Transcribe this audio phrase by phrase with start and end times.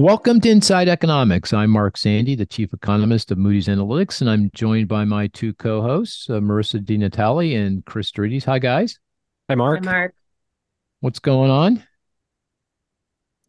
[0.00, 1.52] Welcome to Inside Economics.
[1.52, 5.52] I'm Mark Zandi, the chief economist of Moody's Analytics, and I'm joined by my two
[5.52, 8.46] co-hosts, uh, Marisa DiNatale and Cris deRitis.
[8.46, 8.98] Hi, guys.
[9.50, 9.84] Hi, Mark.
[9.84, 10.14] Hi, Mark.
[11.00, 11.84] What's going on?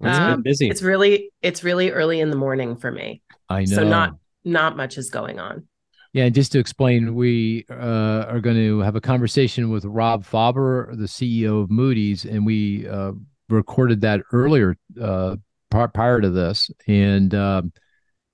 [0.01, 0.67] It's Um, been busy.
[0.67, 3.21] It's really it's really early in the morning for me.
[3.47, 3.77] I know.
[3.77, 5.67] So not not much is going on.
[6.11, 10.25] Yeah, and just to explain, we uh, are going to have a conversation with Rob
[10.25, 13.13] Fauber, the CEO of Moody's, and we uh,
[13.47, 15.37] recorded that earlier uh, pri-
[15.71, 16.69] prior to this.
[16.87, 17.73] And um,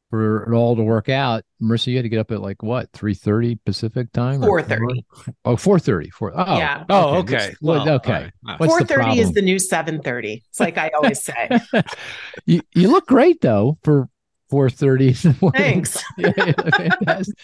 [0.09, 2.91] for it all to work out, Marisa, you had to get up at like what
[2.93, 4.43] three thirty Pacific time?
[4.43, 5.03] or- 4:30.
[5.45, 6.11] Oh, 4.30.
[6.11, 6.85] Four, oh, Yeah.
[6.89, 7.35] Oh, okay.
[7.35, 7.55] okay.
[7.61, 8.13] Well, Well, okay.
[8.13, 8.31] all right.
[8.45, 8.59] All right.
[8.59, 10.43] What's the is the new seven thirty.
[10.49, 11.49] It's like I always say.
[12.45, 14.09] you, you look great though for
[14.51, 15.61] 4.30 in the morning.
[15.61, 16.03] Thanks.
[16.17, 17.35] yeah, yeah, fantastic.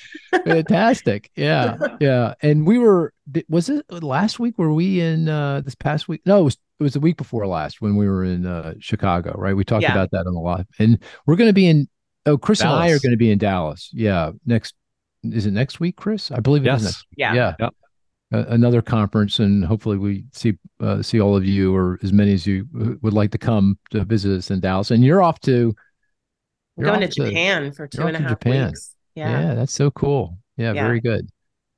[0.46, 1.32] fantastic.
[1.36, 2.34] Yeah, yeah.
[2.42, 3.14] And we were.
[3.50, 4.58] Was it last week?
[4.58, 6.22] Were we in uh this past week?
[6.26, 6.58] No, it was.
[6.84, 9.34] It was the week before last when we were in uh Chicago.
[9.38, 9.56] Right.
[9.56, 9.94] We talked Yeah.
[9.94, 11.88] about that on the live, and we're going to be in.
[12.26, 13.90] Oh, Cris and I are going to be in Dallas.
[13.94, 14.76] Yeah, next.
[15.24, 16.30] Is it next week, Cris?
[16.30, 16.84] I believe it is Yes.
[16.84, 17.06] next.
[17.16, 17.34] Yeah.
[17.34, 17.54] Yeah.
[17.60, 17.74] Yep.
[18.34, 22.34] A- another conference, and hopefully we see uh, see all of you or as many
[22.34, 24.92] as you uh, would like to come to visit us in Dallas.
[24.92, 25.74] And you're off to.
[26.76, 28.68] You're going to off Japan for two you're and a off to half Japan.
[28.68, 28.96] weeks.
[29.16, 29.54] Yeah.
[29.56, 30.38] that's so cool.
[30.58, 30.84] Yeah, Yeah.
[30.84, 31.30] very good.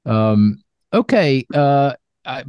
[0.06, 1.46] Um, okay.
[1.54, 1.94] Uh,
[2.26, 2.44] I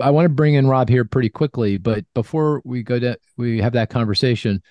[0.00, 3.60] I want to bring in Rob here pretty quickly, but before we go to we
[3.60, 4.62] have that conversation,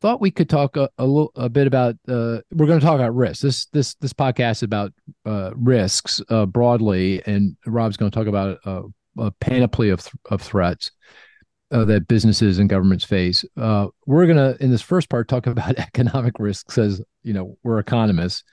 [0.00, 1.94] thought we could talk a, a little a bit about.
[2.08, 3.40] Uh, we're going to talk about risks.
[3.40, 4.92] This this this podcast is about
[5.26, 8.82] uh, risks uh, broadly, and Rob's going to talk about a,
[9.18, 10.90] a panoply of th- of threats.
[11.70, 13.44] Uh, that businesses and governments face.
[13.56, 17.56] Uh, we're going to, in this first part, talk about economic risks as, you know,
[17.64, 18.44] we're economists.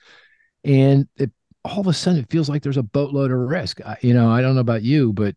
[0.64, 1.30] And it,
[1.64, 3.80] all of a sudden, it feels like there's a boatload of risk.
[3.82, 5.36] I, you know, I don't know about you, but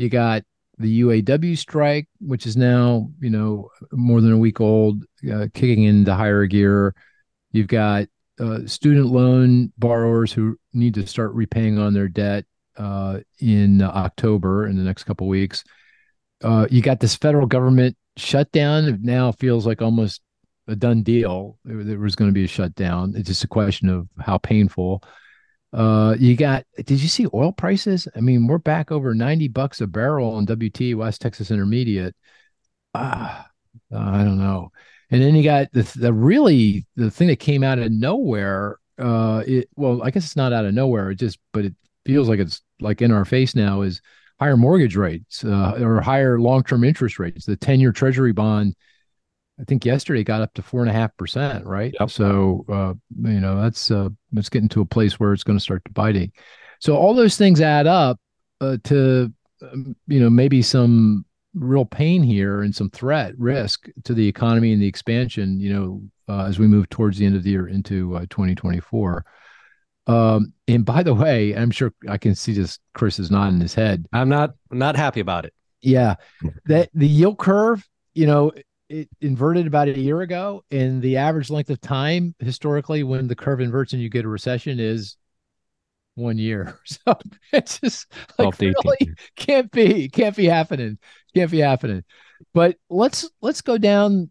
[0.00, 0.44] you got
[0.78, 5.84] the UAW strike, which is now, you know, more than a week old, uh, kicking
[5.84, 6.94] into higher gear.
[7.52, 8.06] You've got
[8.38, 12.46] uh, student loan borrowers who need to start repaying on their debt
[12.78, 15.64] uh, in October in the next couple weeks.
[16.42, 18.86] Uh, you got this federal government shutdown.
[18.86, 20.22] It now feels like almost
[20.66, 21.58] a done deal.
[21.66, 23.12] There was going to be a shutdown.
[23.16, 25.02] It's just a question of how painful.
[25.72, 26.64] Uh, you got.
[26.76, 28.08] Did you see oil prices?
[28.16, 32.14] I mean, we're back over ninety bucks a barrel on WT West Texas Intermediate.
[32.94, 33.48] Ah,
[33.94, 34.72] I don't know.
[35.10, 38.78] And then you got the the really the thing that came out of nowhere.
[38.98, 41.10] Uh, it well, I guess it's not out of nowhere.
[41.10, 43.82] It just, but it feels like it's like in our face now.
[43.82, 44.00] Is
[44.40, 47.44] higher mortgage rates uh, or higher long-term interest rates.
[47.46, 48.74] The 10-year treasury bond,
[49.60, 51.94] I think yesterday got up to four and a half percent, right?
[52.00, 52.10] Yep.
[52.10, 52.94] So uh,
[53.28, 55.92] you know that's uh, it's getting to a place where it's going to start to
[55.92, 56.32] biting.
[56.80, 58.18] So all those things add up
[58.60, 59.32] uh, to
[59.62, 64.72] um, you know maybe some real pain here and some threat risk to the economy
[64.72, 65.60] and the expansion.
[65.60, 69.24] You know uh, as we move towards the end of the year into uh, 2024.
[70.06, 72.78] Um, and by the way, I'm sure I can see this.
[72.94, 74.06] Cris is nodding his head.
[74.12, 75.52] I'm not I'm not happy about it.
[75.82, 76.16] Yeah,
[76.66, 78.52] that the yield curve, you know,
[78.90, 83.36] it inverted about a year ago, and the average length of time historically when the
[83.36, 85.16] curve inverts and you get a recession is
[86.16, 86.76] one year.
[86.84, 87.16] So
[87.52, 90.98] it's just like 12 to 18 really can't be, can't be happening,
[91.34, 92.02] can't be happening.
[92.52, 94.30] But let's let's go down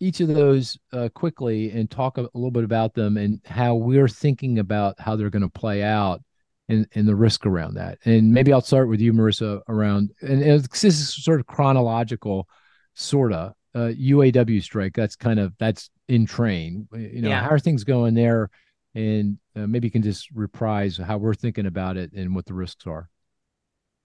[0.00, 3.76] each of those uh, quickly and talk a, a little bit about them and how
[3.76, 6.20] we're thinking about how they're going to play out
[6.68, 7.98] and, and the risk around that.
[8.04, 12.48] And maybe I'll start with you, Marisa, around and, and this is sort of chronological,
[12.94, 14.94] sort of uh, UAW strike.
[14.94, 16.88] That's kind of that's in train.
[16.92, 17.42] You know, Yeah.
[17.42, 18.50] how are things going there?
[18.94, 22.54] And uh, maybe you can just reprise how we're thinking about it and what the
[22.54, 23.08] risks are.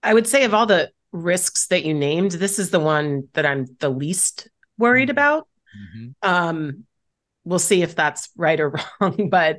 [0.03, 3.45] I would say of all the risks that you named, this is the one that
[3.45, 5.47] I'm the least worried about.
[6.21, 6.83] Um,
[7.43, 9.57] we'll see if that's right or wrong, but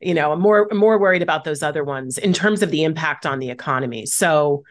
[0.00, 3.26] you know, I'm more more worried about those other ones in terms of the impact
[3.26, 4.06] on the economy.
[4.06, 4.62] So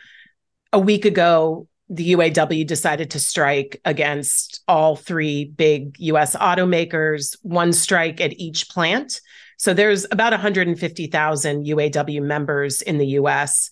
[0.74, 7.74] a week ago, the UAW decided to strike against all three big US automakers, one
[7.74, 9.22] strike at each plant.
[9.58, 13.70] So there's about 150,000 UAW members in the US.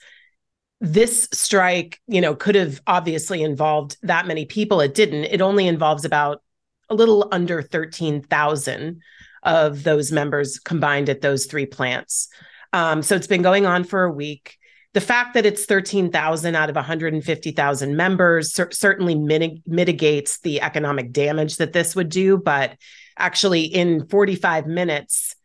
[0.80, 4.82] This strike, you know, could have obviously involved that many people.
[4.82, 5.26] It didn't.
[5.26, 6.44] It only involves about
[6.90, 9.02] a little under 13,000
[9.44, 12.30] of those members combined at those three plants.
[12.74, 14.58] Um, so it's been going on for a week.
[14.94, 21.12] The fact that it's 13,000 out of 150,000 members cer- certainly mitig- mitigates the economic
[21.12, 22.38] damage that this would do.
[22.38, 22.78] But
[23.18, 25.36] actually, in 45 minutes,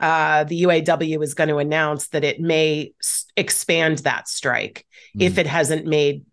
[0.00, 4.84] uh, the UAW is going to announce that it may s- expand that strike
[5.18, 6.24] if it hasn't made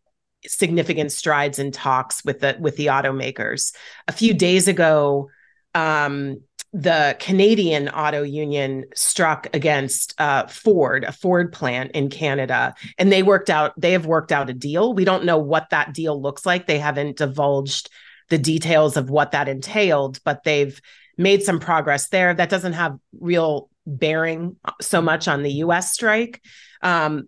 [0.45, 3.73] significant strides in talks with the with the automakers.
[4.09, 5.29] A few days ago,
[5.73, 6.41] um,
[6.73, 13.21] the Canadian Auto Union struck against uh, Ford, a Ford plant in Canada, and they
[13.21, 13.79] worked out.
[13.79, 14.93] They have worked out a deal.
[14.93, 16.65] We don't know what that deal looks like.
[16.65, 17.89] They haven't divulged
[18.29, 20.81] the details of what that entailed, but they've
[21.15, 22.33] made some progress there.
[22.33, 25.93] That doesn't have real bearing so much on the U.S.
[25.93, 26.41] strike.
[26.81, 27.27] Um,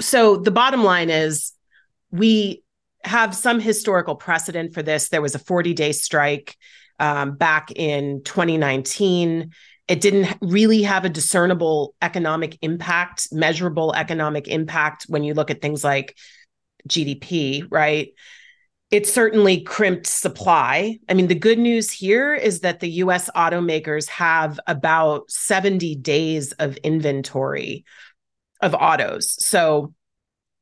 [0.00, 1.52] so the bottom line is,
[2.10, 2.62] we
[3.04, 5.08] have some historical precedent for this.
[5.08, 6.56] There was a 40 day strike
[6.98, 9.52] um, back in 2019.
[9.88, 15.60] It didn't really have a discernible economic impact, measurable economic impact when you look at
[15.60, 16.16] things like
[16.88, 18.08] GDP, right?
[18.90, 20.98] It certainly crimped supply.
[21.08, 26.52] I mean, the good news here is that the US automakers have about 70 days
[26.52, 27.84] of inventory
[28.60, 29.44] of autos.
[29.44, 29.94] So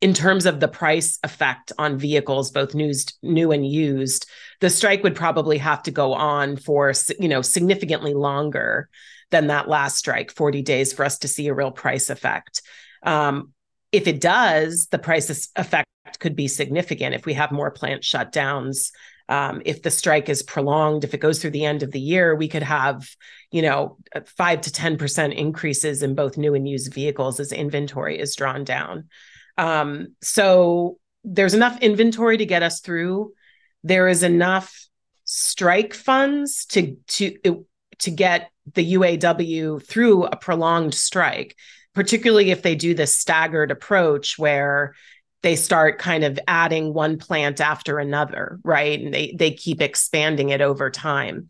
[0.00, 4.26] in terms of the price effect on vehicles both used, new and used
[4.60, 8.88] the strike would probably have to go on for you know significantly longer
[9.30, 12.62] than that last strike 40 days for us to see a real price effect
[13.02, 13.52] um,
[13.92, 15.86] if it does the price effect
[16.18, 18.90] could be significant if we have more plant shutdowns
[19.28, 22.34] um, if the strike is prolonged if it goes through the end of the year
[22.34, 23.08] we could have
[23.52, 23.96] you know
[24.36, 29.08] 5 to 10% increases in both new and used vehicles as inventory is drawn down
[29.56, 33.32] um, so there's enough inventory to get us through.
[33.82, 34.86] There is enough
[35.24, 37.66] strike funds to to
[37.98, 41.56] to get the UAW through a prolonged strike,
[41.94, 44.94] particularly if they do this staggered approach where
[45.42, 49.00] they start kind of adding one plant after another, right?
[49.00, 51.48] And they they keep expanding it over time.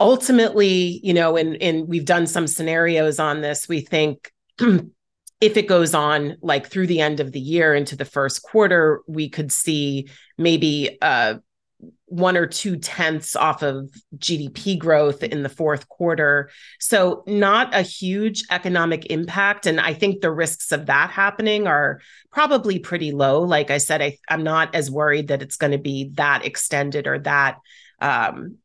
[0.00, 4.30] Ultimately, you know, and and we've done some scenarios on this, we think
[5.40, 9.02] if it goes on like through the end of the year into the first quarter,
[9.06, 10.08] we could see
[10.38, 11.34] maybe uh,
[12.06, 16.50] one or two tenths off of GDP growth in the fourth quarter.
[16.78, 19.66] So, not a huge economic impact.
[19.66, 23.42] And I think the risks of that happening are probably pretty low.
[23.42, 27.06] Like I said, I, am not as worried that it's going to be that extended
[27.06, 27.58] or that
[28.00, 28.58] um,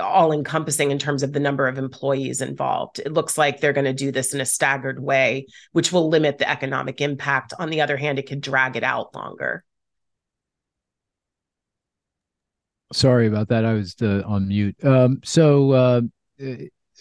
[0.00, 2.98] all encompassing in terms of the number of employees involved.
[2.98, 6.38] It looks like they're going to do this in a staggered way, which will limit
[6.38, 7.54] the economic impact.
[7.58, 9.64] On the other hand, it could drag it out longer.
[12.92, 13.64] Sorry about that.
[13.64, 14.76] I was uh, on mute.
[14.82, 16.00] Um, so, uh,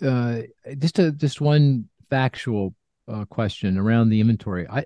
[0.01, 0.41] uh,
[0.77, 2.75] just a, just one factual
[3.07, 4.67] uh, question around the inventory.
[4.67, 4.85] I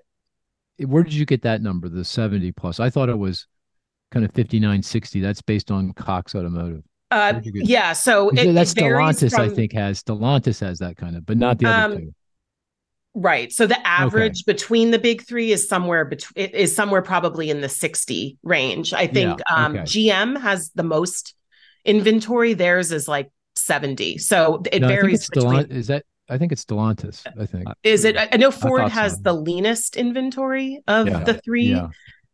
[0.78, 2.80] where did you get that number, the seventy plus?
[2.80, 3.46] I thought it was
[4.10, 5.20] kind of fifty nine sixty.
[5.20, 6.82] That's based on Cox Automotive.
[7.12, 9.34] Uh, yeah, so it, that's it Stellantis.
[9.34, 12.14] From, I think has Stellantis has that kind of, but not the other um, two.
[13.14, 13.52] Right.
[13.52, 14.52] So the average okay.
[14.54, 18.94] between the big three is somewhere between is somewhere probably in the 60 range.
[18.94, 19.74] I think yeah, um.
[19.74, 21.34] GM has the most
[21.84, 22.54] inventory.
[22.54, 24.16] Theirs is like 70.
[24.16, 25.28] So it no, varies.
[25.28, 25.66] Between...
[25.66, 27.26] is that I think it's Stellantis.
[27.38, 27.66] I think.
[27.82, 28.16] Is it?
[28.16, 29.20] I know Ford I has so.
[29.22, 31.72] the leanest inventory of yeah, the three.
[31.72, 31.88] Yeah.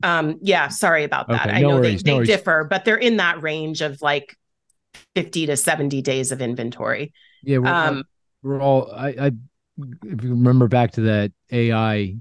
[0.04, 1.46] Um, yeah, sorry about that.
[1.46, 4.00] Okay, I no know worries, they, they no differ, but they're in that range of
[4.00, 4.36] like
[5.14, 7.12] 50 to 70 days of inventory.
[7.42, 7.58] Yeah.
[7.58, 8.04] We're, um,
[8.42, 9.30] we're all, I, I,
[10.04, 12.16] if you remember back to that AI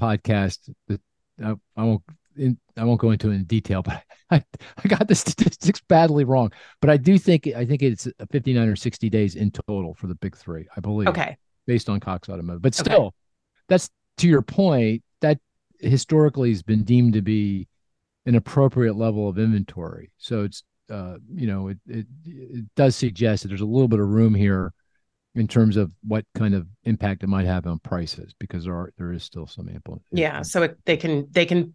[0.00, 1.00] podcast, that
[1.42, 2.02] I, I won't,
[2.36, 4.44] in, I won't go into it in detail, but I,
[4.82, 6.52] I got the statistics badly wrong.
[6.80, 10.14] But I do think, I think it's 59 or 60 days in total for the
[10.16, 11.08] big three, I believe.
[11.08, 11.36] Okay.
[11.66, 12.62] Based on Cox Automotive.
[12.62, 13.16] But still, okay.
[13.68, 15.38] that's to your point, that
[15.80, 17.68] historically has been deemed to be
[18.24, 20.10] an appropriate level of inventory.
[20.18, 24.00] So it's uh, you know, it, it, it does suggest that there's a little bit
[24.00, 24.72] of room here
[25.34, 28.92] in terms of what kind of impact it might have on prices because there are
[28.96, 30.02] there is still some ample.
[30.10, 31.74] Yeah, so it, they can they can,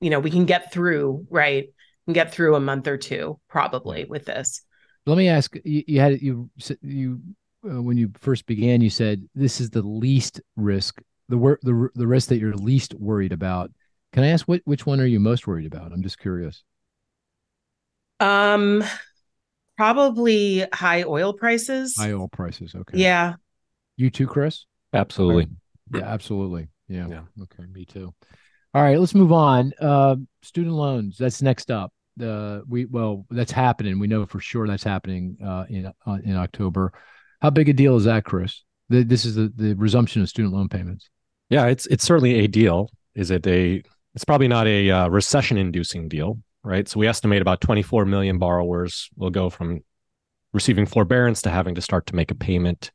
[0.00, 1.66] you know, we can get through right
[2.06, 4.62] and get through a month or two probably with this.
[5.04, 6.50] Let me ask you, you had you
[6.80, 7.20] you
[7.68, 12.06] uh, when you first began you said this is the least risk the the the
[12.06, 13.70] risk that you're least worried about.
[14.12, 15.92] Can I ask what which one are you most worried about?
[15.92, 16.62] I'm just curious.
[18.20, 18.84] Um,
[19.76, 21.96] probably high oil prices.
[21.96, 22.74] High oil prices.
[22.74, 22.98] Okay.
[22.98, 23.34] Yeah.
[23.96, 24.66] You too, Cris?
[24.92, 25.48] Absolutely.
[25.92, 26.68] Yeah, absolutely.
[26.88, 27.08] Yeah.
[27.08, 27.22] yeah.
[27.42, 27.64] Okay.
[27.72, 28.14] Me too.
[28.74, 28.98] All right.
[28.98, 29.72] Let's move on.
[29.80, 31.16] Uh, student loans.
[31.18, 31.92] That's next up.
[32.20, 33.98] Uh, we well, that's happening.
[33.98, 36.92] We know for sure that's happening uh, in uh, in October.
[37.42, 38.64] How big a deal is that, Cris?
[38.88, 41.10] The, this is the, the resumption of student loan payments.
[41.50, 42.90] Yeah, it's it's certainly a deal.
[43.14, 43.82] Is it a?
[44.14, 46.88] It's probably not a uh, recession-inducing deal, right?
[46.88, 49.80] So we estimate about 24 million borrowers will go from
[50.52, 52.90] receiving forbearance to having to start to make a payment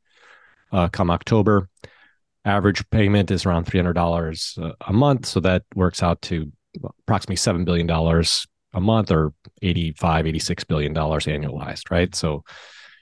[0.72, 1.68] uh, come October.
[2.44, 5.26] Average payment is around $300 a month.
[5.26, 6.52] So that works out to
[7.00, 7.88] approximately $7 billion
[8.74, 12.14] a month or 85, $86 billion annualized, right?
[12.14, 12.44] So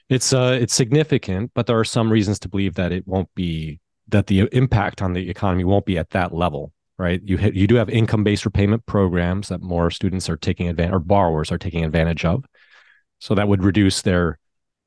[0.09, 3.79] It's uh, it's significant, but there are some reasons to believe that it won't be
[4.09, 7.19] that the impact on the economy won't be at that level, right?
[7.25, 10.99] You you do have income based repayment programs that more students are taking advantage or
[10.99, 12.45] borrowers are taking advantage of,
[13.17, 14.37] so that would reduce their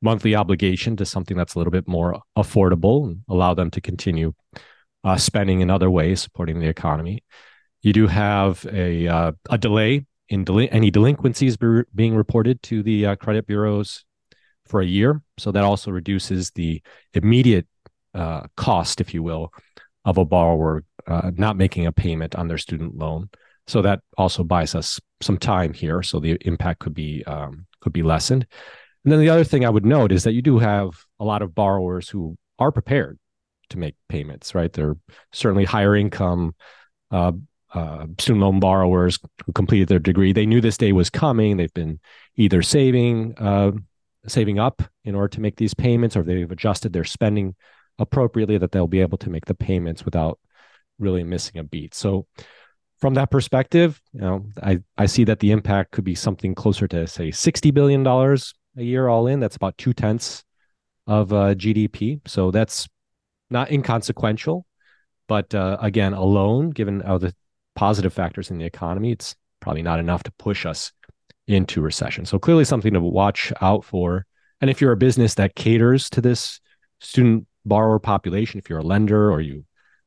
[0.00, 4.33] monthly obligation to something that's a little bit more affordable and allow them to continue
[5.02, 7.25] uh, spending in other ways, supporting the economy.
[7.83, 13.06] You do have a uh, a delay in any delinquencies be- being reported to the
[13.06, 14.04] uh, credit bureaus
[14.66, 15.21] for a year.
[15.38, 16.80] So that also reduces the
[17.12, 17.66] immediate
[18.14, 19.52] uh, cost, if you will,
[20.04, 23.30] of a borrower uh, not making a payment on their student loan.
[23.66, 27.92] So that also buys us some time here, so the impact could be um, could
[27.92, 28.46] be lessened.
[29.04, 31.42] And then the other thing I would note is that you do have a lot
[31.42, 33.18] of borrowers who are prepared
[33.70, 34.54] to make payments.
[34.54, 34.96] Right, they're
[35.32, 36.54] certainly higher income
[37.11, 37.32] uh,
[37.73, 40.32] uh, student loan borrowers who completed their degree.
[40.32, 41.56] They knew this day was coming.
[41.56, 42.00] They've been
[42.37, 43.73] either saving uh,
[44.26, 47.54] saving up in order to make these payments, or they've adjusted their spending
[47.98, 50.38] appropriately that they'll be able to make the payments without
[50.98, 51.94] really missing a beat.
[51.94, 52.26] So
[53.00, 56.88] from that perspective, you know, I, I see that the impact could be something closer
[56.88, 59.40] to say $60 billion a year all in.
[59.40, 60.44] That's about two tenths
[61.06, 62.20] of uh, GDP.
[62.26, 62.88] So that's
[63.50, 64.66] not inconsequential.
[65.26, 67.34] But uh, again, alone, given all the
[67.74, 70.92] positive factors in the economy, it's probably not enough to push us
[71.46, 72.24] into recession.
[72.24, 74.26] So clearly something to watch out for.
[74.60, 76.60] And if you're a business that caters to this
[77.00, 79.64] student borrower population, if you're a lender or you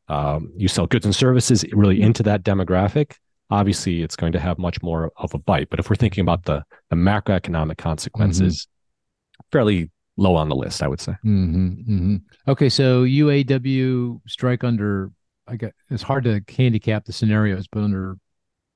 [0.10, 3.16] um, you sell goods and services really into that demographic,
[3.50, 5.70] obviously it's going to have much more of a bite.
[5.70, 9.48] But if we're thinking about the the macroeconomic consequences, mm-hmm.
[9.52, 11.14] fairly low on the list, I would say.
[11.26, 12.16] Mm-hmm, mm-hmm.
[12.48, 15.12] Okay, so UAW strike under.
[15.48, 18.18] I get it's hard to handicap the scenarios, but under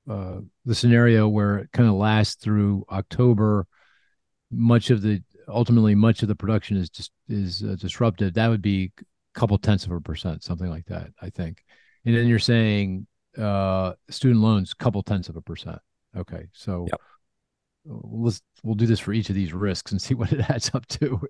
[0.08, 3.66] uh, the scenario where it kind of lasts through October,
[4.50, 8.34] much of the ultimately much of the production is just is uh, disrupted.
[8.34, 11.64] That would be a couple tenths of a percent, something like that, I think.
[12.04, 13.06] And then you're saying
[13.38, 15.78] uh, student loans, couple tenths of a percent.
[16.16, 17.00] Okay, so yep.
[17.86, 20.86] let's we'll do this for each of these risks and see what it adds up
[20.88, 21.20] to.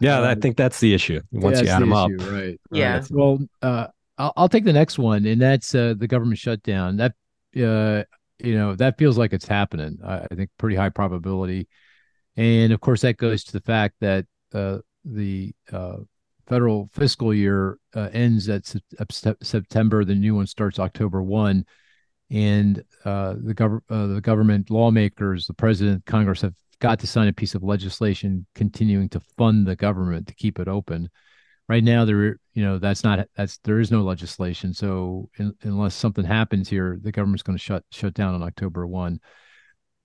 [0.00, 1.20] Yeah, um, I think that's the issue.
[1.32, 2.60] Once you add them issue, up, right?
[2.72, 2.98] Yeah.
[2.98, 3.10] Right.
[3.10, 3.86] Well, uh,
[4.18, 6.96] I'll, I'll take the next one, and that's uh, the government shutdown.
[6.96, 7.12] That
[7.56, 8.04] uh,
[8.38, 9.98] you know, that feels like it's happening.
[10.04, 11.68] I, I, think pretty high probability.
[12.38, 15.96] And of course, that goes to the fact that uh, the uh,
[16.46, 20.04] federal fiscal year uh, ends at se- September.
[20.04, 21.64] The new one starts October 1.
[22.30, 27.26] And uh, the, gov- uh, the government lawmakers, the president, Congress have got to sign
[27.26, 31.10] a piece of legislation continuing to fund the government to keep it open
[31.68, 35.94] right now there you know that's not that's there is no legislation so in, unless
[35.94, 39.18] something happens here the government's going to shut shut down on october 1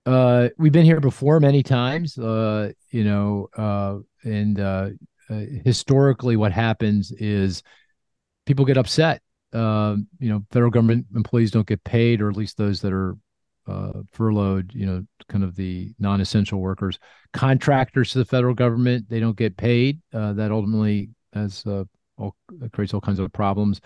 [0.06, 4.90] uh we've been here before many times uh you know uh and uh,
[5.30, 7.64] uh historically what happens is
[8.46, 9.22] people get upset.
[9.54, 13.16] Uh, you know federal government employees don't get paid or at least those that are
[13.68, 16.98] uh, furloughed you know kind of the non-essential workers.
[17.34, 20.02] Contractors to the federal government they don't get paid.
[20.12, 21.84] Uh, that ultimately as uh,
[22.18, 22.36] all,
[22.72, 23.80] creates all kinds of problems.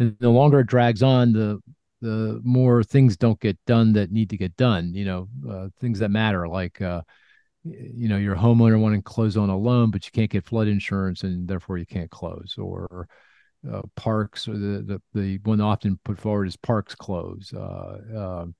[0.00, 1.60] And the longer it drags on, the
[2.02, 4.92] the more things don't get done that need to get done.
[4.92, 7.02] You know, uh, things that matter, like uh,
[7.64, 10.68] you know, your homeowner wanting to close on a loan, but you can't get flood
[10.68, 12.56] insurance, and therefore you can't close.
[12.58, 13.08] Or
[13.70, 17.54] uh, parks, or the, the the one often put forward is parks close.
[17.54, 18.54] Uh, um,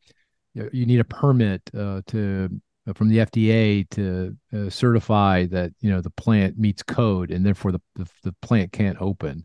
[0.54, 2.48] you need a permit uh, to
[2.86, 7.44] uh, from the FDA to uh, certify that you know the plant meets code and
[7.44, 9.44] therefore the, the, the plant can't open.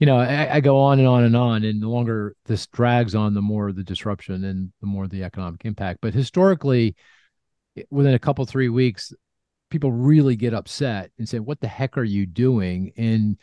[0.00, 3.14] You know, I, I, go on and on and on, and the longer this drags
[3.14, 6.00] on, the more the disruption and the more the economic impact.
[6.02, 6.96] But historically,
[7.90, 9.12] within a couple three weeks,
[9.70, 13.38] people really get upset and say, "What the heck are you doing?" And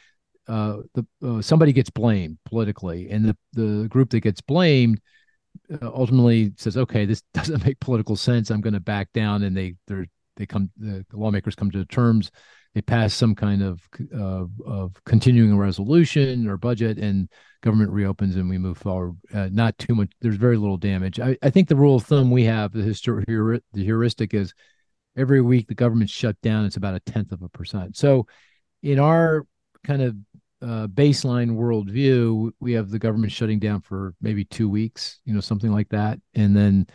[0.48, 5.00] uh, the uh, somebody gets blamed politically, and the the group that gets blamed
[5.72, 8.50] uh, ultimately says, okay, this doesn't make political sense.
[8.50, 12.31] I'm going to back down, and they they they come the lawmakers come to terms.
[12.73, 17.29] They pass some kind of uh, of continuing resolution or budget, and
[17.61, 19.15] government reopens, and we move forward.
[19.33, 20.11] Uh, not too much.
[20.21, 21.19] There's very little damage.
[21.19, 24.53] I, I think the rule of thumb we have, the histor- the heuristic is
[25.17, 26.65] every week the government's shut down.
[26.65, 27.97] It's about a tenth of a percent.
[27.97, 28.25] So,
[28.81, 29.45] in our
[29.83, 30.15] kind of
[30.61, 35.41] uh, baseline worldview, we have the government shutting down for maybe two weeks, you know,
[35.41, 36.87] something like that, and then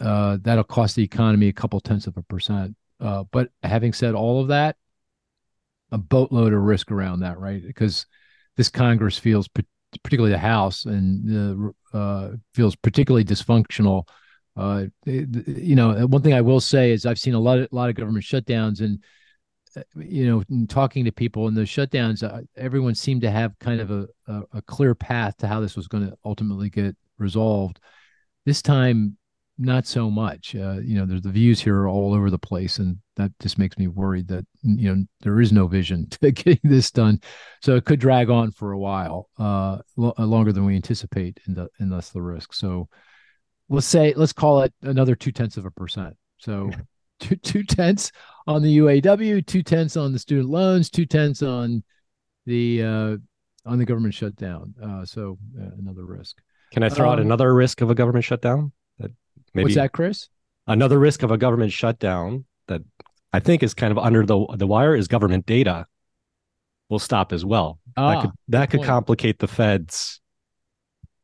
[0.00, 2.74] uh, that'll cost the economy a couple tenths of a percent.
[3.00, 4.76] Uh, but having said all of that,
[5.92, 7.62] a boatload of risk around that, right?
[7.64, 8.06] Because
[8.56, 9.48] this Congress feels,
[10.02, 14.08] particularly the House, and uh, feels particularly dysfunctional.
[14.56, 17.74] Uh, you know, one thing I will say is I've seen a lot, of, a
[17.74, 18.98] lot of government shutdowns, and
[19.96, 23.90] you know, talking to people in the shutdowns, uh, everyone seemed to have kind of
[23.90, 24.06] a,
[24.52, 27.80] a clear path to how this was going to ultimately get resolved.
[28.44, 29.16] This time,
[29.58, 30.54] not so much.
[30.54, 33.58] Uh, you know, there's the views here are all over the place, and that just
[33.58, 37.20] makes me worried that you know there is no vision to getting this done.
[37.62, 41.56] So it could drag on for a while, uh, lo- longer than we anticipate, and,
[41.56, 42.54] the, and thus the risk.
[42.54, 42.88] So
[43.68, 46.16] let's say let's call it another two tenths of a percent.
[46.38, 46.70] So
[47.20, 48.12] two two tenths
[48.46, 51.82] on the UAW, two tenths on the student loans, two tenths on
[52.46, 53.16] the uh,
[53.66, 54.74] on the government shutdown.
[54.82, 56.38] Uh, so uh, another risk.
[56.72, 58.72] Can I throw um, out another risk of a government shutdown?
[59.54, 60.28] Maybe what's that, Cris?
[60.66, 62.82] Another risk of a government shutdown that
[63.32, 65.86] I think is kind of under the the wire is government data
[66.88, 67.78] will stop as well.
[67.96, 68.88] Ah, that could that could point.
[68.88, 70.20] complicate the Fed's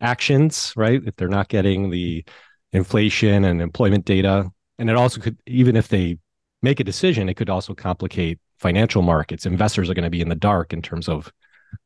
[0.00, 1.00] actions, right?
[1.04, 2.24] If they're not getting the
[2.72, 4.50] inflation and employment data.
[4.78, 6.18] And it also could, even if they
[6.62, 9.46] make a decision, it could also complicate financial markets.
[9.46, 11.32] Investors are going to be in the dark in terms of,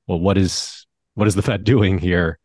[0.06, 2.38] well, what is what is the Fed doing here?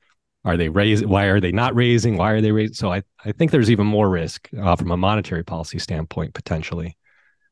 [0.48, 1.10] Are they raising?
[1.10, 2.16] Why are they not raising?
[2.16, 2.74] Why are they raising?
[2.74, 6.98] So I, I think there's even more risk uh, from a monetary policy standpoint potentially.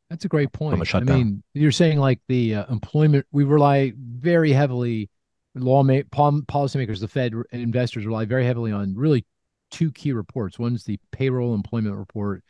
[0.10, 0.80] That's a great point.
[0.94, 3.26] I mean, you're saying like the uh, employment.
[3.34, 5.10] We rely very heavily
[5.56, 9.26] law ma- policymakers, the Fed, and investors rely very heavily on really
[9.72, 10.58] two key reports.
[10.58, 12.46] One's the payroll employment report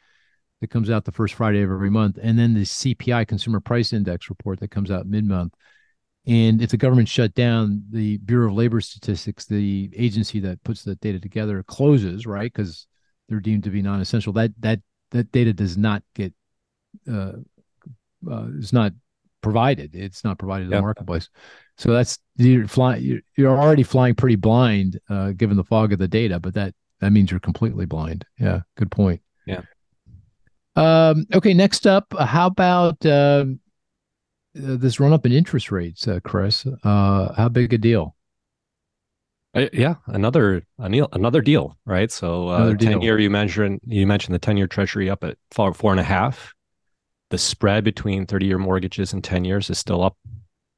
[0.62, 3.94] that comes out the first Friday of every month, and then the CPI Consumer Price
[3.94, 5.56] Index report that comes out mid month.
[6.28, 10.84] And if the government shut down, the Bureau of Labor Statistics, the agency that puts
[10.84, 12.52] the data together, closes, right?
[12.52, 12.88] Because
[13.30, 14.34] they're deemed to be non-essential.
[14.34, 14.80] That that
[15.12, 16.34] that data does not get
[17.12, 17.34] uh,
[18.30, 18.94] uh, is not
[19.42, 19.94] provided.
[19.94, 20.80] It's not provided to yep.
[20.80, 21.30] the marketplace.
[21.78, 23.22] So that's you're flying.
[23.36, 26.40] You're already flying pretty blind, uh, given the fog of the data.
[26.40, 28.26] But that that means you're completely blind.
[28.40, 29.22] Yeah, good point.
[29.46, 29.62] Yeah.
[30.76, 31.54] Um, okay.
[31.54, 33.46] Next up, how about uh,
[34.56, 36.66] this run up in interest rates, uh, Cris?
[36.84, 38.16] Uh, how big a deal?
[39.54, 42.12] Uh, yeah, another another deal, right?
[42.12, 45.74] So uh, ten year you mentioned you mentioned the ten year Treasury up at four
[45.74, 46.54] four and a half.
[47.30, 50.18] The spread between thirty year mortgages and ten years is still up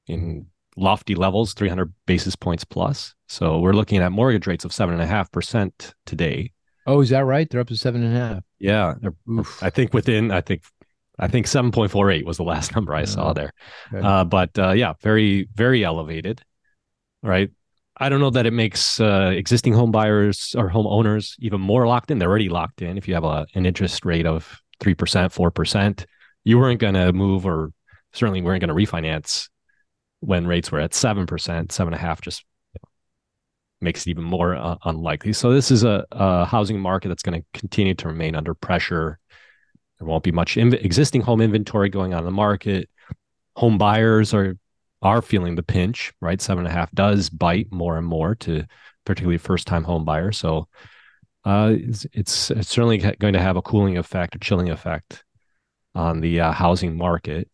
[0.07, 3.15] in lofty levels, 300 basis points plus.
[3.27, 6.53] So we're looking at mortgage rates of seven and a half percent today.
[6.85, 7.49] Oh, is that right?
[7.49, 8.43] They're up to seven and a half.
[8.59, 8.93] Yeah,
[9.61, 10.63] I think within I think
[11.19, 13.51] I think seven point four eight was the last number I saw there.
[13.93, 14.05] Okay.
[14.05, 16.41] Uh, but uh, yeah, very very elevated.
[17.23, 17.49] Right.
[17.99, 21.87] I don't know that it makes uh, existing home buyers or home owners even more
[21.87, 22.19] locked in.
[22.19, 22.95] They're already locked in.
[22.95, 26.05] If you have a, an interest rate of three percent, four percent,
[26.43, 27.71] you weren't going to move or
[28.13, 29.49] certainly weren't going to refinance
[30.19, 32.89] when rates were at 7%, seven and a half just you know,
[33.81, 35.33] makes it even more uh, unlikely.
[35.33, 39.19] So this is a, a housing market that's going to continue to remain under pressure.
[39.99, 42.89] There won't be much inv- existing home inventory going on in the market.
[43.55, 44.57] Home buyers are
[45.01, 46.41] are feeling the pinch, right?
[46.41, 48.65] Seven and a half does bite more and more to
[49.05, 50.37] particularly first time home buyers.
[50.37, 50.67] So
[51.45, 55.23] uh, it's, it's, it's certainly going to have a cooling effect, a chilling effect
[55.93, 57.47] on the uh, housing market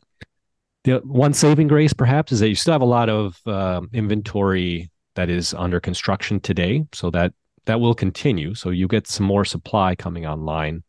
[0.83, 4.89] the one saving grace perhaps is that you still have a lot of uh, inventory
[5.15, 7.33] that is under construction today so that
[7.65, 10.83] that will continue so you get some more supply coming online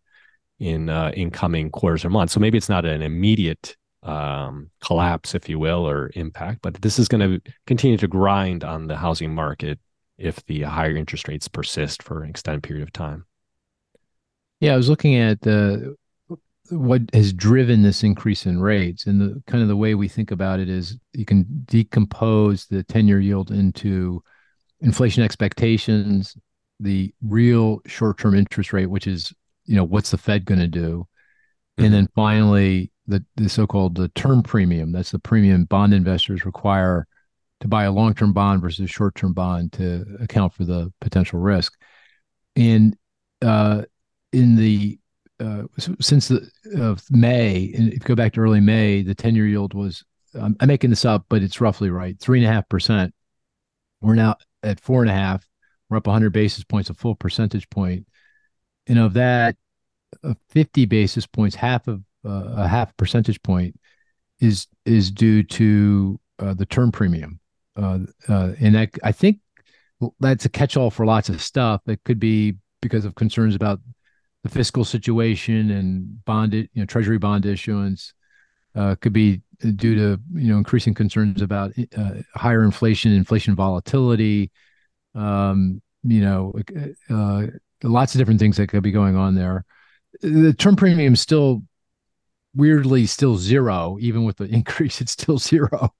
[0.64, 2.32] in uh, in coming quarters or months.
[2.32, 6.98] So maybe it's not an immediate um, collapse if you will or impact but this
[6.98, 9.78] is going to continue to grind on the housing market
[10.18, 13.24] if the higher interest rates persist for an extended period of time.
[14.60, 15.96] Yeah i was looking at the
[16.68, 20.30] what has driven this increase in rates and the kind of the way we think
[20.30, 24.22] about it is you can decompose the 10 year yield into
[24.80, 26.36] inflation expectations
[26.78, 29.32] the real short term interest rate which is
[29.64, 31.06] you know what's the fed going to do
[31.78, 31.84] mm-hmm.
[31.84, 37.06] and then finally the, the so-called the term premium that's the premium bond investors require
[37.60, 41.74] to buy a long-term bond versus a short-term bond to account for the potential risk
[42.56, 42.96] and
[43.42, 43.82] uh,
[44.32, 44.98] in the
[45.40, 45.64] uh,
[46.00, 46.48] since the
[46.80, 50.04] uh, May, and if you go back to early May, the 10 year yield was,
[50.34, 53.12] I'm, I'm, making this up, but it's roughly right, three and a half percent.
[54.00, 55.46] We're now at four and a half.
[55.88, 58.06] We're up 100 basis points, a full percentage point.
[58.86, 59.56] And of that,
[60.22, 63.78] uh, 50 basis points, half of uh, a half percentage point
[64.40, 67.40] is is due to uh, the term premium.
[67.76, 69.40] Uh, and that, I think
[70.20, 71.80] that's a catch all for lots of stuff.
[71.86, 73.80] It could be because of concerns about
[74.42, 78.12] the fiscal situation and bond, you know, treasury bond issuance
[78.74, 79.40] uh, could be
[79.76, 84.50] due to you know increasing concerns about uh, higher inflation, inflation volatility.
[85.14, 86.52] Um, you know,
[87.08, 87.46] uh,
[87.84, 89.64] lots of different things that could be going on there.
[90.20, 91.62] The term premium still
[92.54, 95.94] weirdly still zero, even with the increase, it's still zero.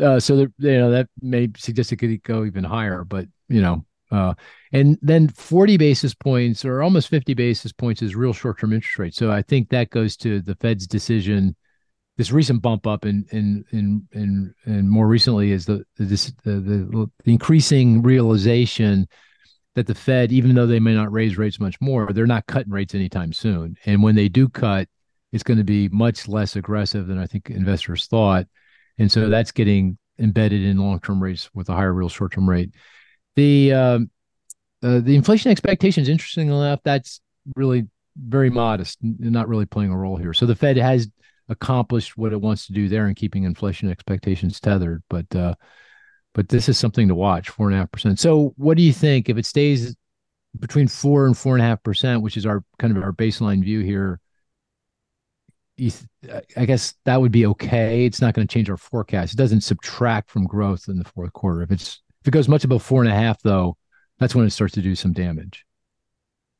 [0.00, 3.60] Uh, so that you know that may suggest it could go even higher, but you
[3.60, 4.34] know, uh,
[4.72, 9.14] and then 40 basis points or almost 50 basis points is real short-term interest rate.
[9.14, 11.54] So I think that goes to the Fed's decision.
[12.16, 16.04] This recent bump up in in in and more recently is the, the
[16.44, 19.08] the the increasing realization
[19.74, 22.72] that the Fed, even though they may not raise rates much more, they're not cutting
[22.72, 23.76] rates anytime soon.
[23.86, 24.88] And when they do cut,
[25.32, 28.46] it's going to be much less aggressive than I think investors thought.
[28.98, 32.74] And so that's getting embedded in long-term rates with a higher real short-term rate.
[33.34, 34.10] The um,
[34.82, 37.20] uh, the inflation expectations, interesting enough, that's
[37.56, 40.34] really very modest, not really playing a role here.
[40.34, 41.08] So the Fed has
[41.48, 45.02] accomplished what it wants to do there in keeping inflation expectations tethered.
[45.08, 45.54] But uh,
[46.34, 48.18] but this is something to watch, four and a half percent.
[48.18, 49.94] So what do you think if it stays
[50.58, 53.62] between four and four and a half percent, which is our kind of our baseline
[53.62, 54.20] view here?
[56.56, 58.04] I guess that would be okay.
[58.04, 59.34] It's not going to change our forecast.
[59.34, 61.62] It doesn't subtract from growth in the fourth quarter.
[61.62, 63.76] If it's if it goes much above four and a half, though,
[64.18, 65.64] that's when it starts to do some damage.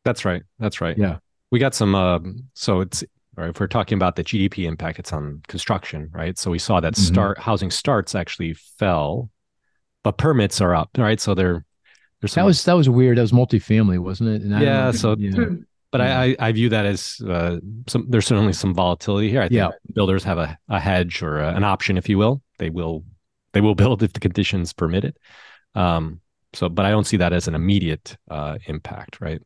[0.04, 0.42] That's right.
[0.58, 0.98] That's right.
[0.98, 1.18] Yeah,
[1.50, 1.94] we got some.
[1.94, 3.04] Um, so it's
[3.36, 3.50] right.
[3.50, 6.36] If we're talking about the GDP impact, it's on construction, right?
[6.36, 7.12] So we saw that mm-hmm.
[7.14, 9.30] start housing starts actually fell,
[10.02, 11.20] but permits are up, right?
[11.20, 11.64] So they're
[12.20, 13.18] there's that was that was weird.
[13.18, 14.42] That was multifamily, wasn't it?
[14.42, 14.90] And yeah.
[14.92, 15.58] so you know,
[15.90, 16.20] but yeah.
[16.20, 18.06] I, I view that as uh, some.
[18.08, 19.40] There's certainly some volatility here.
[19.40, 19.70] I think yeah.
[19.92, 22.40] builders have a, a hedge or a, an option, if you will.
[22.58, 23.04] They will
[23.52, 25.16] they will build if the conditions permit it.
[25.74, 26.20] Um,
[26.54, 29.40] so, but I don't see that as an immediate uh, impact, right?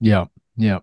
[0.00, 0.80] Yeah, yeah.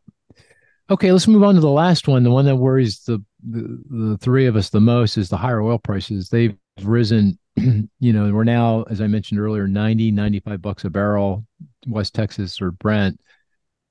[0.90, 2.24] Okay, let's move on to the last one.
[2.24, 5.62] The one that worries the, the, the three of us the most is the higher
[5.62, 6.30] oil prices.
[6.30, 7.38] They've risen.
[8.00, 11.46] you know, we're now, as I mentioned earlier, 90, 95 bucks a barrel,
[11.88, 13.20] West Texas or Brent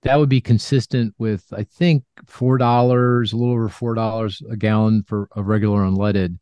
[0.07, 4.57] that would be consistent with I think four dollars, a little over four dollars a
[4.57, 6.39] gallon for a regular unleaded.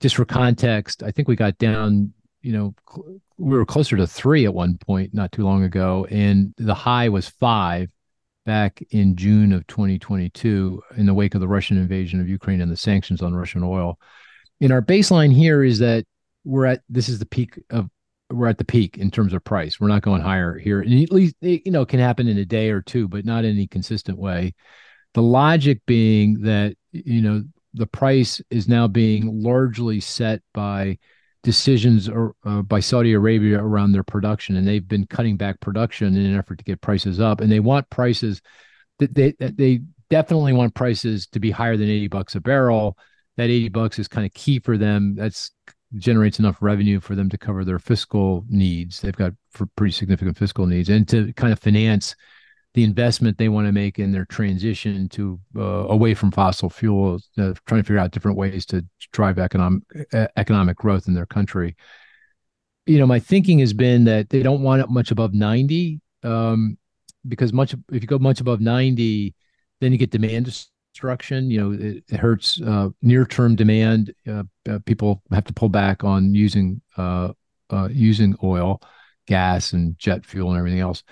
[0.00, 2.12] Just for context, I think we got down.
[2.42, 2.74] You know,
[3.36, 7.10] we were closer to three at one point not too long ago, and the high
[7.10, 7.90] was five
[8.46, 12.72] back in June of 2022 in the wake of the Russian invasion of Ukraine and
[12.72, 13.98] the sanctions on Russian oil.
[14.62, 16.06] And our baseline here is that
[16.44, 17.88] we're at this is the peak of
[18.30, 19.80] we're at the peak in terms of price.
[19.80, 20.80] We're not going higher here.
[20.80, 23.52] And at least you know, can happen in a day or two, but not in
[23.52, 24.54] any consistent way.
[25.14, 27.42] The logic being that you know
[27.74, 30.98] the price is now being largely set by
[31.42, 36.16] decisions or uh, by Saudi Arabia around their production, and they've been cutting back production
[36.16, 37.40] in an effort to get prices up.
[37.40, 38.40] And they want prices
[38.98, 42.96] that they that they definitely want prices to be higher than eighty bucks a barrel.
[43.36, 45.14] That eighty bucks is kind of key for them.
[45.16, 45.50] That's
[45.96, 49.00] generates enough revenue for them to cover their fiscal needs.
[49.00, 49.32] They've got
[49.76, 52.14] pretty significant fiscal needs and to kind of finance
[52.74, 57.28] the investment they want to make in their transition to uh, away from fossil fuels,
[57.36, 59.82] uh, trying to figure out different ways to drive economic
[60.36, 61.76] economic growth in their country.
[62.86, 66.78] You know, my thinking has been that they don't want it much above 90 um,
[67.26, 69.34] because much if you go much above 90,
[69.80, 70.66] then you get demand
[71.00, 71.50] destruction.
[71.50, 74.12] You know, it, it hurts uh, near-term demand.
[74.28, 77.32] Uh, uh, people have to pull back on using uh,
[77.70, 78.82] uh, using oil,
[79.26, 81.02] gas, and jet fuel and everything else.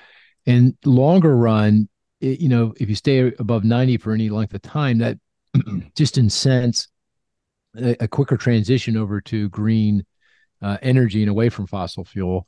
[0.46, 1.88] And longer run,
[2.20, 5.18] it, you know, if you stay above ninety for any length of time, that
[5.96, 6.88] just incents
[7.76, 10.04] a, a, quicker transition over to green
[10.82, 12.46] energy and away from fossil fuel.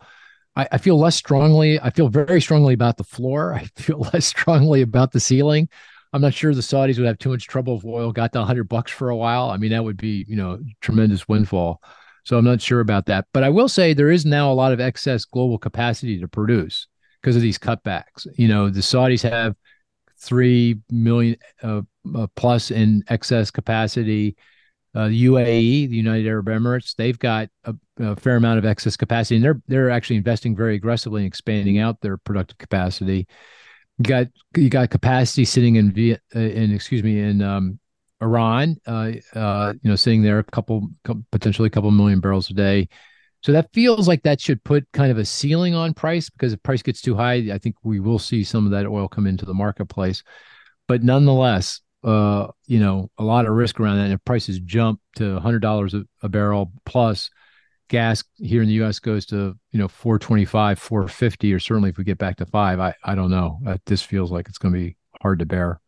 [0.57, 1.81] I, I feel less strongly.
[1.81, 3.55] I feel very strongly about the floor.
[3.61, 5.68] I feel less strongly about the ceiling.
[6.12, 8.64] I'm not sure the Saudis would have too much trouble if oil got to 100
[8.64, 9.50] bucks for a while.
[9.50, 11.80] I mean, that would be, you know, tremendous windfall.
[12.24, 13.26] So I'm not sure about that.
[13.32, 16.88] But I will say there is now a lot of excess global capacity to produce
[17.20, 18.26] because of these cutbacks.
[18.34, 19.54] You know, the Saudis have
[20.18, 21.82] 3 million uh,
[22.14, 24.36] uh, plus in excess capacity.
[24.92, 28.96] Uh, the UAE, the United Arab Emirates, they've got a, a, fair amount of excess
[28.96, 33.28] capacity, and they're they're actually investing very aggressively in expanding out their productive capacity.
[34.00, 37.78] You got you got capacity sitting in Viet, uh, in excuse me in um,
[38.22, 38.76] Iran.
[38.86, 40.88] Uh, uh, you know, sitting there a couple,
[41.30, 42.88] potentially a couple million barrels a day.
[43.42, 46.62] So that feels like that should put kind of a ceiling on price because if
[46.62, 49.44] price gets too high, I think we will see some of that oil come into
[49.44, 50.22] the marketplace.
[50.88, 54.04] But nonetheless, uh, you know, a lot of risk around that.
[54.04, 57.28] And if prices jump to hundred dollars a barrel plus,
[57.90, 58.98] gas here in the U.S.
[58.98, 62.94] goes to you know 425, 450, or certainly if we get back to five, I
[63.05, 63.59] I don't know.
[63.66, 65.81] Uh, this feels like it's going to be hard to bear.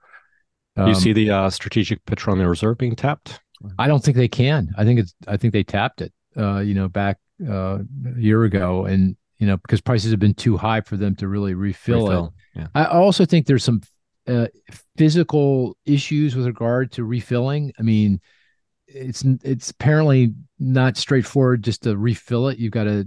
[0.77, 3.41] Um, you see the uh, strategic petroleum reserve being tapped?
[3.79, 4.75] I don't think they can.
[4.77, 5.15] I think it's.
[5.27, 6.12] I think they tapped it.
[6.37, 10.35] Uh, you know, back uh, a year ago, and you know because prices have been
[10.35, 12.27] too high for them to really refill, refill.
[12.27, 12.61] it.
[12.61, 12.67] Yeah.
[12.75, 13.81] I also think there's some
[14.27, 14.47] uh,
[14.97, 17.73] physical issues with regard to refilling?
[17.79, 18.21] I mean,
[18.87, 22.59] it's it's apparently not straightforward just to refill it.
[22.59, 23.07] You've got to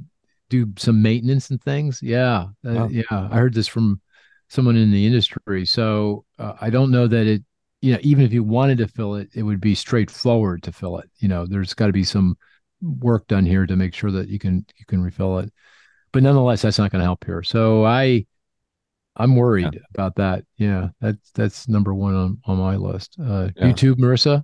[0.49, 1.99] do some maintenance and things.
[2.01, 3.03] Yeah, uh, yeah.
[3.11, 4.01] I heard this from
[4.47, 5.65] someone in the industry.
[5.65, 7.43] So uh, I don't know that it.
[7.81, 10.97] You know, even if you wanted to fill it, it would be straightforward to fill
[10.97, 11.09] it.
[11.17, 12.35] You know, there's got to be some
[12.81, 15.51] work done here to make sure that you can you can refill it.
[16.11, 17.43] But nonetheless, that's not going to help here.
[17.43, 18.25] So I
[19.17, 19.79] I'm worried yeah.
[19.93, 20.45] about that.
[20.57, 23.17] Yeah, that's that's number one on on my list.
[23.19, 23.65] Uh, yeah.
[23.67, 24.43] YouTube, Marisa.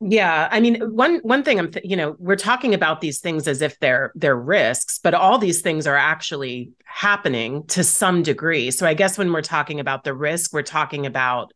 [0.00, 3.48] Yeah, I mean, one one thing I'm, th- you know, we're talking about these things
[3.48, 8.70] as if they're they're risks, but all these things are actually happening to some degree.
[8.70, 11.52] So I guess when we're talking about the risk, we're talking about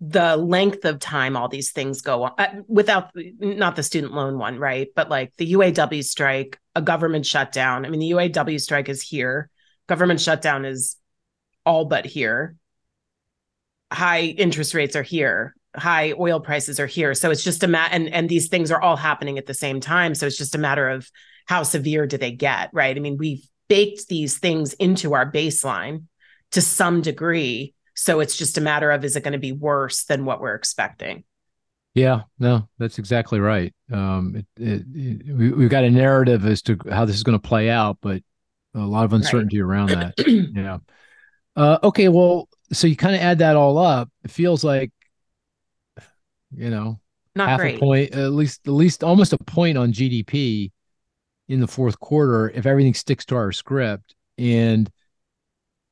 [0.00, 4.38] the length of time all these things go on uh, without not the student loan
[4.38, 4.88] one, right?
[4.96, 7.84] But like the UAW strike, a government shutdown.
[7.84, 9.50] I mean, the UAW strike is here.
[9.88, 10.96] Government shutdown is
[11.66, 12.56] all but here.
[13.92, 17.14] High interest rates are here high oil prices are here.
[17.14, 19.80] So it's just a mat and and these things are all happening at the same
[19.80, 20.14] time.
[20.14, 21.08] So it's just a matter of
[21.46, 22.96] how severe do they get, right?
[22.96, 26.04] I mean, we've baked these things into our baseline
[26.52, 27.74] to some degree.
[27.94, 30.54] So it's just a matter of is it going to be worse than what we're
[30.54, 31.24] expecting?
[31.94, 33.74] Yeah, no, that's exactly right.
[33.92, 37.38] Um, it, it, it, we, have got a narrative as to how this is going
[37.38, 38.22] to play out, but
[38.74, 39.68] a lot of uncertainty right.
[39.68, 40.14] around that.
[40.54, 40.78] yeah.
[41.56, 44.08] Uh, okay, well, so you kind of add that all up.
[44.22, 44.92] It feels like
[46.54, 47.00] you know,
[47.34, 47.76] not half great.
[47.76, 50.70] a point, at least at least almost a point on GDP
[51.48, 54.14] in the fourth quarter if everything sticks to our script.
[54.38, 54.90] And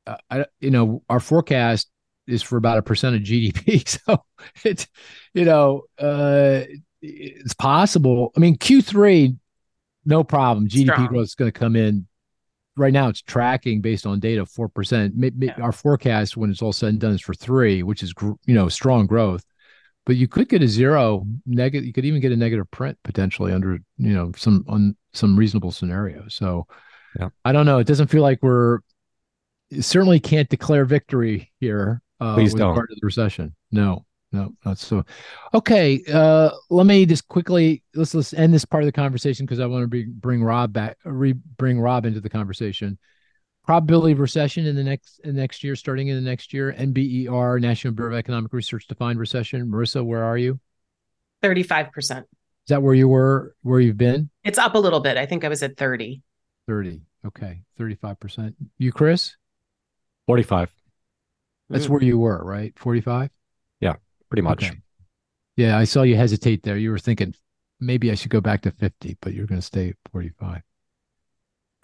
[0.07, 1.89] uh, I, you know, our forecast
[2.27, 4.23] is for about a percent of GDP, so
[4.63, 4.87] it's
[5.33, 6.61] you know, uh,
[7.01, 8.31] it's possible.
[8.35, 9.37] I mean, Q3,
[10.05, 10.67] no problem.
[10.67, 11.07] GDP Strong.
[11.07, 12.07] growth is going to come in.
[12.75, 15.13] Right now, it's tracking based on data four percent.
[15.61, 18.69] Our forecast, when it's all said and done, is for three, which is you know
[18.69, 19.43] strong growth
[20.09, 23.53] but you could get a zero negative you could even get a negative print potentially
[23.53, 26.27] under you know some on some reasonable scenario.
[26.29, 26.65] So
[27.19, 27.29] yeah.
[27.45, 27.77] i don't know.
[27.77, 28.79] It doesn't feel like we're
[29.81, 32.73] certainly can't declare victory here uh Please don't.
[32.73, 33.53] part of the recession.
[33.71, 35.05] No no not so.
[35.53, 39.59] Okay uh let me just quickly let's let's end this part of the conversation because
[39.59, 42.97] i want to be, bring rob back re, bring rob into the conversation
[43.69, 46.73] probability of recession in the next in next year, starting in the next year.
[46.73, 49.67] NBER, National Bureau of Economic Research, defined recession.
[49.67, 50.59] Marisa, where are you?
[51.43, 52.25] Thirty-five percent.
[52.31, 53.55] Is that where you were?
[53.61, 54.31] Where you've been?
[54.43, 55.17] It's up a little bit.
[55.17, 56.23] I think I was at thirty.
[56.65, 57.03] Thirty.
[57.23, 58.55] Okay, thirty-five percent.
[58.79, 59.35] You, Cris?
[60.25, 60.73] Forty-five.
[61.69, 61.89] That's mm.
[61.89, 62.73] where you were, right?
[62.75, 63.29] Forty-five.
[63.81, 63.97] Yeah,
[64.31, 64.65] pretty much.
[64.65, 64.77] Okay.
[65.57, 66.77] Yeah, I saw you hesitate there.
[66.77, 67.35] You were thinking
[67.79, 70.63] maybe I should go back to fifty, but you're going to stay at forty-five.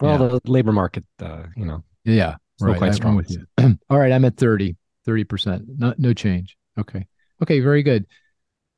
[0.00, 0.38] Well, yeah.
[0.42, 2.76] the labor market, uh, you know, yeah, right.
[2.76, 3.16] quite strong.
[3.16, 3.46] with you.
[3.90, 5.78] All right, I'm at 30, 30%.
[5.78, 6.56] Not no change.
[6.78, 7.06] Okay.
[7.42, 8.06] Okay, very good.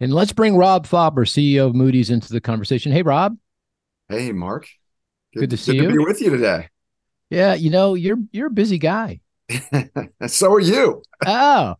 [0.01, 2.93] And let's bring Rob Fauber, CEO of Moody's, into the conversation.
[2.93, 3.37] Hey, Rob.
[4.09, 4.69] Hey, Mark.
[5.35, 5.83] Good, good to see you.
[5.83, 5.99] good you.
[5.99, 6.69] To be with you today.
[7.31, 9.21] Yeah, you know, you're you're a busy guy.
[10.27, 11.03] so are you.
[11.27, 11.75] oh,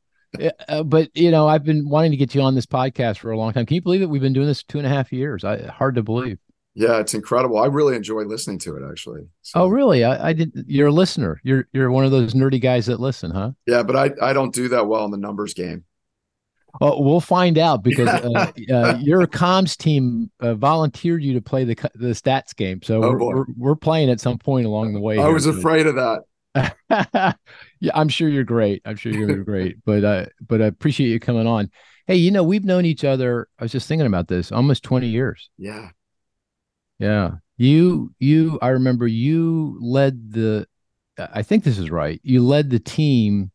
[0.69, 3.39] uh, but you know, I've been wanting to get you on this podcast for a
[3.39, 3.67] long time.
[3.67, 4.11] Can you believe it?
[4.11, 5.45] We've been doing this two and a half years.
[5.45, 6.39] I, hard to believe.
[6.79, 7.59] Yeah, it's incredible.
[7.59, 9.23] I really enjoy listening to it actually.
[9.43, 9.63] So.
[9.63, 10.05] Oh, really?
[10.05, 10.53] I, I did.
[10.69, 11.41] You're a listener.
[11.43, 13.51] You're you're one of those nerdy guys that listen, huh?
[13.67, 15.85] Yeah, but I I don't do that well in the numbers game.
[16.81, 21.65] Oh, we'll find out because uh, uh, your comms team uh, volunteered you to play
[21.65, 25.01] the the stats game, so oh, we're, we're, we're playing at some point along the
[25.01, 25.19] way.
[25.19, 26.23] I here, was afraid of that.
[27.81, 28.83] yeah, I'm sure you're great.
[28.85, 31.71] I'm sure you're great, but uh, but I appreciate you coming on.
[32.07, 33.49] Hey, you know we've known each other.
[33.59, 35.51] I was just thinking about this, almost 20 years.
[35.59, 35.91] Yeah,
[36.99, 37.33] yeah.
[37.57, 40.67] You you I remember you led the
[41.19, 42.21] I think this is right.
[42.23, 43.51] You led the team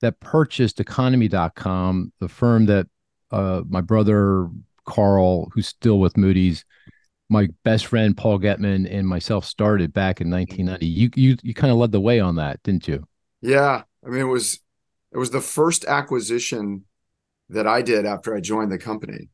[0.00, 2.86] that purchased economy.com, the firm that
[3.30, 4.48] uh, my brother
[4.86, 6.64] Carl, who's still with Moody's,
[7.28, 10.86] my best friend Paul Getman and myself started back in 1990.
[10.86, 13.06] You you you kind of led the way on that, didn't you?
[13.40, 13.82] Yeah.
[14.04, 14.60] I mean, it was
[15.12, 16.84] it was the first acquisition
[17.48, 19.28] that I did after I joined the company.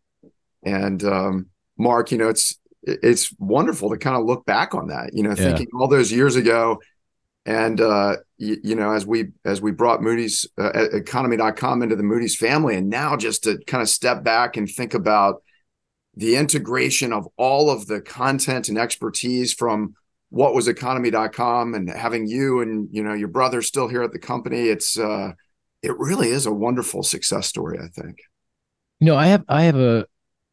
[0.62, 1.46] And um,
[1.78, 5.30] Mark, you know, it's it's wonderful to kind of look back on that, you know,
[5.30, 5.34] yeah.
[5.34, 6.80] thinking all those years ago.
[7.44, 12.02] And, uh, you, you know, as we, as we brought Moody's uh, economy.com into the
[12.02, 15.42] Moody's family and now just to kind of step back and think about
[16.14, 19.94] the integration of all of the content and expertise from
[20.30, 24.18] what was economy.com and having you and, you know, your brother still here at the
[24.18, 24.68] company.
[24.68, 25.32] It's, uh,
[25.82, 28.18] it really is a wonderful success story, I think.
[28.98, 30.06] You know, I have, I have a,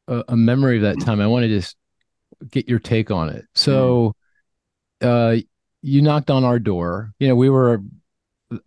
[0.07, 1.21] a, memory of that time.
[1.21, 1.75] I want to just
[2.51, 3.45] get your take on it.
[3.53, 4.15] So,
[5.01, 5.39] mm.
[5.39, 5.41] uh,
[5.81, 7.13] you knocked on our door.
[7.19, 7.83] You know, we were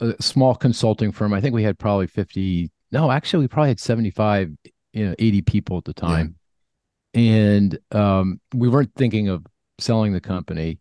[0.00, 1.32] a small consulting firm.
[1.32, 2.70] I think we had probably 50.
[2.92, 4.50] No, actually, we probably had 75,
[4.92, 6.36] you know, 80 people at the time.
[7.14, 7.20] Yeah.
[7.20, 9.46] And um, we weren't thinking of
[9.78, 10.78] selling the company.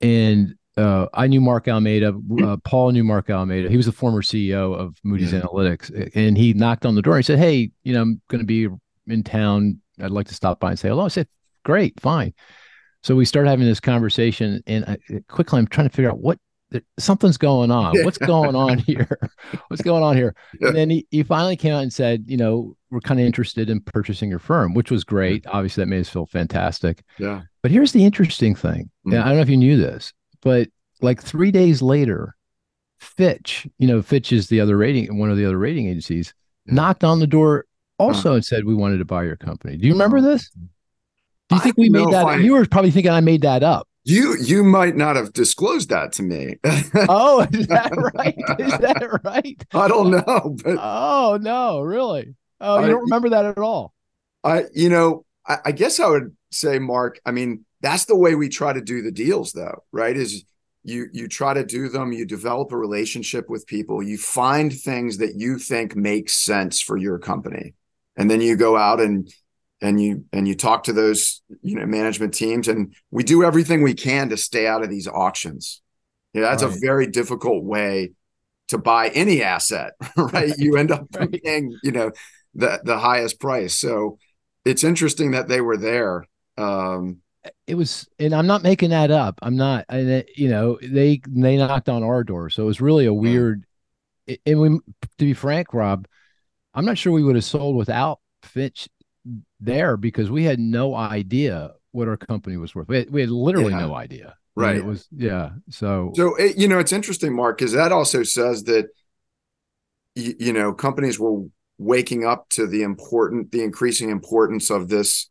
[0.00, 2.14] And uh, I knew Mark Almeida.
[2.42, 3.68] Uh, Paul knew Mark Almeida.
[3.68, 5.40] He was the former CEO of Moody's yeah.
[5.40, 7.14] Analytics, and he knocked on the door.
[7.14, 8.68] and He said, "Hey, you know, I'm going to be
[9.06, 9.80] in town.
[10.00, 11.28] I'd like to stop by and say hello." I said,
[11.66, 12.32] "Great, fine."
[13.02, 14.98] So we start having this conversation, and I,
[15.28, 16.38] quickly I'm trying to figure out what
[16.98, 17.94] something's going on.
[18.04, 19.18] What's going on here?
[19.68, 20.34] What's going on here?
[20.60, 23.68] And then he, he finally came out and said, you know, we're kind of interested
[23.70, 25.46] in purchasing your firm, which was great.
[25.46, 27.02] Obviously, that made us feel fantastic.
[27.18, 27.42] Yeah.
[27.62, 28.90] But here's the interesting thing.
[29.06, 29.20] Mm.
[29.20, 30.68] I don't know if you knew this, but
[31.00, 32.34] like three days later,
[32.98, 36.32] Fitch, you know, Fitch is the other rating, one of the other rating agencies,
[36.64, 36.74] yeah.
[36.74, 37.66] knocked on the door
[37.98, 39.76] also and said we wanted to buy your company.
[39.76, 40.50] Do you remember this?
[41.48, 42.26] Do you think we made that?
[42.26, 43.88] I, you were probably thinking I made that up.
[44.04, 46.56] You you might not have disclosed that to me.
[47.08, 48.36] oh, is that right?
[48.58, 49.64] Is that right?
[49.74, 52.34] I don't know, but oh no, really?
[52.60, 53.92] Oh, you I, don't remember that at all?
[54.44, 57.20] I, you know, I, I guess I would say, Mark.
[57.26, 60.16] I mean, that's the way we try to do the deals, though, right?
[60.16, 60.44] Is
[60.86, 65.18] you you try to do them you develop a relationship with people you find things
[65.18, 67.74] that you think make sense for your company
[68.16, 69.28] and then you go out and
[69.80, 73.82] and you and you talk to those you know management teams and we do everything
[73.82, 75.82] we can to stay out of these auctions.
[76.32, 76.74] Yeah that's right.
[76.74, 78.12] a very difficult way
[78.68, 80.52] to buy any asset right?
[80.58, 81.42] You end up right.
[81.44, 82.12] paying you know
[82.54, 83.74] the the highest price.
[83.74, 84.18] So
[84.64, 86.24] it's interesting that they were there
[86.58, 87.18] um
[87.68, 89.38] it was and i'm not making that up.
[89.42, 92.50] I'm not and it, you know they they knocked on our door.
[92.50, 93.64] So it was really a weird
[94.44, 94.68] and we
[95.18, 96.06] to be frank rob
[96.74, 98.88] i'm not sure we would have sold without fitch
[99.60, 102.88] there because we had no idea what our company was worth.
[102.88, 103.80] We had, we had literally yeah.
[103.80, 104.36] no idea.
[104.58, 108.22] Right it was yeah so so it, you know it's interesting mark because that also
[108.22, 108.88] says that
[110.14, 111.42] you, you know companies were
[111.76, 115.28] waking up to the important the increasing importance of this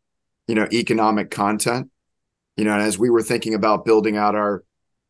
[0.47, 1.89] you know economic content.
[2.57, 4.63] You know, and as we were thinking about building out our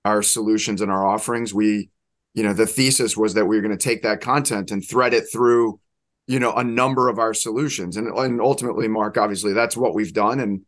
[0.03, 1.89] our solutions and our offerings, we,
[2.33, 5.13] you know, the thesis was that we were going to take that content and thread
[5.13, 5.79] it through,
[6.27, 7.97] you know, a number of our solutions.
[7.97, 10.61] And and ultimately, Mark, obviously that's what we've done and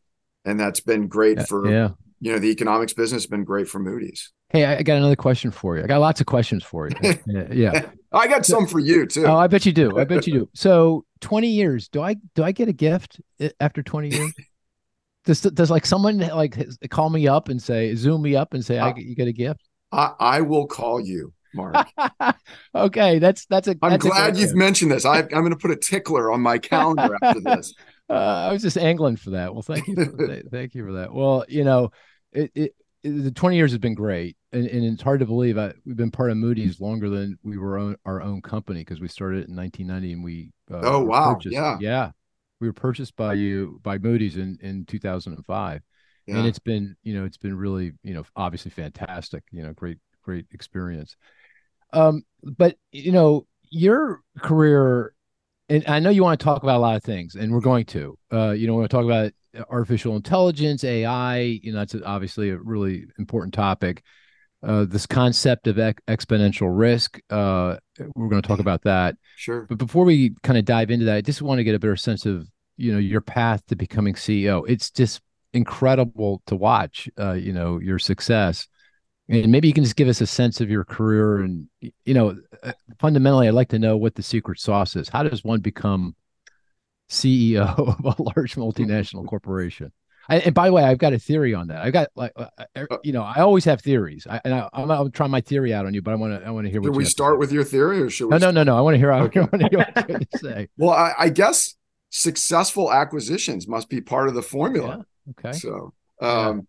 [0.46, 1.90] and that's been great for yeah.
[2.20, 4.32] you know, the economics business has been great for Moody's.
[4.50, 5.84] Hey, I got another question for you.
[5.84, 7.16] I got lots of questions for you.
[7.52, 7.90] yeah.
[8.14, 9.26] I got some for you too.
[9.26, 9.98] Oh, I bet you do.
[9.98, 10.50] I bet you do.
[10.56, 11.90] So, 20 years.
[11.90, 13.20] Do I do I get a gift
[13.60, 14.34] after 20 years?
[15.26, 16.58] Does does like someone like
[16.90, 19.34] call me up and say zoom me up and say uh, I you get a
[19.34, 19.60] gift?
[19.92, 21.88] I, I will call you, Mark.
[22.76, 23.76] okay, that's that's a.
[23.82, 25.04] I'm that's glad you've mentioned this.
[25.04, 27.74] I, am going to put a tickler on my calendar after this.
[28.10, 29.54] Uh, I was just angling for that.
[29.54, 29.96] Well, thank you.
[29.96, 31.14] For, thank you for that.
[31.14, 31.92] Well, you know,
[32.32, 32.72] it, it,
[33.04, 35.98] it, the 20 years has been great, and, and it's hard to believe I, we've
[35.98, 39.50] been part of Moody's longer than we were own, our own company because we started
[39.50, 40.52] in 1990 and we.
[40.72, 41.34] Uh, oh wow!
[41.34, 42.12] Purchased, yeah, yeah
[42.60, 45.82] we were purchased by you by Moody's in in 2005,
[46.26, 46.38] yeah.
[46.38, 49.98] and it's been you know it's been really you know obviously fantastic you know great
[50.24, 51.16] great experience.
[51.94, 55.14] Um, but you know your career,
[55.70, 57.86] and I know you want to talk about a lot of things, and we're going
[57.86, 58.18] to.
[58.32, 59.32] Uh, you know, we're going to talk about
[59.70, 61.40] artificial intelligence, AI.
[61.40, 64.04] You know, that's obviously a really important topic.
[64.64, 67.20] Uh, this concept of ex- exponential risk.
[67.30, 67.78] Uh,
[68.16, 69.16] we're going to talk about that.
[69.36, 69.68] Sure.
[69.70, 71.96] But before we kind of dive into that, I just want to get a better
[71.96, 74.64] sense of you know your path to becoming CEO.
[74.68, 75.22] It's just
[75.54, 77.08] incredible to watch.
[77.20, 78.68] Uh, you know your success,
[79.30, 81.40] and maybe you can just give us a sense of your career.
[81.40, 85.10] And you know, uh, fundamentally, I'd like to know what the secret sauce is.
[85.10, 86.16] How does one become
[87.10, 89.92] CEO of a large multinational corporation?
[90.30, 91.82] I, and by the way, I've got a theory on that.
[91.82, 94.70] I've got like, uh, uh, er, you know, I always have theories, I, and I,
[94.74, 96.72] am gonna try my theory out on you, but I want to, I want to
[96.72, 96.84] hear.
[96.84, 98.32] Should we start with your theory, or should we?
[98.32, 98.78] No, no, no, no.
[98.78, 99.14] I want to hear.
[99.14, 99.40] Okay.
[99.40, 100.68] I want to hear what you say.
[100.78, 101.76] Well, I, I, guess
[102.10, 105.06] successful acquisitions must be part of the formula.
[105.26, 105.50] Yeah.
[105.50, 105.58] Okay.
[105.58, 106.62] So, um, yeah.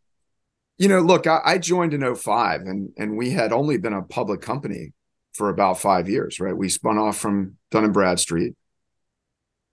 [0.78, 4.02] You know, look, I, I joined in 05 and and we had only been a
[4.02, 4.92] public company
[5.34, 6.56] for about five years, right?
[6.56, 8.54] We spun off from Dun and Bradstreet,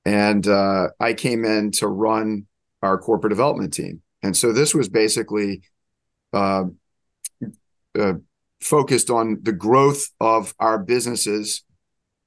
[0.03, 2.47] and uh, I came in to run
[2.81, 4.01] our corporate development team.
[4.21, 5.63] And so this was basically
[6.33, 6.65] uh,
[7.97, 8.13] uh,
[8.61, 11.63] focused on the growth of our businesses,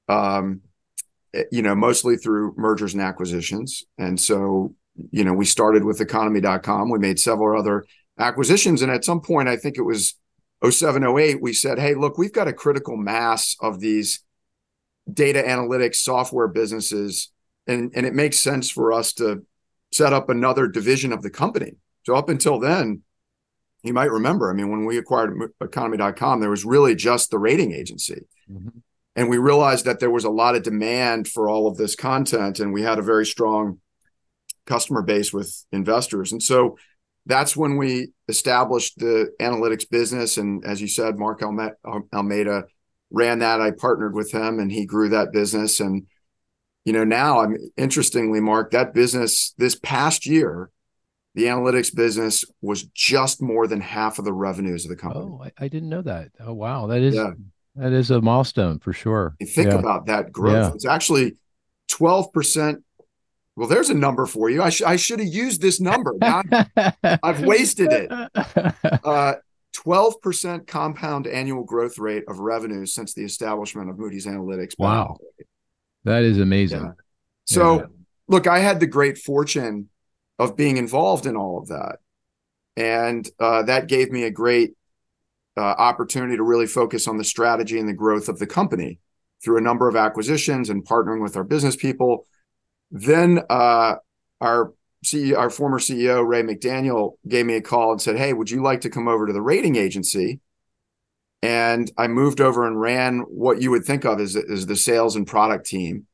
[0.07, 0.61] um,
[1.33, 3.83] eh, you know, mostly through mergers and acquisitions.
[3.97, 4.75] And so,
[5.11, 6.89] you know, we started with economy.com.
[6.89, 7.85] We made several other
[8.19, 8.81] acquisitions.
[8.81, 10.15] And at some point, I think it was
[10.67, 14.23] 07, 08, we said, hey, look, we've got a critical mass of these
[15.11, 17.31] data analytics software businesses.
[17.65, 19.45] And, and it makes sense for us to
[19.91, 21.73] set up another division of the company.
[22.05, 23.03] So up until then,
[23.83, 27.71] you might remember, I mean, when we acquired economy.com, there was really just the rating
[27.71, 28.25] agency.
[28.51, 28.79] Mm-hmm.
[29.15, 32.59] And we realized that there was a lot of demand for all of this content,
[32.59, 33.79] and we had a very strong
[34.65, 36.31] customer base with investors.
[36.31, 36.77] And so
[37.25, 40.37] that's when we established the analytics business.
[40.37, 42.65] And as you said, Mark Almeida
[43.11, 43.61] ran that.
[43.61, 45.79] I partnered with him and he grew that business.
[45.79, 46.07] And,
[46.85, 50.71] you know, now I'm interestingly, Mark, that business this past year,
[51.35, 55.25] the analytics business was just more than half of the revenues of the company.
[55.25, 56.29] Oh, I, I didn't know that.
[56.39, 56.87] Oh, wow.
[56.87, 57.31] That is, yeah.
[57.75, 59.35] that is a milestone for sure.
[59.39, 59.77] You think yeah.
[59.77, 60.69] about that growth.
[60.69, 60.71] Yeah.
[60.73, 61.37] It's actually
[61.91, 62.81] 12%
[63.55, 64.61] well, there's a number for you.
[64.61, 66.13] I, sh- I should have used this number.
[66.21, 68.11] I've wasted it.
[69.03, 69.35] Uh,
[69.75, 74.73] 12% compound annual growth rate of revenues since the establishment of Moody's Analytics.
[74.77, 75.17] Wow.
[76.03, 76.81] That is amazing.
[76.81, 76.91] Yeah.
[77.45, 77.85] So, yeah.
[78.27, 79.89] look, I had the great fortune
[80.37, 81.97] of being involved in all of that.
[82.77, 84.71] And uh, that gave me a great
[85.57, 88.99] uh, opportunity to really focus on the strategy and the growth of the company
[89.43, 92.25] through a number of acquisitions and partnering with our business people
[92.91, 93.95] then uh,
[94.41, 94.73] our
[95.05, 98.61] CEO, our former CEO Ray McDaniel gave me a call and said, "Hey, would you
[98.61, 100.39] like to come over to the rating agency?"
[101.41, 105.15] And I moved over and ran what you would think of as, as the sales
[105.15, 106.05] and product team.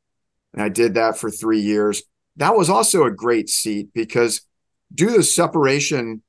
[0.52, 2.02] And I did that for three years.
[2.36, 4.42] That was also a great seat because
[4.94, 6.22] due to the separation,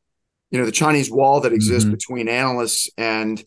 [0.50, 1.94] you know, the Chinese wall that exists mm-hmm.
[1.94, 3.44] between analysts and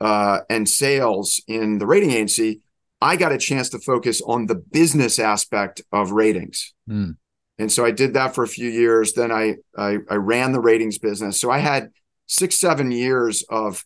[0.00, 2.60] uh, and sales in the rating agency,
[3.00, 6.74] I got a chance to focus on the business aspect of ratings.
[6.88, 7.16] Mm.
[7.58, 9.12] And so I did that for a few years.
[9.14, 11.38] Then I, I, I ran the ratings business.
[11.38, 11.90] So I had
[12.26, 13.84] six, seven years of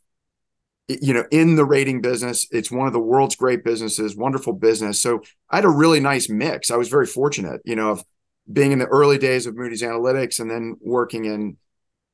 [0.86, 5.00] you know in the rating business it's one of the world's great businesses wonderful business
[5.00, 8.04] so i had a really nice mix i was very fortunate you know of
[8.52, 11.56] being in the early days of moody's analytics and then working in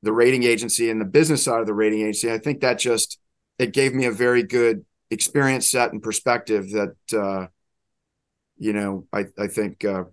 [0.03, 3.19] the rating agency and the business side of the rating agency i think that just
[3.59, 7.47] it gave me a very good experience set and perspective that uh,
[8.57, 10.05] you know I I think uh,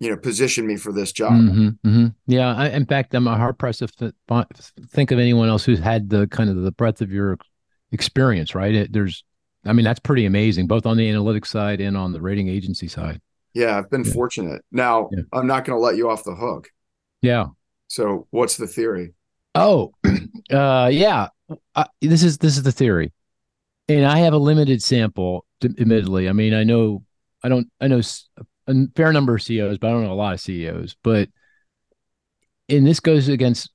[0.00, 1.32] you know positioned me for this job.
[1.32, 2.06] Mm-hmm, mm-hmm.
[2.26, 4.12] Yeah, I, in fact, I'm hard pressed to
[4.90, 7.38] think of anyone else who's had the kind of the breadth of your
[7.92, 8.54] experience.
[8.54, 8.74] Right?
[8.74, 9.24] It, there's,
[9.64, 12.88] I mean, that's pretty amazing, both on the analytics side and on the rating agency
[12.88, 13.20] side.
[13.54, 14.12] Yeah, I've been yeah.
[14.12, 14.62] fortunate.
[14.70, 15.22] Now, yeah.
[15.32, 16.68] I'm not going to let you off the hook.
[17.22, 17.46] Yeah.
[17.88, 19.14] So, what's the theory?
[19.54, 19.92] Oh,
[20.50, 21.28] uh, yeah.
[21.74, 23.10] Uh, this is this is the theory
[23.88, 26.28] and I have a limited sample, admittedly.
[26.28, 27.04] I mean, I know,
[27.42, 28.02] I don't, I know
[28.66, 30.96] a fair number of CEOs, but I don't know a lot of CEOs.
[31.02, 31.30] But,
[32.68, 33.70] and this goes against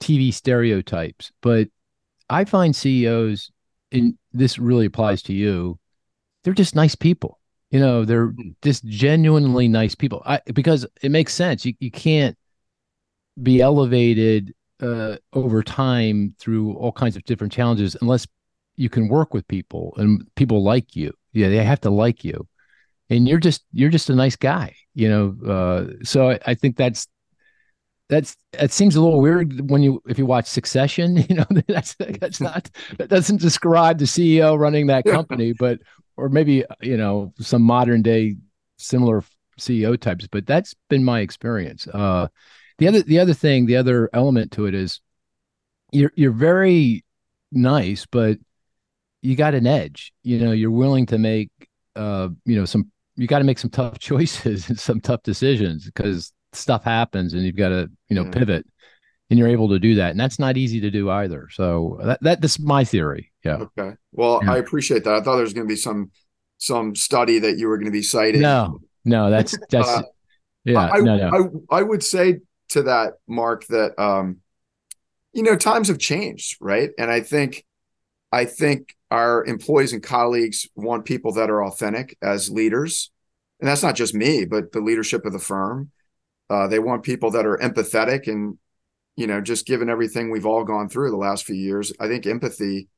[0.00, 1.68] TV stereotypes, but
[2.30, 3.50] I find CEOs,
[3.92, 5.78] and this really applies to you,
[6.44, 7.38] they're just nice people.
[7.70, 8.50] You know, they're hmm.
[8.62, 10.22] just genuinely nice people.
[10.24, 11.64] I, because it makes sense.
[11.64, 12.36] You, you can't
[13.42, 18.26] be elevated uh, over time through all kinds of different challenges unless
[18.78, 21.12] you can work with people and people like you.
[21.32, 22.46] Yeah, they have to like you,
[23.10, 25.36] and you're just you're just a nice guy, you know.
[25.46, 27.06] Uh, so I, I think that's
[28.08, 31.96] that's that seems a little weird when you if you watch Succession, you know that's
[31.98, 35.80] that's not that doesn't describe the CEO running that company, but
[36.16, 38.36] or maybe you know some modern day
[38.78, 39.24] similar
[39.58, 41.86] CEO types, but that's been my experience.
[41.88, 42.28] Uh,
[42.78, 45.00] the other the other thing, the other element to it is
[45.92, 47.04] you're you're very
[47.52, 48.38] nice, but
[49.22, 50.12] you got an edge.
[50.22, 51.50] You know, you're willing to make
[51.98, 55.84] uh, you know, some you got to make some tough choices and some tough decisions
[55.86, 58.30] because stuff happens and you've got to, you know, yeah.
[58.30, 58.66] pivot
[59.28, 60.12] and you're able to do that.
[60.12, 61.48] And that's not easy to do either.
[61.50, 63.32] So that, that that's my theory.
[63.44, 63.66] Yeah.
[63.76, 63.96] Okay.
[64.12, 64.52] Well, yeah.
[64.52, 65.14] I appreciate that.
[65.14, 66.10] I thought there was going to be some
[66.58, 68.40] some study that you were going to be citing.
[68.40, 70.02] No, no, that's that's uh,
[70.64, 70.90] yeah.
[70.92, 71.64] I, no, no.
[71.70, 72.40] I, I would say
[72.70, 74.38] to that, Mark, that um,
[75.32, 76.90] you know, times have changed, right?
[76.98, 77.64] And I think
[78.30, 83.10] I think our employees and colleagues want people that are authentic as leaders.
[83.60, 85.90] And that's not just me, but the leadership of the firm.
[86.50, 88.58] Uh, they want people that are empathetic and,
[89.16, 92.26] you know, just given everything we've all gone through the last few years, I think
[92.26, 92.88] empathy,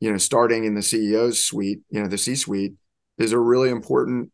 [0.00, 2.74] you know, starting in the CEO's suite, you know, the C suite
[3.18, 4.30] is a really important,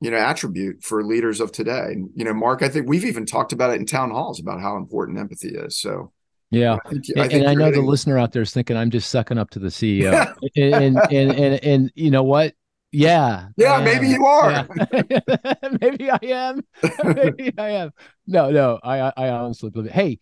[0.00, 1.86] you know, attribute for leaders of today.
[1.92, 4.60] And, you know, Mark, I think we've even talked about it in town halls about
[4.60, 5.80] how important empathy is.
[5.80, 6.12] So,
[6.50, 9.10] yeah, I think, I and, I know the listener out there is thinking I'm just
[9.10, 12.54] sucking up to the CEO, and, and, and and and you know what?
[12.92, 14.66] Yeah, yeah, maybe you are.
[15.08, 15.20] Yeah.
[15.80, 16.64] maybe I am.
[17.04, 17.92] maybe I am.
[18.26, 19.90] No, no, I I honestly believe.
[19.90, 19.92] It.
[19.92, 20.18] Hey,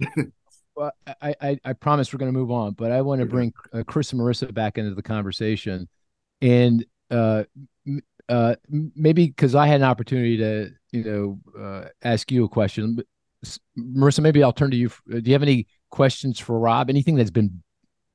[0.76, 3.54] well, I, I I promise we're going to move on, but I want to bring
[3.72, 5.88] uh, Cris and Marisa back into the conversation,
[6.42, 7.44] and uh,
[8.28, 12.98] uh, maybe because I had an opportunity to you know uh, ask you a question,
[13.78, 14.20] Marisa.
[14.20, 14.90] Maybe I'll turn to you.
[15.08, 16.90] Do you have any questions for Rob?
[16.90, 17.62] Anything that's been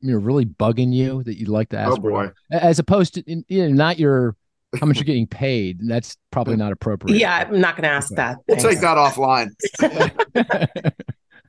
[0.01, 1.93] you know really bugging you that you'd like to ask?
[1.93, 2.29] Oh boy!
[2.51, 4.35] As opposed to you know, not your
[4.79, 5.79] how much you're getting paid.
[5.87, 7.17] That's probably not appropriate.
[7.17, 8.21] Yeah, I'm not going to ask okay.
[8.21, 8.37] that.
[8.47, 9.51] We'll take that offline.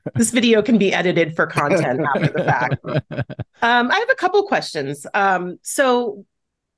[0.15, 3.31] this video can be edited for content after the fact.
[3.61, 5.07] Um, I have a couple questions.
[5.13, 6.25] Um, so,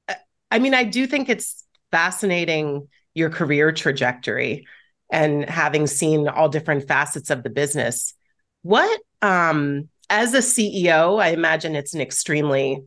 [0.08, 0.14] uh,
[0.52, 4.68] I mean, I do think it's fascinating your career trajectory
[5.12, 8.14] and having seen all different facets of the business.
[8.62, 12.84] What, um, as a CEO, I imagine it's an extremely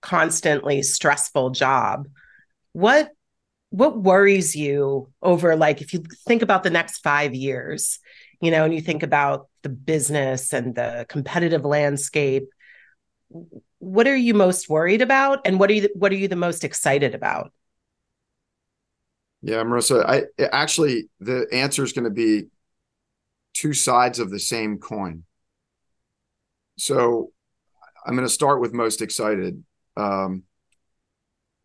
[0.00, 2.08] constantly stressful job.
[2.72, 3.10] What
[3.70, 8.00] what worries you over like if you think about the next 5 years,
[8.40, 12.48] you know, and you think about the business and the competitive landscape,
[13.78, 16.64] what are you most worried about and what are you what are you the most
[16.64, 17.52] excited about?
[19.42, 22.48] Yeah, Marisa, I actually the answer is going to be
[23.54, 25.24] two sides of the same coin.
[26.80, 27.32] So
[28.06, 29.62] I'm going to start with most excited.
[29.96, 30.44] Um,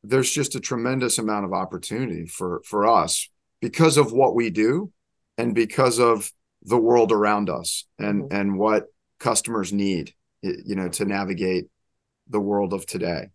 [0.04, 3.30] there's just a tremendous amount of opportunity for for us
[3.62, 4.92] because of what we do
[5.38, 6.32] and because of
[6.64, 8.36] the world around us and mm-hmm.
[8.36, 8.86] and what
[9.20, 11.66] customers need you know to navigate
[12.28, 13.30] the world of today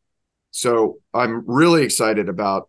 [0.51, 2.69] so i'm really excited about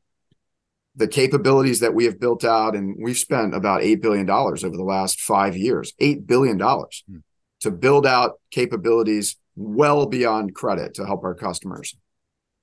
[0.95, 4.83] the capabilities that we have built out and we've spent about $8 billion over the
[4.83, 7.17] last five years $8 billion hmm.
[7.61, 11.95] To build out capabilities well beyond credit to help our customers.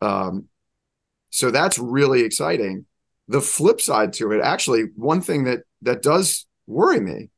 [0.01, 0.49] Um,
[1.31, 2.87] so that's really exciting.
[3.29, 7.31] The flip side to it actually one thing that that does worry me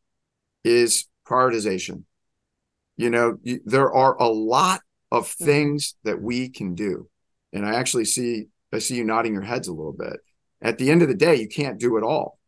[0.65, 2.05] is prioritization.
[2.97, 7.09] You know you, there are a lot of things that we can do.
[7.53, 10.21] And i actually see i see you nodding your heads a little bit.
[10.63, 12.39] At the end of the day, you can't do it all.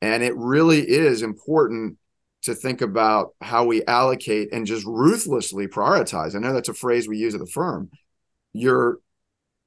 [0.00, 1.96] And it really is important
[2.44, 6.34] to think about how we allocate and just ruthlessly prioritize.
[6.34, 7.90] I know that's a phrase we use at the firm.
[8.52, 8.98] Your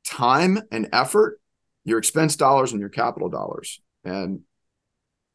[0.05, 1.39] time and effort,
[1.83, 3.81] your expense dollars and your capital dollars.
[4.03, 4.41] And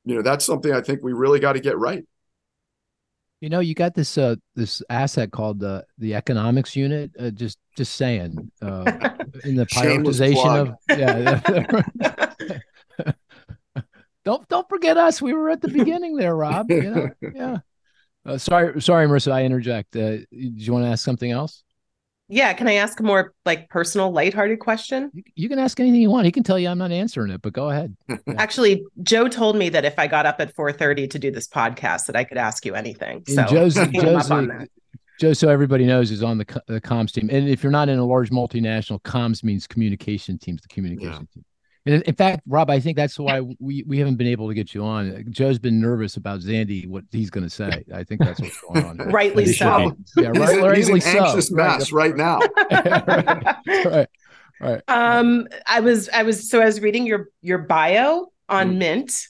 [0.04, 2.04] you know, that's something I think we really got to get right.
[3.40, 7.10] You know, you got this uh this asset called the the economics unit.
[7.18, 8.84] Uh, just just saying, uh,
[9.44, 12.18] in the prioritization of yeah.
[14.24, 15.20] don't don't forget us.
[15.20, 16.70] We were at the beginning there, Rob.
[16.70, 16.82] You
[17.22, 17.30] know?
[17.34, 17.58] yeah.
[18.24, 19.32] Uh, sorry, sorry, Marisa.
[19.32, 19.96] I interject.
[19.96, 21.64] Uh, do you want to ask something else?
[22.28, 25.10] Yeah, can I ask a more like personal, lighthearted question?
[25.12, 26.24] You, you, can ask anything you want.
[26.24, 27.94] He can tell you I'm not answering it, but go ahead.
[28.08, 28.16] Yeah.
[28.38, 32.06] Actually, Joe told me that if I got up at 4:30 to do this podcast,
[32.06, 33.24] that I could ask you anything.
[33.26, 34.28] So Joe's, Joe's
[35.20, 37.28] Joe, so everybody knows, is on the, the comms team.
[37.30, 41.34] And if you're not in a large multinational, comms means communication teams, the communication yeah.
[41.34, 41.44] team.
[41.84, 44.72] And in fact, Rob, I think that's why we, we haven't been able to get
[44.72, 45.24] you on.
[45.30, 47.84] Joe's been nervous about Zandi, what he's going to say.
[47.92, 48.96] I think that's what's going on.
[49.10, 49.96] rightly so.
[50.16, 51.24] Yeah, right, he's, rightly he's an so.
[51.24, 52.38] anxious mess right, right now.
[52.70, 53.84] right.
[53.84, 54.08] right.
[54.60, 54.80] Right.
[54.86, 58.76] Um, I was I was so I was reading your your bio on mm.
[58.76, 59.26] Mint,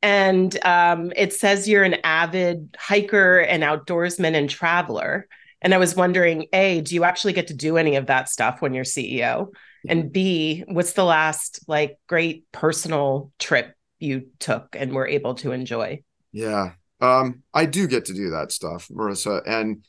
[0.00, 5.26] and um, it says you're an avid hiker and outdoorsman and traveler.
[5.60, 8.62] And I was wondering, a, do you actually get to do any of that stuff
[8.62, 9.48] when you're CEO?
[9.88, 15.52] And b what's the last like great personal trip you took and were able to
[15.52, 16.02] enjoy?
[16.32, 16.72] Yeah.
[17.00, 19.84] Um i do get to do that stuff marisa and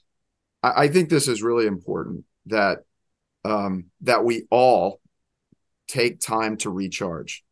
[0.63, 2.79] i, I think this is really important that
[3.45, 4.99] um that we all
[5.87, 7.43] take time to recharge.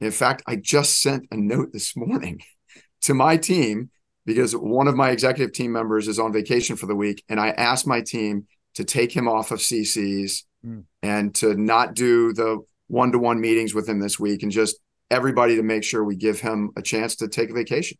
[0.00, 2.40] In fact i just sent a note this morning
[3.02, 3.90] to my team
[4.26, 7.50] because one of my executive team members is on vacation for the week and i
[7.50, 10.84] asked my team to take him off of cc's mm.
[11.04, 14.78] And to not do the one to one meetings with him this week and just
[15.10, 17.98] everybody to make sure we give him a chance to take a vacation.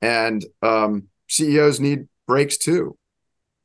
[0.00, 2.96] And um, CEOs need breaks too.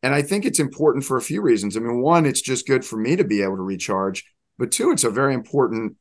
[0.02, 1.78] And I think it's important for a few reasons.
[1.78, 4.26] I mean, one, it's just good for me to be able to recharge,
[4.58, 5.96] but two, it's a very important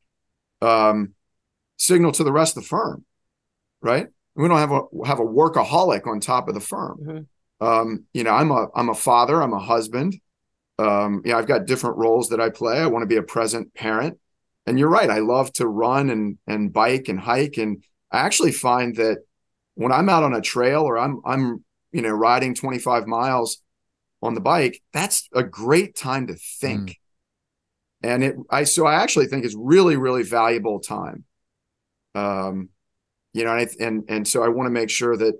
[0.61, 1.13] um,
[1.77, 3.05] signal to the rest of the firm,
[3.83, 4.07] right?
[4.35, 6.99] We don't have a have a workaholic on top of the firm.
[7.01, 7.65] Mm-hmm.
[7.65, 10.19] Um, you know, I'm a I'm a father, I'm a husband,
[10.79, 12.77] um, you know, I've got different roles that I play.
[12.77, 14.19] I want to be a present parent.
[14.65, 15.09] And you're right.
[15.09, 17.57] I love to run and and bike and hike.
[17.57, 19.19] And I actually find that
[19.75, 23.61] when I'm out on a trail or I'm I'm you know riding 25 miles
[24.21, 26.89] on the bike, that's a great time to think.
[26.89, 26.95] Mm.
[28.03, 31.23] And it I so I actually think it's really, really valuable time.
[32.13, 32.69] Um,
[33.33, 35.35] you know, and I, and and so I want to make sure that,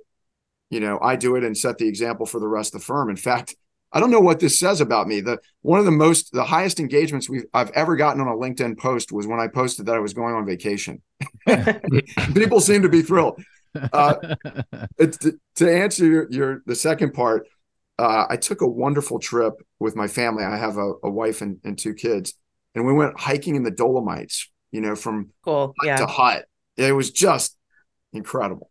[0.69, 3.09] you know, I do it and set the example for the rest of the firm.
[3.09, 3.55] In fact,
[3.93, 5.21] I don't know what this says about me.
[5.21, 8.77] The one of the most the highest engagements we I've ever gotten on a LinkedIn
[8.77, 11.01] post was when I posted that I was going on vacation.
[12.33, 13.41] People seem to be thrilled.
[13.75, 14.13] Uh,
[14.99, 17.47] to, to, answer your, your the second part,
[17.99, 20.43] uh, I took a wonderful trip with my family.
[20.43, 22.33] I have a, a wife and, and, two kids,
[22.75, 24.49] and we went hiking in the Dolomites.
[24.71, 25.95] You know, from cool, hut yeah.
[25.97, 26.45] to hut.
[26.75, 27.55] It was just
[28.11, 28.69] incredible.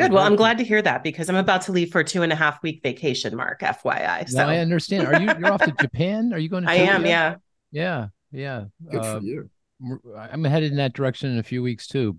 [0.00, 0.12] Good.
[0.12, 2.32] Well, I'm glad to hear that because I'm about to leave for a two and
[2.32, 4.28] a half week vacation, Mark, FYI.
[4.28, 5.06] So no, I understand.
[5.06, 6.32] Are you you're off to Japan?
[6.32, 7.36] Are you going to I am, yeah.
[7.70, 8.08] Yeah.
[8.32, 8.64] Yeah.
[8.90, 9.50] Good uh, for you.
[10.16, 12.18] I'm headed in that direction in a few weeks too.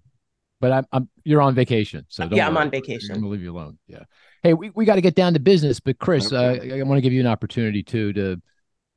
[0.60, 2.06] But I'm, I'm you're on vacation.
[2.10, 3.16] So yeah, I'm on vacation.
[3.16, 3.80] I'm gonna leave you alone.
[3.88, 4.04] Yeah.
[4.44, 6.72] Hey, we, we got to get down to business, but Cris, okay.
[6.72, 8.42] uh, I want to give you an opportunity too to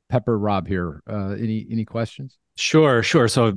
[0.09, 1.01] pepper Rob here.
[1.09, 2.37] Uh, any any questions?
[2.55, 3.27] Sure, sure.
[3.27, 3.53] So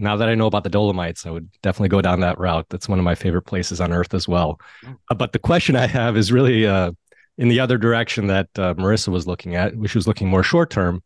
[0.00, 2.66] now that I know about the Dolomites, I would definitely go down that route.
[2.70, 4.58] That's one of my favorite places on earth as well.
[4.86, 4.96] Oh.
[5.10, 6.92] Uh, but the question I have is really uh,
[7.36, 10.70] in the other direction that uh, Marisa was looking at, which was looking more short
[10.70, 11.02] term.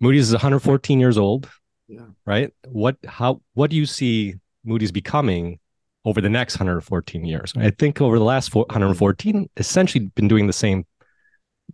[0.00, 1.50] Moody's is 114 years old,
[1.86, 2.06] yeah.
[2.24, 2.50] right?
[2.66, 5.58] What how what do you see Moody's becoming
[6.06, 7.52] over the next 114 years?
[7.56, 10.86] I think over the last 114, essentially been doing the same,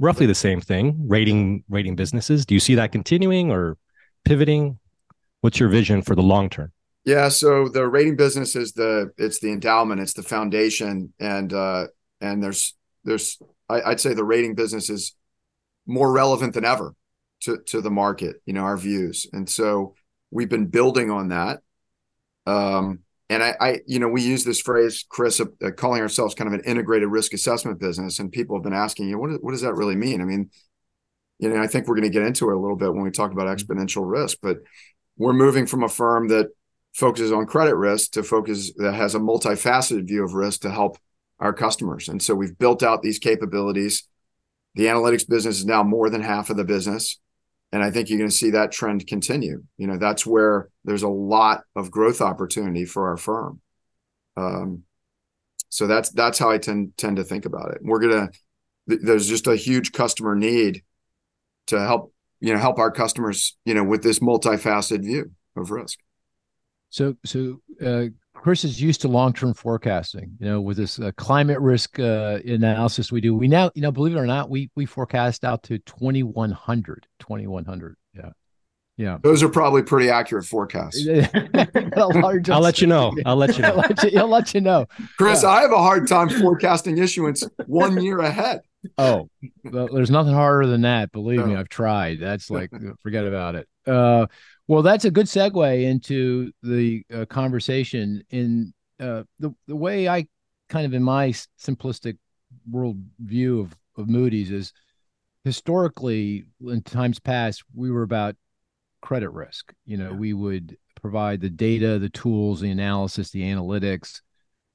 [0.01, 2.45] roughly the same thing, rating rating businesses.
[2.45, 3.79] Do you see that continuing or
[4.25, 4.81] pivoting?
[5.47, 6.73] What's your vision for the long term?
[7.05, 11.87] Yeah, so the rating business is the it's the endowment, it's the foundation, and uh,
[12.21, 12.75] and there's
[13.05, 15.15] there's I, I'd say the rating business is
[15.87, 16.97] more relevant than ever
[17.43, 18.43] to to the market.
[18.45, 19.95] You know our views, and so
[20.33, 21.61] we've been building on that.
[22.45, 26.49] Um, and I, I, you know, we use this phrase, Cris, uh, calling ourselves kind
[26.49, 29.53] of an integrated risk assessment business, and people have been asking, you know, what, what
[29.53, 30.21] does that really mean?
[30.21, 30.51] I mean,
[31.39, 33.11] you know, I think we're going to get into it a little bit when we
[33.13, 34.59] talk about exponential risk, but
[35.17, 36.49] we're moving from a firm that
[36.95, 40.99] focuses on credit risk to focus that has a multifaceted view of risk to help
[41.39, 42.09] our customers.
[42.09, 44.09] And so we've built out these capabilities.
[44.75, 47.19] The analytics business is now more than half of the business.
[47.73, 49.63] And I think you're going to see that trend continue.
[49.77, 53.61] You know, that's where there's a lot of growth opportunity for our firm.
[54.37, 54.85] Um,
[55.69, 57.79] so that's that's how I tend tend to think about it.
[57.83, 58.31] We're gonna
[58.87, 60.83] there's just a huge customer need
[61.67, 65.99] to help you know help our customers you know with this multifaceted view of risk.
[66.91, 71.61] So so uh, cris is used to long-term forecasting you know with this uh, climate
[71.61, 73.35] risk uh, analysis we do.
[73.35, 77.97] We now you know believe it or not we we forecast out to 2100 2100
[78.15, 78.31] yeah.
[78.99, 79.19] Yeah.
[79.23, 81.07] Those are probably pretty accurate forecasts.
[81.97, 83.15] I'll let you know.
[83.27, 83.73] I'll let you know.
[83.75, 84.87] I'll let you, I'll let you know.
[85.19, 85.51] Cris yeah.
[85.51, 88.63] i have a hard time forecasting issuance one year ahead
[88.99, 89.29] oh,
[89.65, 91.13] well, there's nothing harder than that.
[91.13, 91.47] Believe no.
[91.47, 92.21] me, I've tried.
[92.21, 92.71] That's like,
[93.03, 93.69] forget about it.
[93.87, 94.27] Uh,
[94.69, 98.23] well, that's a good segue into the uh, conversation.
[98.31, 100.27] In uh, the the way I
[100.69, 101.29] kind of in my
[101.61, 102.19] simplistic
[102.71, 104.73] world view of of Moody's is
[105.45, 108.35] historically in times past we were about
[109.01, 109.73] credit risk.
[109.85, 110.17] You know, yeah.
[110.17, 114.21] we would provide the data, the tools, the analysis, the analytics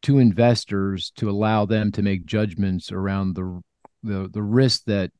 [0.03, 3.62] to investors to allow them to make judgments around the
[4.04, 5.12] the the risk that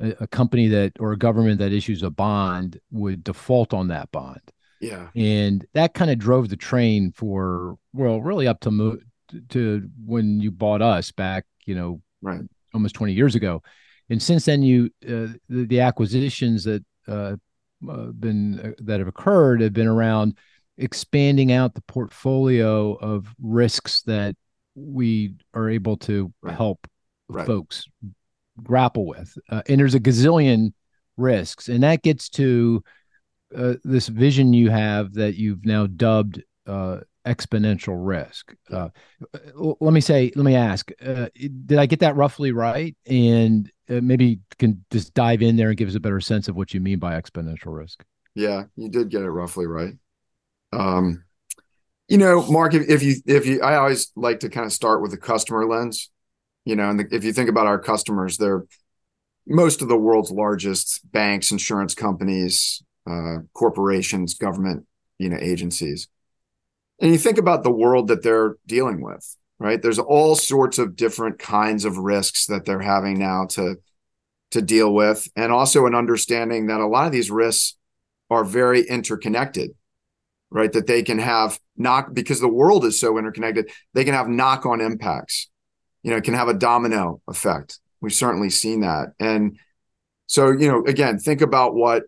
[0.00, 4.10] a, a company that or a government that issues a bond would default on that
[4.10, 4.40] bond.
[4.80, 9.00] Yeah, and that kind of drove the train for well, really up to
[9.50, 12.42] to when you bought us back, you know, right,
[12.72, 13.62] almost twenty years ago,
[14.08, 17.36] and since then you uh, the, the, acquisitions that uh,
[17.88, 20.38] uh, been uh, that have occurred have been around
[20.76, 24.36] expanding out the portfolio of risks that
[24.76, 26.54] we are able to right.
[26.54, 26.86] help
[27.28, 27.46] right.
[27.46, 27.86] folks
[28.62, 29.36] grapple with.
[29.48, 30.72] Uh, and there's a gazillion
[31.16, 32.82] risks, and that gets to
[33.56, 38.54] uh, this vision you have that you've now dubbed uh, exponential risk.
[38.70, 38.88] Uh,
[39.54, 41.28] let me say, let me ask, uh,
[41.66, 42.96] did I get that roughly right?
[43.06, 46.56] And uh, maybe can just dive in there and give us a better sense of
[46.56, 48.04] what you mean by exponential risk.
[48.34, 49.94] Yeah, you did get it roughly right.
[50.72, 51.24] Um,
[52.08, 55.02] you know, Mark, if, if you if you, I always like to kind of start
[55.02, 56.10] with the customer lens
[56.68, 58.64] you know and the, if you think about our customers they're
[59.46, 64.86] most of the world's largest banks insurance companies uh, corporations government
[65.18, 66.08] you know agencies.
[67.00, 69.82] And you think about the world that they're dealing with right?
[69.82, 73.76] There's all sorts of different kinds of risks that they're having now to
[74.50, 77.76] to deal with and also an understanding that a lot of these risks
[78.30, 79.70] are very interconnected
[80.50, 80.72] right?
[80.72, 84.66] That they can have knock because the world is so interconnected they can have knock
[84.66, 85.48] on impacts
[86.02, 87.80] you know, it can have a domino effect.
[88.00, 89.14] We've certainly seen that.
[89.18, 89.58] And
[90.26, 92.04] so, you know, again, think about what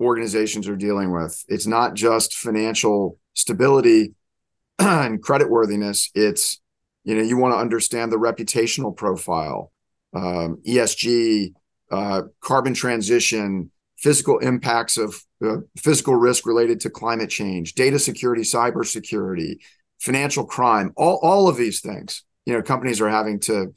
[0.00, 1.44] organizations are dealing with.
[1.48, 4.14] It's not just financial stability
[4.78, 6.08] and creditworthiness.
[6.14, 6.60] It's,
[7.04, 9.72] you know, you want to understand the reputational profile,
[10.14, 11.52] um, ESG,
[11.90, 18.42] uh, carbon transition, physical impacts of uh, physical risk related to climate change, data security,
[18.42, 19.56] cybersecurity,
[19.98, 23.74] financial crime, all, all of these things you know companies are having to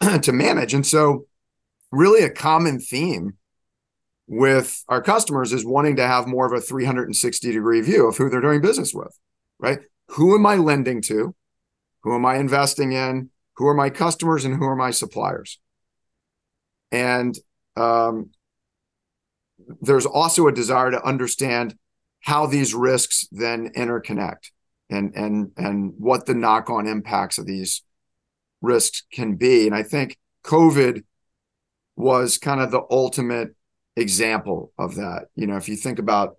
[0.22, 1.26] to manage and so
[1.90, 3.34] really a common theme
[4.26, 8.30] with our customers is wanting to have more of a 360 degree view of who
[8.30, 9.16] they're doing business with,
[9.58, 9.80] right?
[10.08, 11.34] Who am I lending to?
[12.02, 13.30] Who am I investing in?
[13.56, 15.60] Who are my customers and who are my suppliers?
[16.90, 17.36] And
[17.76, 18.30] um,
[19.80, 21.76] there's also a desire to understand
[22.20, 24.50] how these risks then interconnect
[24.88, 27.82] and and and what the knock-on impacts of these
[28.62, 29.66] risks can be.
[29.66, 31.04] And I think COVID
[31.96, 33.54] was kind of the ultimate
[33.96, 35.26] example of that.
[35.34, 36.36] You know, if you think about,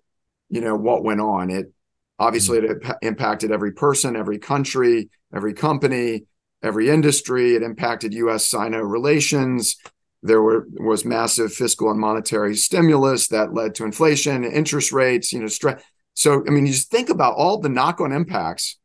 [0.48, 1.72] you know, what went on, it
[2.18, 6.24] obviously it impacted every person, every country, every company,
[6.62, 7.54] every industry.
[7.54, 8.46] It impacted U.S.
[8.46, 9.76] Sino relations.
[10.22, 15.40] There were was massive fiscal and monetary stimulus that led to inflation, interest rates, you
[15.40, 15.76] know.
[16.14, 18.78] So, I mean, you just think about all the knock-on impacts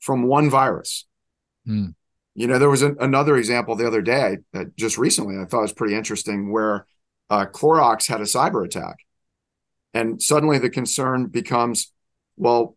[0.00, 1.06] from one virus.
[1.66, 1.88] Hmm.
[2.38, 5.62] You know, there was a, another example the other day that just recently I thought
[5.62, 6.86] was pretty interesting where
[7.28, 8.98] uh, Clorox had a cyber attack.
[9.92, 11.92] And suddenly the concern becomes,
[12.36, 12.76] well,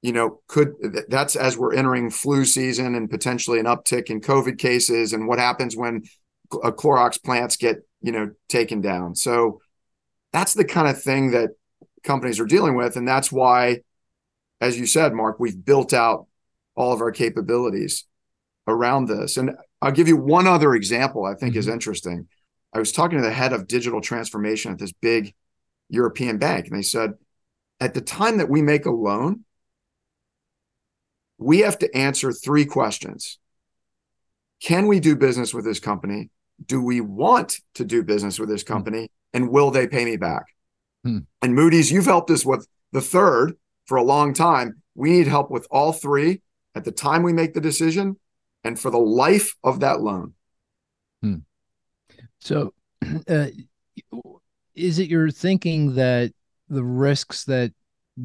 [0.00, 0.72] you know, could
[1.10, 5.38] that's as we're entering flu season and potentially an uptick in COVID cases, and what
[5.38, 6.04] happens when
[6.50, 9.14] uh, Clorox plants get, you know, taken down.
[9.14, 9.60] So
[10.32, 11.50] that's the kind of thing that
[12.02, 12.96] companies are dealing with.
[12.96, 13.80] And that's why,
[14.58, 16.28] as you said, Mark, we've built out
[16.74, 18.06] all of our capabilities
[18.66, 19.36] around this.
[19.36, 21.60] And I'll give you one other example I think mm-hmm.
[21.60, 22.28] is interesting.
[22.72, 25.34] I was talking to the head of digital transformation at this big
[25.88, 27.14] European bank, and they said,
[27.80, 29.44] at the time that we make a loan,
[31.38, 33.38] we have to answer three questions.
[34.62, 36.30] Can we do business with this company?
[36.64, 38.72] Do we want to do business with this hmm.
[38.72, 39.10] company?
[39.32, 40.44] And will they pay me back?
[41.04, 41.18] Hmm.
[41.42, 43.56] And Moody's, you've helped us with the third
[43.86, 44.82] for a long time.
[44.94, 46.40] We need help with all three
[46.74, 48.16] at the time we make the decision
[48.66, 50.34] and for the life of that loan.
[51.22, 51.36] Hmm.
[52.40, 52.74] So,
[53.28, 53.46] uh,
[54.74, 56.32] is it your thinking that
[56.68, 57.72] the risks that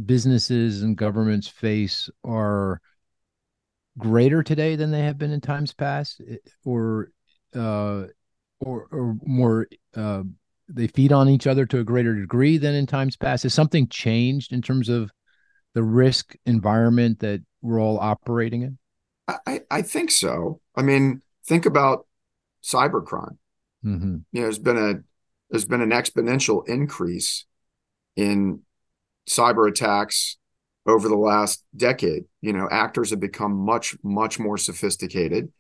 [0.06, 2.82] businesses and governments face are
[3.98, 6.22] greater today than they have been in times past,
[6.66, 7.12] or
[7.56, 8.06] uh,
[8.60, 10.24] or, or more uh,
[10.70, 13.44] they feed on each other to a greater degree than in times past?
[13.44, 15.12] Has something changed in terms of
[15.76, 18.78] the risk environment that we're all operating in?
[19.28, 20.60] I, I think so.
[20.76, 22.08] I mean, think about
[22.64, 23.38] cybercrime.
[23.86, 24.18] Mm-hmm.
[24.32, 25.04] You know, there's been a
[25.50, 27.46] there's been an exponential increase
[28.16, 28.62] in
[29.28, 30.38] cyber attacks
[30.86, 32.26] over the last decade.
[32.42, 35.52] You know, actors have become much much more sophisticated,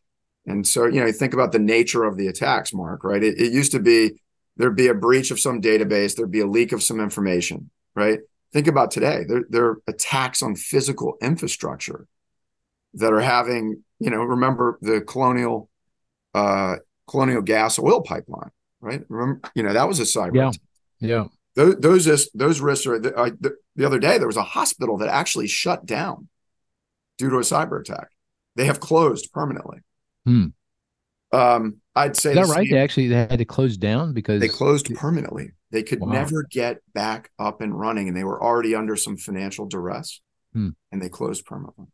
[0.46, 3.04] and so you know, you think about the nature of the attacks, Mark.
[3.04, 3.24] Right?
[3.24, 4.22] It, it used to be
[4.58, 7.70] there'd be a breach of some database, there'd be a leak of some information.
[7.96, 8.20] Right?
[8.54, 9.24] Think about today.
[9.28, 12.08] There, there are attacks on physical infrastructure
[12.96, 15.70] that are having, you know, remember the colonial
[16.34, 16.76] uh
[17.08, 19.02] colonial gas oil pipeline, right?
[19.10, 20.36] Remember, you know, that was a cyber.
[20.36, 20.52] Yeah.
[21.00, 21.26] Yeah.
[21.56, 24.98] Those those those risks are the, uh, the, the other day there was a hospital
[24.98, 26.30] that actually shut down
[27.18, 28.08] due to a cyber attack.
[28.56, 29.80] They have closed permanently.
[30.26, 30.48] Hmm.
[31.34, 32.68] Um, I'd say is that right?
[32.68, 35.52] Same, they actually they had to close down because they closed permanently.
[35.72, 36.12] They could wow.
[36.12, 40.22] never get back up and running, and they were already under some financial duress,
[40.54, 40.70] hmm.
[40.92, 41.88] and they closed permanently.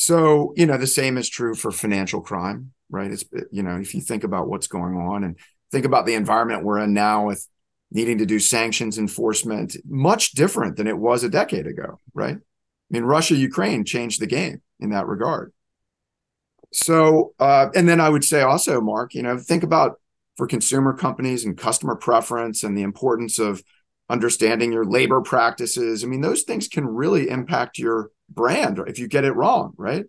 [0.00, 3.10] So, you know, the same is true for financial crime, right?
[3.10, 5.36] It's, you know, if you think about what's going on and
[5.72, 7.44] think about the environment we're in now with
[7.90, 12.36] needing to do sanctions enforcement, much different than it was a decade ago, right?
[12.36, 15.52] I mean, Russia, Ukraine changed the game in that regard.
[16.72, 19.98] So, uh, and then I would say also, Mark, you know, think about
[20.36, 23.64] for consumer companies and customer preference and the importance of
[24.08, 26.04] understanding your labor practices.
[26.04, 30.04] I mean, those things can really impact your brand if you get it wrong, right?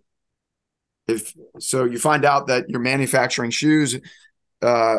[1.08, 3.98] If so, you find out that you're manufacturing shoes,
[4.62, 4.98] uh,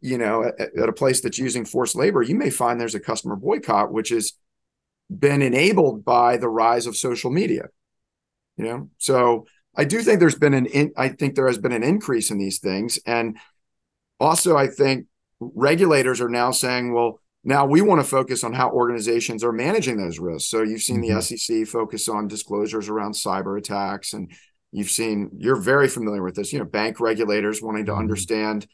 [0.00, 3.00] you know, at, at a place that's using forced labor, you may find there's a
[3.00, 4.32] customer boycott, which has
[5.10, 7.68] been enabled by the rise of social media.
[8.56, 11.72] You know, so I do think there's been an in, I think there has been
[11.72, 13.38] an increase in these things, and
[14.20, 15.06] also I think
[15.40, 19.96] regulators are now saying, well, now we want to focus on how organizations are managing
[19.96, 20.48] those risks.
[20.48, 21.16] So you've seen mm-hmm.
[21.16, 24.30] the SEC focus on disclosures around cyber attacks, and
[24.70, 26.52] you've seen you're very familiar with this.
[26.52, 28.00] You know, bank regulators wanting to mm-hmm.
[28.00, 28.66] understand,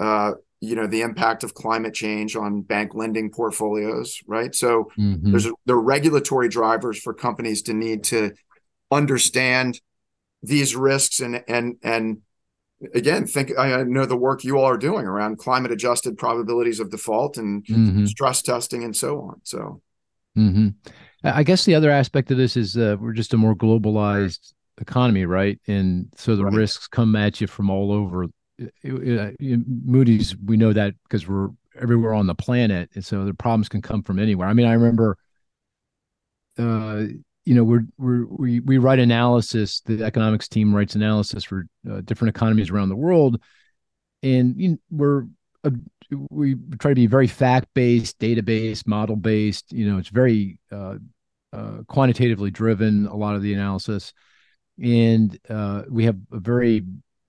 [0.00, 4.52] uh, you know, the impact of climate change on bank lending portfolios, right?
[4.54, 5.30] So mm-hmm.
[5.30, 8.32] there's a, there are regulatory drivers for companies to need to
[8.90, 9.80] understand
[10.42, 12.18] these risks and and and
[12.94, 16.90] again, think I know the work you all are doing around climate adjusted probabilities of
[16.90, 18.06] default and mm-hmm.
[18.06, 19.40] stress testing and so on.
[19.44, 19.80] So,
[20.36, 20.68] mm-hmm.
[21.24, 25.24] I guess the other aspect of this is uh, we're just a more globalized economy,
[25.24, 25.60] right?
[25.66, 26.54] And so the right.
[26.54, 28.26] risks come at you from all over
[28.84, 31.48] Moody's, we know that because we're
[31.80, 34.48] everywhere on the planet, and so the problems can come from anywhere.
[34.48, 35.16] I mean, I remember,
[36.58, 37.04] uh,
[37.44, 39.80] you know, we're, we're we we write analysis.
[39.80, 43.40] The economics team writes analysis for uh, different economies around the world,
[44.22, 45.24] and you know, we're
[45.64, 45.70] uh,
[46.30, 49.72] we try to be very fact based, data based, model based.
[49.72, 50.96] You know, it's very uh,
[51.52, 53.06] uh, quantitatively driven.
[53.06, 54.12] A lot of the analysis,
[54.80, 56.84] and uh, we have a very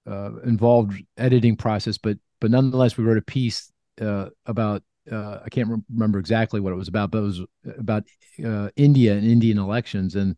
[0.08, 1.98] uh, involved editing process.
[1.98, 6.60] But but nonetheless, we wrote a piece uh, about uh, I can't re- remember exactly
[6.60, 7.42] what it was about, but it was
[7.78, 8.04] about
[8.46, 10.36] uh, India and Indian elections, and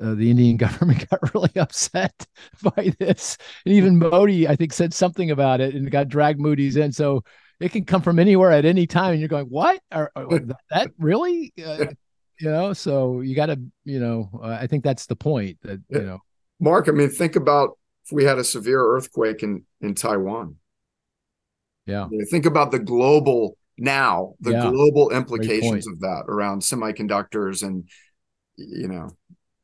[0.00, 2.26] uh, the Indian government got really upset
[2.62, 3.36] by this,
[3.66, 6.92] and even Modi, I think, said something about it and got dragged Moody's in.
[6.92, 7.24] So
[7.60, 9.80] it can come from anywhere at any time, and you're going, "What?
[9.90, 10.40] Are, are
[10.70, 11.86] that really?" Uh,
[12.40, 15.80] you know, so you got to, you know, uh, I think that's the point that
[15.88, 16.18] you know.
[16.58, 20.56] Mark, I mean, think about if we had a severe earthquake in in Taiwan.
[21.86, 22.08] Yeah.
[22.10, 24.70] You know, think about the global now, the yeah.
[24.70, 27.88] global implications of that around semiconductors and
[28.56, 29.10] you know,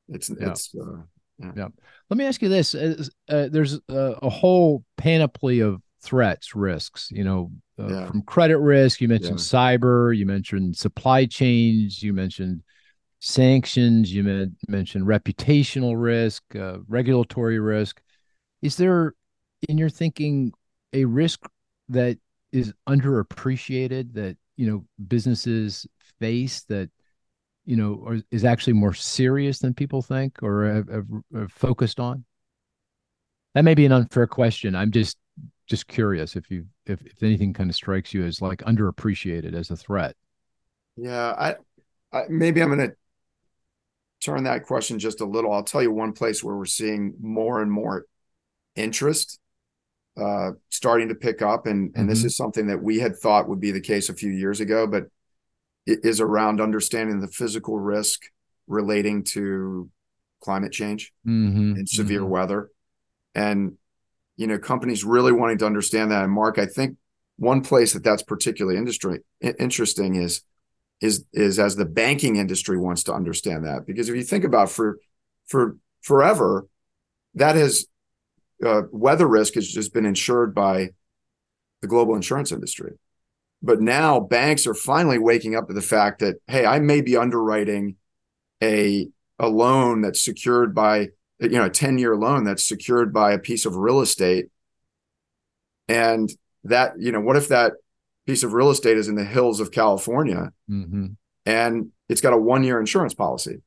[0.09, 0.51] it's yeah.
[0.51, 1.03] it's uh,
[1.39, 1.53] yeah.
[1.57, 1.69] yeah.
[2.11, 7.11] Let me ask you this: uh, There's a, a, whole panoply of threats, risks.
[7.13, 8.07] You know, uh, yeah.
[8.07, 9.01] from credit risk.
[9.01, 10.17] You mentioned cyber.
[10.17, 12.03] You mentioned supply chains.
[12.03, 12.63] You mentioned
[13.21, 14.13] sanctions.
[14.13, 18.01] You mentioned reputational risk, uh, regulatory risk.
[18.63, 19.15] Is there,
[19.69, 20.53] in your thinking,
[20.93, 21.47] a risk
[21.91, 22.19] that
[22.53, 25.87] is underappreciated that you know businesses
[26.19, 26.91] face that
[27.65, 32.25] you know is actually more serious than people think or have, have, have focused on?
[33.55, 34.75] That may be an unfair question.
[34.75, 35.17] I'm just
[35.67, 39.71] just curious if you if, if anything kind of strikes you as like underappreciated as
[39.71, 40.15] a threat.
[40.97, 41.55] Yeah i,
[42.13, 42.97] I maybe i'm going to
[44.21, 45.53] turn that question just a little.
[45.53, 48.07] I'll tell you one place where we're seeing more and more
[48.75, 49.39] interest
[50.21, 52.09] uh, starting to pick up, and and mm-hmm.
[52.09, 54.87] this is something that we had thought would be the case a few years ago,
[54.87, 55.05] but
[55.87, 58.23] it is around understanding the physical risk
[58.67, 59.89] relating to
[60.41, 61.75] climate change mm-hmm.
[61.75, 62.31] and severe mm-hmm.
[62.31, 62.71] weather,
[63.35, 63.77] and
[64.37, 66.25] you know companies really wanting to understand that.
[66.25, 66.97] And Mark, I think
[67.37, 70.43] one place that that's particularly industry interesting is
[71.01, 74.69] is is as the banking industry wants to understand that because if you think about
[74.69, 74.99] for
[75.47, 76.67] for forever
[77.35, 77.87] that has
[78.65, 80.91] uh, weather risk has just been insured by
[81.81, 82.95] the global insurance industry.
[83.63, 87.17] But now banks are finally waking up to the fact that, hey, I may be
[87.17, 87.97] underwriting
[88.63, 91.09] a, a loan that's secured by,
[91.41, 94.47] you know, a 10 year loan that's secured by a piece of real estate.
[95.89, 96.31] And
[96.65, 97.73] that, you know, what if that
[98.27, 101.07] piece of real estate is in the hills of California mm-hmm.
[101.47, 103.63] and it's got a one year insurance policy?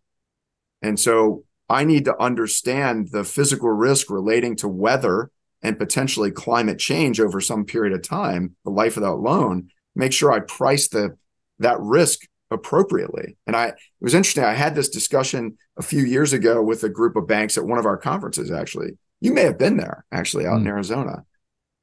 [0.81, 5.31] And so I need to understand the physical risk relating to weather
[5.63, 10.11] and potentially climate change over some period of time, the life of that loan, make
[10.11, 11.17] sure I price the
[11.59, 13.37] that risk appropriately.
[13.47, 14.43] And I it was interesting.
[14.43, 17.79] I had this discussion a few years ago with a group of banks at one
[17.79, 18.97] of our conferences, actually.
[19.21, 20.61] You may have been there actually out mm.
[20.61, 21.23] in Arizona.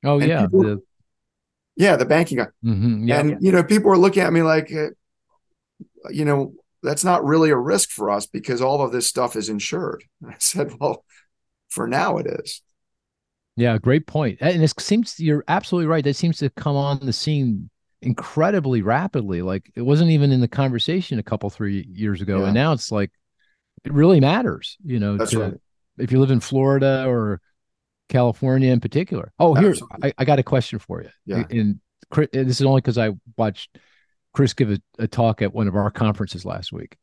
[0.05, 0.43] Oh, and yeah.
[0.43, 0.83] People, the...
[1.77, 2.39] Yeah, the banking.
[2.39, 3.37] Mm-hmm, yeah, and, yeah.
[3.41, 6.53] you know, people were looking at me like, you know,
[6.83, 10.05] that's not really a risk for us because all of this stuff is insured.
[10.27, 11.05] I said, well,
[11.69, 12.63] for now it is.
[13.57, 14.39] Yeah, great point.
[14.41, 16.05] And it seems you're absolutely right.
[16.05, 17.71] That seems to come on the scene
[18.03, 19.43] incredibly rapidly.
[19.43, 22.45] Like it wasn't even in the conversation a couple three years ago, yeah.
[22.45, 23.11] and now it's like
[23.85, 24.77] it really matters.
[24.85, 25.55] You know, to, right.
[25.99, 27.41] if you live in Florida or
[28.09, 29.33] California in particular.
[29.39, 31.11] Oh, here I, I, got a question for you.
[31.27, 31.45] Yeah.
[31.51, 31.81] And
[32.33, 33.77] this is only because I watched
[34.39, 36.97] Cris give a, a talk at one of our conferences last week.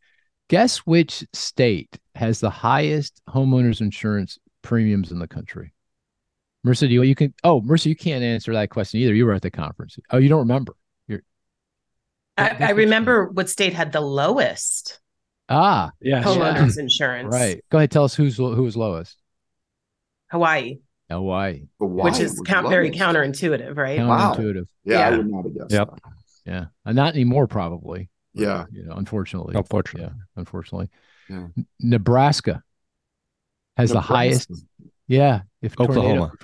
[0.47, 5.73] Guess which state has the highest homeowners insurance premiums in the country?
[6.65, 7.33] Marisa, you, you can.
[7.43, 9.13] Oh, Marisa, you can't answer that question either.
[9.13, 9.99] You were at the conference.
[10.11, 10.77] Oh, you don't remember?
[11.09, 11.23] You're.
[12.37, 15.01] I, I remember what state had the lowest.
[15.49, 16.83] Ah, yeah, homeowners yeah.
[16.83, 17.35] insurance.
[17.35, 17.61] Right.
[17.69, 17.91] Go ahead.
[17.91, 19.17] Tell us who's who was lowest.
[20.31, 20.77] Hawaii.
[21.09, 21.67] Hawaii.
[21.81, 23.99] Hawaii which is count, very counterintuitive, right?
[23.99, 24.55] Counterintuitive.
[24.55, 24.67] Wow.
[24.85, 25.71] Yeah, yeah, I would not have guessed.
[25.73, 25.89] Yep.
[25.89, 26.14] That.
[26.45, 28.09] Yeah, uh, not anymore, probably.
[28.33, 29.55] Yeah, you know, unfortunately.
[29.55, 30.89] Unfortunately, yeah, unfortunately.
[31.29, 31.47] Yeah.
[31.79, 32.61] Nebraska
[33.77, 33.93] has Nebraska.
[33.93, 34.51] the highest.
[35.07, 36.07] Yeah, if Oklahoma.
[36.07, 36.37] Tornado...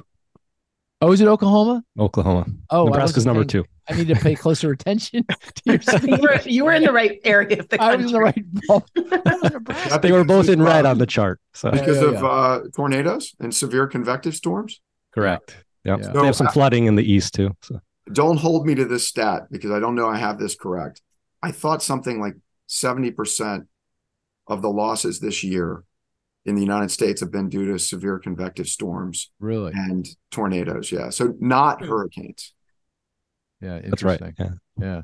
[1.01, 1.83] Oh, is it Oklahoma?
[1.97, 2.45] Oklahoma.
[2.69, 3.65] Oh, Nebraska's number two.
[3.89, 5.25] I need to pay closer attention
[5.55, 7.93] to your you, were, you were in the right area of the country.
[7.93, 8.21] I was in the
[9.89, 10.01] right.
[10.01, 11.39] they were both in red on the chart.
[11.53, 14.79] So because yeah, yeah, of uh, tornadoes and severe convective storms.
[15.11, 15.57] Correct.
[15.83, 15.99] Yep.
[15.99, 16.11] Yeah.
[16.11, 17.55] they have some flooding in the east too.
[17.63, 17.81] So
[18.11, 21.01] don't hold me to this stat because I don't know I have this correct.
[21.41, 22.35] I thought something like
[22.69, 23.67] 70%
[24.47, 25.83] of the losses this year
[26.45, 29.71] in the United States have been due to severe convective storms Really?
[29.75, 30.91] and tornadoes.
[30.91, 31.87] Yeah, so not Hmm.
[31.89, 32.53] hurricanes.
[33.61, 34.19] Yeah, That's right.
[34.39, 34.49] Yeah.
[34.79, 35.01] Yeah.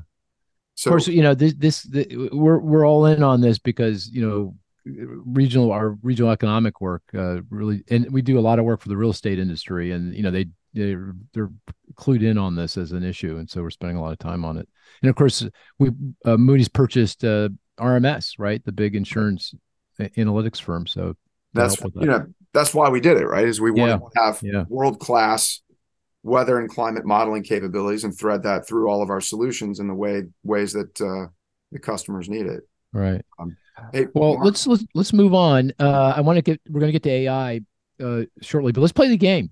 [0.74, 1.54] So of course, you know this.
[1.54, 6.80] This the, we're we're all in on this because you know regional our regional economic
[6.80, 9.92] work uh, really, and we do a lot of work for the real estate industry,
[9.92, 10.96] and you know they they
[11.34, 11.50] they're
[11.98, 14.44] clued in on this as an issue, and so we're spending a lot of time
[14.44, 14.68] on it.
[15.02, 15.46] And of course,
[15.78, 15.90] we
[16.24, 19.54] uh, Moody's purchased uh, RMS, right, the big insurance
[20.00, 20.86] analytics firm.
[20.86, 21.16] So
[21.54, 23.46] that's with you know that's why we did it, right?
[23.46, 23.96] Is we Yeah.
[23.96, 24.64] want to have Yeah.
[24.68, 25.60] world class
[26.22, 29.94] weather and climate modeling capabilities and thread that through all of our solutions in the
[29.94, 31.26] way ways that uh,
[31.72, 32.62] the customers need it.
[32.92, 33.24] right.
[33.92, 35.72] Hey, Well, Mark, let's let's let's move on.
[35.78, 37.60] Uh, I want to get we're going to get to AI
[38.02, 39.50] uh, shortly, but let's play the game,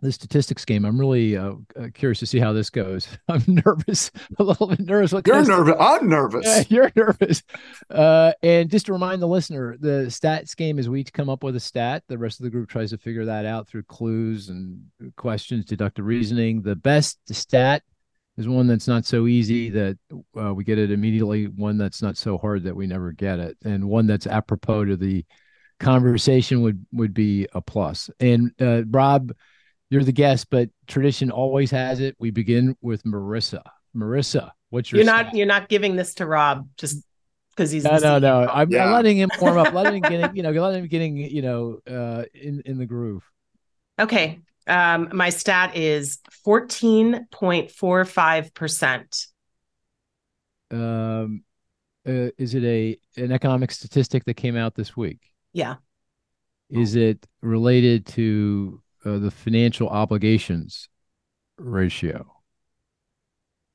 [0.00, 0.84] the statistics game.
[0.84, 3.08] I'm really uh, uh, curious to see how this goes.
[3.28, 5.12] I'm nervous, a little bit nervous.
[5.12, 5.74] What you're nervous.
[5.78, 6.46] I'm nervous.
[6.46, 7.42] Yeah, you're nervous.
[7.90, 11.42] Uh, and just to remind the listener, the stats game is we each come up
[11.42, 12.04] with a stat.
[12.08, 14.82] The rest of the group tries to figure that out through clues and
[15.16, 16.62] questions, deductive reasoning.
[16.62, 17.82] The best stat
[18.36, 19.98] is one that's not so easy that
[20.40, 21.46] uh, we get it immediately.
[21.46, 24.96] One that's not so hard that we never get it, and one that's apropos to
[24.96, 25.24] the
[25.78, 28.10] conversation would would be a plus.
[28.20, 29.32] And uh, Rob,
[29.90, 32.16] you're the guest, but tradition always has it.
[32.18, 33.60] We begin with Marisa.
[33.94, 35.34] Marisa, what's your You're not stat?
[35.36, 37.04] you're not giving this to Rob just
[37.50, 38.46] because he's No, the no, CEO.
[38.46, 38.50] no.
[38.52, 38.86] I'm, Yeah.
[38.86, 41.80] I'm letting him warm up, letting him getting, you know, letting him getting, you know,
[41.90, 43.24] uh, in in the groove.
[43.98, 44.38] Okay.
[44.66, 49.26] Um, my stat is 14.45%.
[50.70, 51.42] Um,
[52.06, 55.18] uh, is it a an economic statistic that came out this week?
[55.52, 55.76] Yeah.
[56.68, 60.88] Is it related to uh, the financial obligations
[61.58, 62.26] ratio?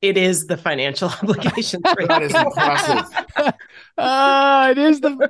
[0.02, 2.08] It is the financial obligations rate.
[2.10, 3.54] That is impressive.
[3.98, 5.30] Ah, it is the.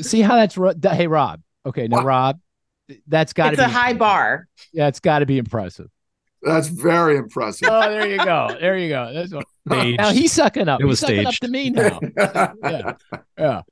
[0.00, 1.40] See how that's ro- hey Rob.
[1.64, 2.04] Okay, now Wow.
[2.04, 2.40] Rob,
[3.06, 3.98] that's got to it's be a high impressive.
[3.98, 4.48] bar.
[4.72, 5.88] Yeah, it's got to be impressive.
[6.42, 7.68] That's very impressive.
[7.70, 8.56] Oh, there you go.
[8.60, 9.12] There you go.
[9.12, 10.80] That's what, now he's sucking up.
[10.80, 11.42] It was he's sucking up staged.
[11.42, 12.00] to me now.
[12.62, 12.92] Yeah.
[13.38, 13.62] Yeah.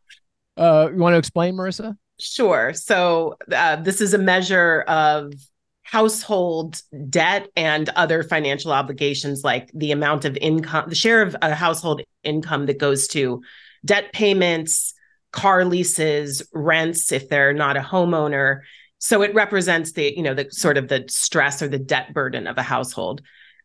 [0.57, 1.97] Uh, you want to explain, Marisa?
[2.19, 2.73] Sure.
[2.73, 5.33] So uh, this is a measure of
[5.83, 11.55] household debt and other financial obligations, like the amount of income, the share of a
[11.55, 13.43] household income that goes to
[13.85, 14.95] debt payments,
[15.31, 18.61] car leases, rents if they're not a homeowner.
[18.99, 22.47] So it represents the, you know, the sort of the stress or the debt burden
[22.47, 23.21] of a household.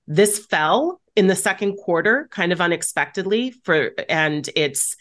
[0.05, 4.95] This fell in the second quarter, kind of unexpectedly, for and it's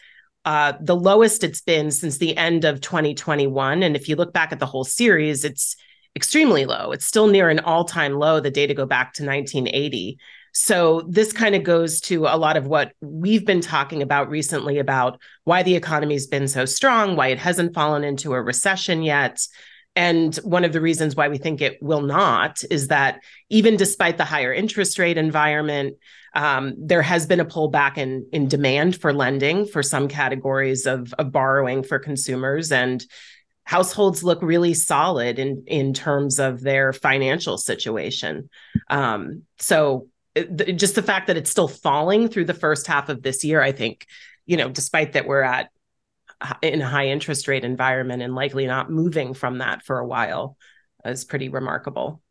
[0.45, 3.83] uh, the lowest it's been since the end of 2021.
[3.83, 5.77] And if you look back at the whole series, it's
[6.17, 6.93] extremely low.
[6.93, 8.41] It's still near an all time low.
[8.41, 10.19] The data go back to 1980.
[10.53, 14.79] So this kind of goes to a lot of what we've been talking about recently
[14.79, 19.47] about why the economy's been so strong, why it hasn't fallen into a recession yet.
[19.97, 24.19] And one of the reasons why we think it will not is that even despite
[24.19, 25.97] the higher interest rate environment,
[26.35, 31.13] um, there has been a pullback in in demand for lending for some categories of
[31.15, 33.05] of borrowing for consumers, and
[33.65, 38.49] households look really solid in in terms of their financial situation.
[38.89, 40.07] Um, so
[40.77, 43.73] just the fact that it's still falling through the first half of this year, I
[43.73, 44.07] think,
[44.47, 45.71] you know, despite that we're at
[46.63, 50.57] in a high interest rate environment and likely not moving from that for a while,
[51.05, 52.23] is pretty remarkable.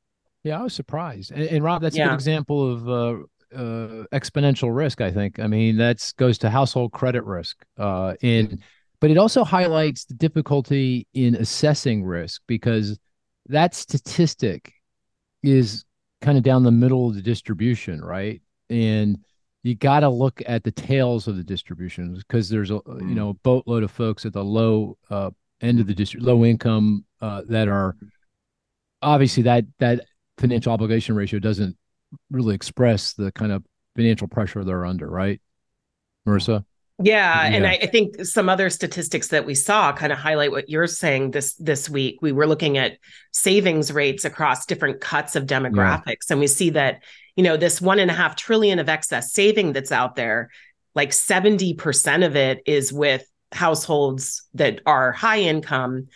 [0.43, 1.31] Yeah, I was surprised.
[1.31, 2.09] And, and Rob, that's a Yeah.
[2.09, 3.23] good example of uh,
[3.55, 5.01] uh, exponential risk.
[5.01, 5.39] I think.
[5.39, 7.57] I mean, that goes to household credit risk.
[7.77, 8.59] Uh, in,
[8.99, 12.97] but it also highlights the difficulty in assessing risk because
[13.47, 14.73] that statistic
[15.41, 15.85] is
[16.21, 18.41] kind of down the middle of the distribution, right?
[18.69, 19.19] And
[19.63, 23.29] you got to look at the tails of the distribution because there's a you know
[23.29, 25.29] a boatload of folks at the low uh,
[25.61, 27.95] end of the district, low income uh, that are
[29.01, 30.05] obviously that that
[30.37, 31.75] financial obligation ratio doesn't
[32.31, 33.63] really express the kind of
[33.95, 35.41] financial pressure they're under, right,
[36.27, 36.63] Marisa?
[37.01, 40.69] Yeah, and I, I think some other statistics that we saw kind of highlight what
[40.69, 42.17] you're saying this this week.
[42.21, 42.97] We were looking at
[43.31, 47.03] savings rates across different cuts of demographics, and we see that
[47.39, 50.49] you know this one and a half trillion of excess saving that's out there,
[50.93, 53.23] like seventy percent of it is with
[53.53, 56.07] households that are high income,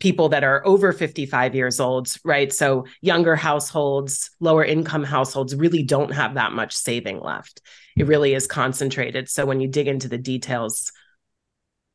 [0.00, 2.50] people that are over 55 years old, right?
[2.50, 7.60] So younger households, lower income households really don't have that much saving left.
[7.98, 9.28] It really is concentrated.
[9.28, 10.90] So when you dig into the details,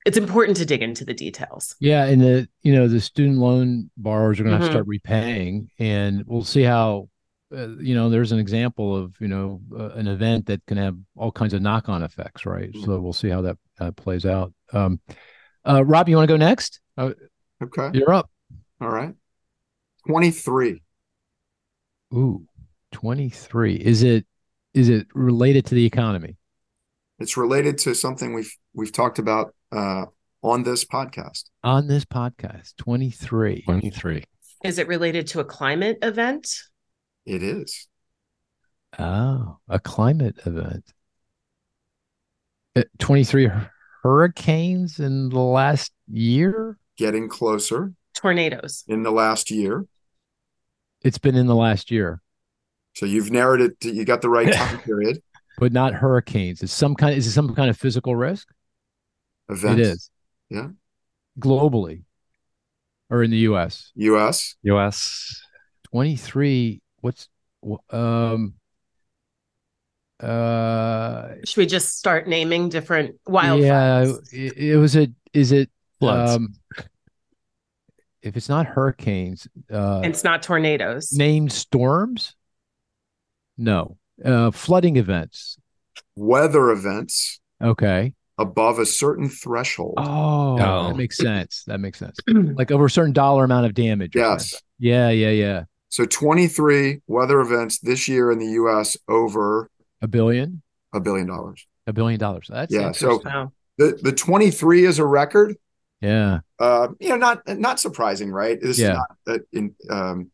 [0.06, 1.76] it's important to dig into the details.
[1.80, 4.74] Yeah, and the you know the student loan borrowers are going to have Mhm.
[4.74, 7.10] to start repaying, and we'll see how.
[7.52, 10.96] Uh, you know, there's an example of you know uh, an event that can have
[11.16, 12.70] all kinds of knock-on effects, right?
[12.86, 14.54] So we'll see how that uh, plays out.
[14.72, 15.00] Um,
[15.68, 16.80] uh, Rob, you want to go next?
[16.98, 17.12] Uh,
[17.62, 17.90] Okay.
[17.94, 18.30] You're up.
[18.80, 19.14] All right.
[20.08, 20.82] 23.
[22.14, 22.48] Ooh,
[22.94, 23.76] 23.
[23.76, 24.26] Is it
[24.74, 26.38] is it related to the economy?
[27.20, 30.06] It's related to something we've we've talked about uh,
[30.42, 31.50] on this podcast.
[31.64, 33.64] On this podcast, 23.
[33.64, 34.24] 23.
[34.64, 36.50] Is it related to a climate event?
[37.26, 37.88] It is.
[38.98, 40.86] Oh, a climate event.
[42.76, 43.50] Uh, 23
[44.04, 46.78] hurricanes in the last year?
[46.98, 48.84] Getting closer Tornadoes.
[48.88, 49.86] in the last year.
[51.02, 52.22] It's been in the last year,
[52.96, 53.80] So you've narrowed it.
[53.82, 55.22] To, you got the right time period.
[55.58, 56.62] but not hurricanes.
[56.62, 58.48] It's some kind is it some kind of physical risk?
[59.50, 59.80] Event.
[59.80, 60.10] It is.
[60.50, 60.70] Yeah.
[61.40, 62.04] Globally
[63.10, 63.92] or in the US.
[63.96, 64.56] U.S.
[64.64, 65.42] US.
[65.92, 67.28] 23 what's
[67.92, 68.54] um
[70.20, 73.66] uh Should we just start naming different wildfires?
[73.66, 75.70] yeah it, it was a is it
[76.00, 76.32] Floods.
[76.36, 76.54] um
[78.22, 81.12] if it's not hurricanes uh it's not tornadoes.
[81.14, 82.36] named storms
[83.58, 85.58] no uh flooding events
[86.16, 89.94] Weather events okay above a certain threshold.
[89.98, 90.88] oh Oh.
[90.90, 94.52] that makes sense that makes sense like over a certain dollar amount of damage yes.
[94.52, 94.64] something.
[94.80, 98.96] yeah yeah yeah So 23 weather events this year in the U.S.
[99.08, 99.70] over
[100.02, 100.62] a billion
[100.94, 101.66] a billion dollars.
[101.88, 103.52] a billion dollars that's Yeah, so- Wow.
[103.78, 105.56] The the 23 is a record.
[106.02, 108.60] yeah Uh, you know, not not surprising, right?
[108.62, 108.92] This Yeah.
[108.92, 110.32] is not that in um,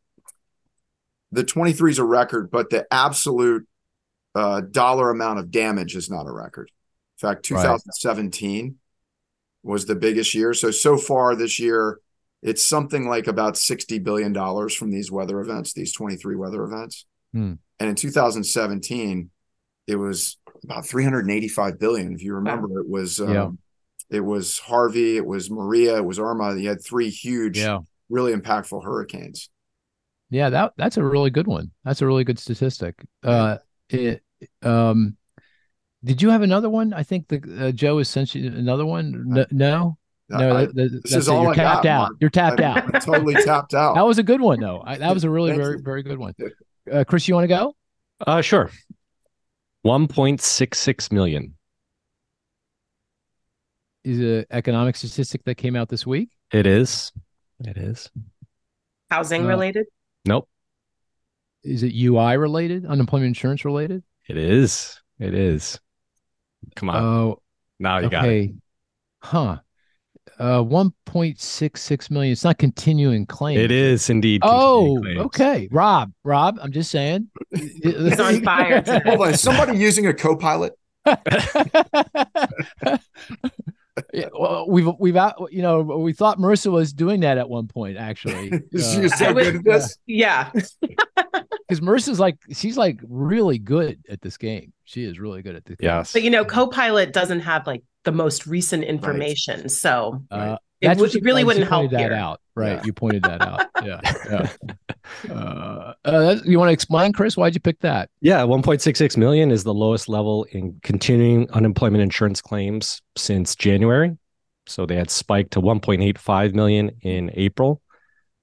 [1.31, 3.67] the 23 is a record, but the absolute
[4.33, 6.69] uh, dollar amount of damage is not a record.
[7.17, 7.61] In fact, Right.
[7.61, 8.75] 2017
[9.63, 10.53] was the biggest year.
[10.53, 11.99] So so far this year,
[12.45, 17.05] it's something like about 60 billion dollars from these weather events, these 23 weather events.
[17.33, 17.53] Hmm.
[17.79, 19.29] And in 2017,
[19.87, 22.13] it was about 385 billion.
[22.13, 23.49] If you remember, it was um, Yeah.
[24.09, 26.55] it was Harvey, it was Maria, it was Irma.
[26.55, 27.79] You had three huge, yeah
[28.09, 29.49] really impactful hurricanes.
[30.29, 31.71] Yeah, that that's a really good one.
[31.83, 32.95] That's a really good statistic.
[33.23, 33.57] Uh,
[33.89, 34.23] it,
[34.63, 35.17] um,
[36.03, 36.93] did you have another one?
[36.93, 39.23] I think the uh, Joe has sent you another one.
[39.27, 39.97] No, no,
[40.29, 40.37] no.
[40.57, 41.31] I- that- that- this that's is it.
[41.31, 41.99] all You're I tapped got, out.
[42.01, 42.13] Mark.
[42.21, 42.95] You're tapped I'm- out.
[42.95, 43.95] I'm totally tapped out.
[43.95, 44.81] That was a good one, though.
[44.85, 45.83] I, that was a really very you.
[45.83, 46.33] very good one.
[46.91, 47.75] Uh, Cris, you want to go?
[48.25, 48.69] Uh, sure.
[49.85, 51.55] 1.66 million.
[54.03, 56.29] Is an economic statistic that came out this week?
[56.51, 57.11] It is.
[57.59, 58.09] It is.
[59.09, 59.85] Housing Uh, related.
[60.25, 60.47] Nope.
[61.63, 62.85] Is it UI related?
[62.85, 64.03] Unemployment insurance related?
[64.27, 65.01] It is.
[65.19, 65.79] It is.
[66.75, 67.03] Come on.
[67.03, 67.41] Oh,
[67.79, 68.27] now you got it.
[68.27, 68.53] okay.
[69.23, 69.57] Huh.
[70.39, 72.33] Uh, one point six six million.
[72.33, 73.61] It's not continuing claims.
[73.61, 74.41] It is indeed.
[74.43, 75.19] Oh, claims.
[75.21, 75.67] okay.
[75.71, 77.29] Rob, Rob, I'm just saying.
[77.55, 78.83] He's on fire.
[79.05, 80.73] Hold on, is somebody using a co-pilot?
[84.13, 87.67] Yeah, well, we've we've out, you know we thought Marisa was doing that at one
[87.67, 89.97] point actually Is she so I would- good at this?
[90.05, 90.51] Yeah.
[90.51, 94.73] because Marisa's like she's like really good at this game.
[94.83, 95.77] She is really good at this.
[95.77, 95.87] game.
[95.87, 96.11] Yes.
[96.11, 99.67] But you know, Copilot doesn't have like the most recent information.
[99.69, 102.13] So Uh, It that's would- really you wouldn't pointed help that here.
[102.13, 102.73] out, right?
[102.77, 102.81] Yeah.
[102.85, 103.67] You pointed that out.
[103.85, 104.01] Yeah.
[104.31, 104.49] yeah.
[105.29, 107.37] Uh, uh, you want to explain, Cris?
[107.37, 108.09] Why'd you pick that?
[108.21, 114.17] Yeah, 1.66 million is the lowest level in continuing unemployment insurance claims since January.
[114.67, 117.81] So they had spiked to 1.85 million in April.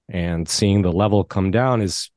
[0.09, 2.11] And seeing the level come down is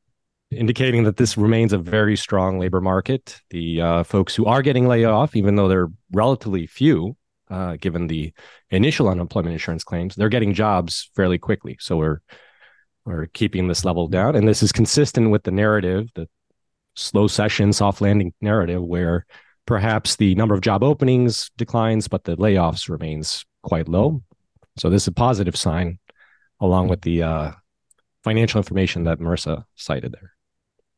[0.52, 3.42] indicating that this remains a very strong labor market.
[3.50, 7.16] The uh, folks who are getting laid off, even though they're relatively few,
[7.50, 8.34] uh, given the
[8.70, 11.78] initial unemployment insurance claims, they're getting jobs fairly quickly.
[11.80, 12.22] So we're
[13.06, 16.28] we're keeping this level down, and this is consistent with the narrative, the
[16.98, 19.28] slowcession, soft landing narrative, where
[19.68, 24.24] perhaps the number of job openings declines, but the layoffs remains quite low.
[24.78, 26.00] So this is a positive sign,
[26.60, 27.52] along with the uh,
[28.24, 30.34] financial information that Marisa cited there.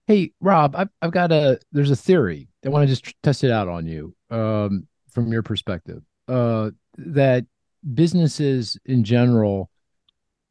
[0.07, 2.47] Hey, Rob, I've I've got a there's a theory.
[2.65, 6.01] I want to just test it out on you um, from your perspective.
[6.27, 7.45] Uh, that
[7.93, 9.69] businesses in general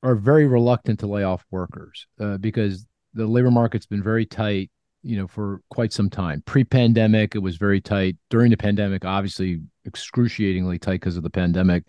[0.03, 4.71] are very reluctant to lay off workers uh, because the labor market's been very tight,
[5.03, 6.43] you know, for quite some time.
[6.47, 8.17] Pre-pandemic, it was very tight.
[8.31, 11.85] During the pandemic, obviously excruciatingly tight because of the pandemic.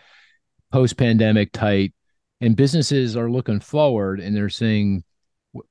[0.71, 1.93] Post-pandemic, tight,
[2.41, 5.03] and businesses are looking forward and they're saying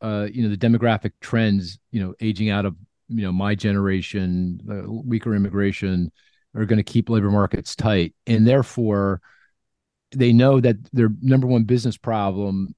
[0.00, 2.76] uh, you know, the demographic trends, you know, aging out of,
[3.08, 6.10] you know, my generation, uh, weaker immigration
[6.56, 8.14] are going to keep labor markets tight.
[8.26, 9.20] And therefore,
[10.12, 12.74] they know that their number one business problem,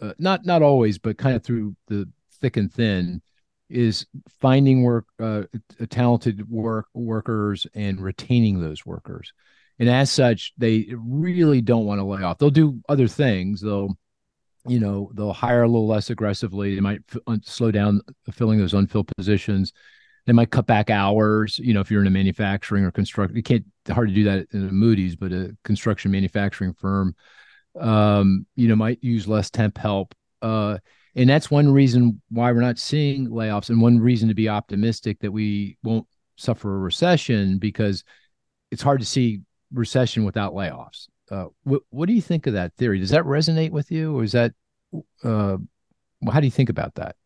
[0.00, 2.08] uh, not not always, but kind of through the
[2.40, 3.22] thick and thin,
[3.68, 4.06] is
[4.40, 5.42] finding work, uh,
[5.90, 9.32] talented work workers and retaining those workers.
[9.78, 12.38] And as such, they really don't want to lay off.
[12.38, 13.60] They'll do other things.
[13.60, 13.96] They'll
[14.66, 18.00] you know they'll hire a little less aggressively they might f- slow down
[18.30, 19.72] filling those unfilled positions
[20.30, 23.42] they might cut back hours you know if you're in a manufacturing or construction you
[23.42, 27.14] can't hard to do that in a moody's but a construction manufacturing firm
[27.78, 30.14] um, you know might use less temp help.
[30.42, 30.78] Uh,
[31.14, 35.18] and that's one reason why we're not seeing layoffs and one reason to be optimistic
[35.20, 38.04] that we won't suffer a recession because
[38.70, 39.40] it's hard to see
[39.72, 41.08] recession without layoffs.
[41.30, 42.98] Uh, what, what do you think of that theory?
[42.98, 44.52] Does that resonate with you or is that
[45.22, 45.56] uh,
[46.30, 47.16] how do you think about that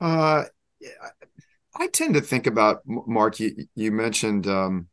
[0.00, 0.44] uh,
[1.76, 3.40] I tend to think about Mark.
[3.40, 4.88] You, you mentioned um,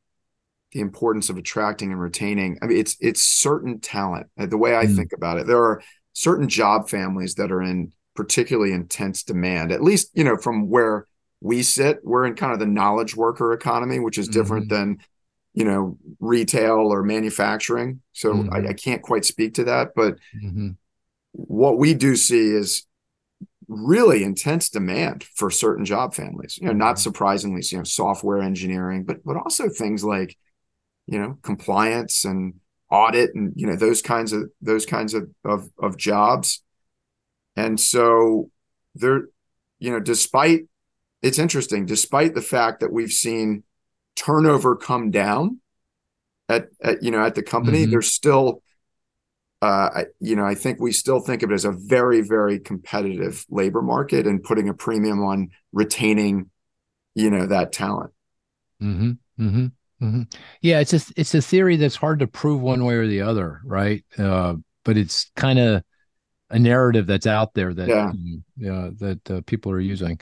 [0.72, 2.57] the importance of attracting and retaining.
[2.61, 4.28] I mean, it's it's certain talent.
[4.38, 4.95] Uh, the way I mm.
[4.95, 5.82] think about it, there are
[6.14, 9.72] certain job families that are in particularly intense demand.
[9.72, 11.07] At least you know from where
[11.41, 14.76] we sit, we're in kind of the knowledge worker economy, which is different mm-hmm.
[14.76, 14.98] than
[15.53, 18.02] you know retail or manufacturing.
[18.14, 18.53] So mm-hmm.
[18.53, 20.69] I, I, can't quite speak to that, but mm-hmm.
[21.34, 22.86] what we do see is
[23.67, 26.57] really intense demand for certain job families.
[26.61, 27.01] You know, not mm-hmm.
[27.01, 30.38] surprisingly, you know, software engineering, but but also things like,
[31.07, 32.55] you know, compliance and
[32.89, 36.61] audit and you know those kinds of those kinds of of, of jobs.
[37.55, 38.49] And so
[38.95, 39.27] there,
[39.79, 40.61] you know, despite
[41.21, 43.63] it's interesting, despite the fact that we've seen
[44.15, 45.59] turnover come down
[46.49, 47.91] at, at you know at the company, mm-hmm.
[47.91, 48.61] there's still
[49.61, 52.59] uh, I, you know, I think we still think of it as a very, very
[52.59, 56.49] competitive labor market and putting a premium on retaining,
[57.13, 58.11] you know, that talent.
[58.81, 59.65] Mm-hmm, mm-hmm,
[60.03, 60.21] mm-hmm.
[60.61, 63.61] Yeah, it's a it's a theory that's hard to prove one way or the other,
[63.63, 64.03] right?
[64.17, 65.83] Uh, but it's kind of
[66.49, 68.11] a narrative that's out there that yeah,
[68.57, 70.19] yeah that uh, people are using.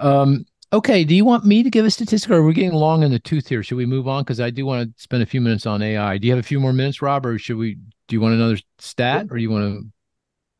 [0.00, 3.02] Um, okay, do you want me to give a statistic, or are we getting long
[3.04, 3.62] in the tooth here?
[3.62, 4.22] Should we move on?
[4.22, 6.18] Because I do want to spend a few minutes on AI.
[6.18, 7.78] Do you have a few more minutes, Rob, or should we
[8.12, 9.86] do you want another stat or do you want to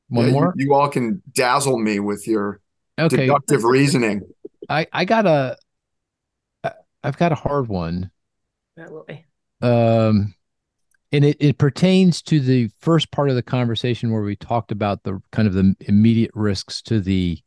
[0.08, 0.54] one yeah, more?
[0.56, 2.62] You, you, all can dazzle me with your
[2.98, 3.26] okay.
[3.26, 4.22] deductive reasoning.
[4.70, 5.58] I I got a
[7.04, 8.10] I've got a hard one.
[9.60, 10.34] Um
[11.12, 15.02] and it, it pertains to the first part of the conversation where we talked about
[15.02, 17.38] the kind of the immediate risks to the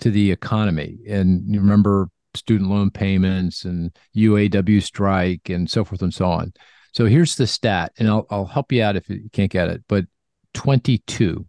[0.00, 0.98] to the economy.
[1.08, 6.52] And you remember student loan payments and UAW strike and so forth and so on.
[6.92, 9.82] So here's the stat, and I'll I'll help you out if you can't get it.
[9.88, 10.06] But
[10.54, 11.46] 22.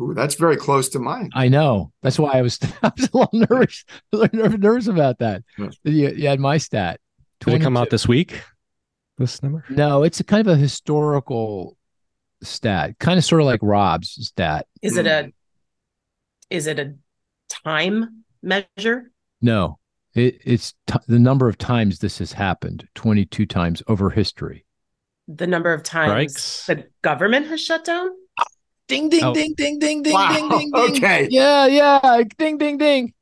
[0.00, 1.30] Ooh, that's very close to mine.
[1.34, 1.92] I know.
[2.02, 5.42] That's why I was I was a little nervous, a little nervous about that.
[5.58, 5.70] Yeah.
[5.84, 7.00] You, you had my stat.
[7.40, 7.58] 22.
[7.58, 8.42] Did it come out this week?
[9.16, 9.64] This number?
[9.68, 11.76] No, it's a kind of a historical
[12.42, 14.66] stat, kind of sort of like Rob's stat.
[14.82, 15.28] Is it a hmm.
[16.50, 16.94] is it a
[17.48, 19.10] time measure?
[19.40, 19.77] No,
[20.18, 24.66] it, it's t- the number of times this has happened 22 times over history.
[25.28, 26.66] The number of times Strikes.
[26.66, 28.10] the government has shut down?
[28.88, 29.34] Ding, ding, oh.
[29.34, 30.32] ding, ding, ding, ding, wow.
[30.32, 30.96] ding, ding, ding.
[30.96, 31.28] Okay.
[31.30, 32.22] Yeah, yeah.
[32.38, 33.12] Ding, ding, ding.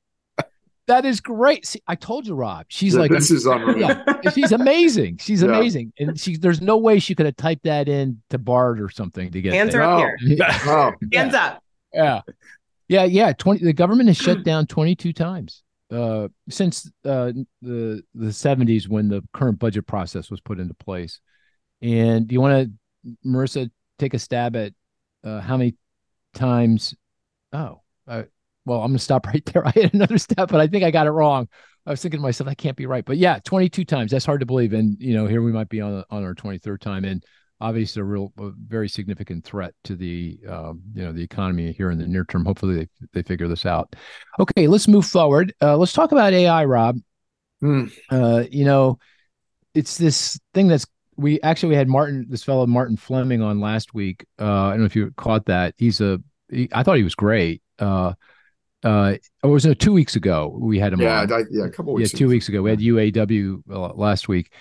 [0.87, 1.67] That is great.
[1.67, 2.67] See, I told you, Rob.
[2.69, 3.77] She's yeah, like, this is unreal.
[3.77, 5.19] Yeah, she's amazing.
[5.19, 5.49] She's yeah.
[5.49, 6.37] amazing, and she.
[6.37, 9.53] There's no way she could have typed that in to Bard or something to get
[9.53, 9.83] hands there.
[9.83, 10.39] are up here.
[10.67, 10.93] Oh.
[11.13, 11.61] Hands up.
[11.93, 12.21] Yeah,
[12.87, 13.33] yeah, yeah.
[13.33, 13.65] Twenty.
[13.65, 17.33] The government has shut down 22 times uh, since uh,
[17.63, 21.21] the the 70s when the current budget process was put into place.
[21.83, 22.71] And do you want
[23.05, 24.73] to, Marisa, take a stab at
[25.25, 25.77] uh, how many
[26.35, 26.95] times?
[27.53, 28.25] Oh, uh,
[28.65, 29.67] well, I'm going to stop right there.
[29.67, 31.49] I had another step, but I think I got it wrong.
[31.85, 33.05] I was thinking to myself, I can't be right.
[33.05, 34.11] But yeah, 22 times.
[34.11, 34.73] That's hard to believe.
[34.73, 37.05] And, you know, here we might be on, on our 23rd time.
[37.05, 37.25] And
[37.61, 41.91] obviously a real a very significant threat to the um, you know the economy here
[41.91, 43.95] in the near term hopefully they, they figure this out
[44.39, 46.99] okay let's move forward uh, let's talk about ai rob
[47.63, 47.91] mm.
[48.11, 48.99] uh, you know
[49.75, 53.95] it's this thing that's we actually we had martin this fellow martin fleming on last
[53.95, 56.21] week uh, i don't know if you caught that he's a
[56.51, 58.13] he, I thought he was great uh
[58.85, 61.01] uh, it was uh, two weeks ago we had him.
[61.01, 62.13] Yeah, I, yeah, a couple weeks.
[62.13, 62.31] Yeah, two ago.
[62.31, 64.53] weeks ago we had UAW uh, last week,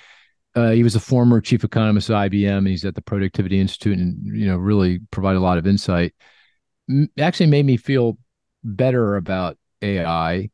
[0.55, 3.97] uh, he was a former chief economist at IBM, and he's at the Productivity Institute,
[3.97, 6.13] and you know really provide a lot of insight.
[6.89, 8.17] M- actually, made me feel
[8.63, 10.49] better about AI.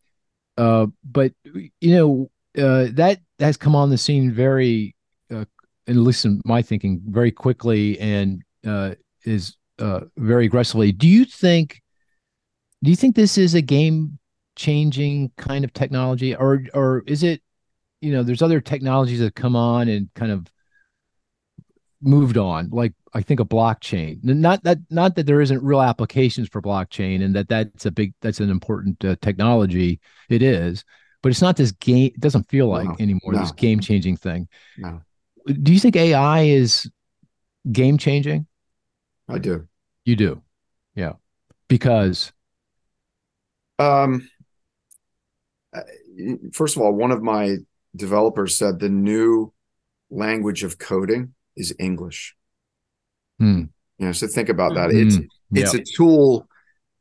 [0.58, 4.96] Uh, but you know uh, that has come on the scene very,
[5.32, 5.46] uh,
[5.88, 10.92] at least in my thinking, very quickly, and uh, is uh, very aggressively.
[10.92, 11.82] Do you think?
[12.84, 14.18] Do you think this is a game
[14.56, 17.42] changing kind of technology, or or is it
[18.02, 20.48] you know, there's other technologies that come on and kind of
[22.02, 24.24] moved on, like I think a blockchain.
[24.24, 28.14] Not that not that there isn't real applications for blockchain, and that that's a big
[28.22, 30.00] that's an important uh, technology.
[30.30, 30.84] It is,
[31.22, 32.08] but it's not this game.
[32.08, 33.40] It doesn't feel like no, anymore no.
[33.40, 34.48] this game changing thing.
[34.78, 35.02] No.
[35.46, 36.90] Do you think AI is
[37.72, 38.48] game changing?
[39.30, 39.68] I do.
[40.06, 40.42] You do.
[40.96, 41.14] Yeah.
[41.68, 42.34] Because
[43.78, 44.28] um
[46.54, 47.58] first of all, one of my
[47.96, 49.54] developers said the new
[50.10, 52.36] language of coding is English.
[53.40, 53.64] Hmm.
[53.98, 54.90] You know, so think about that.
[54.90, 55.28] Mm, It's yep.
[55.52, 56.48] it's a tool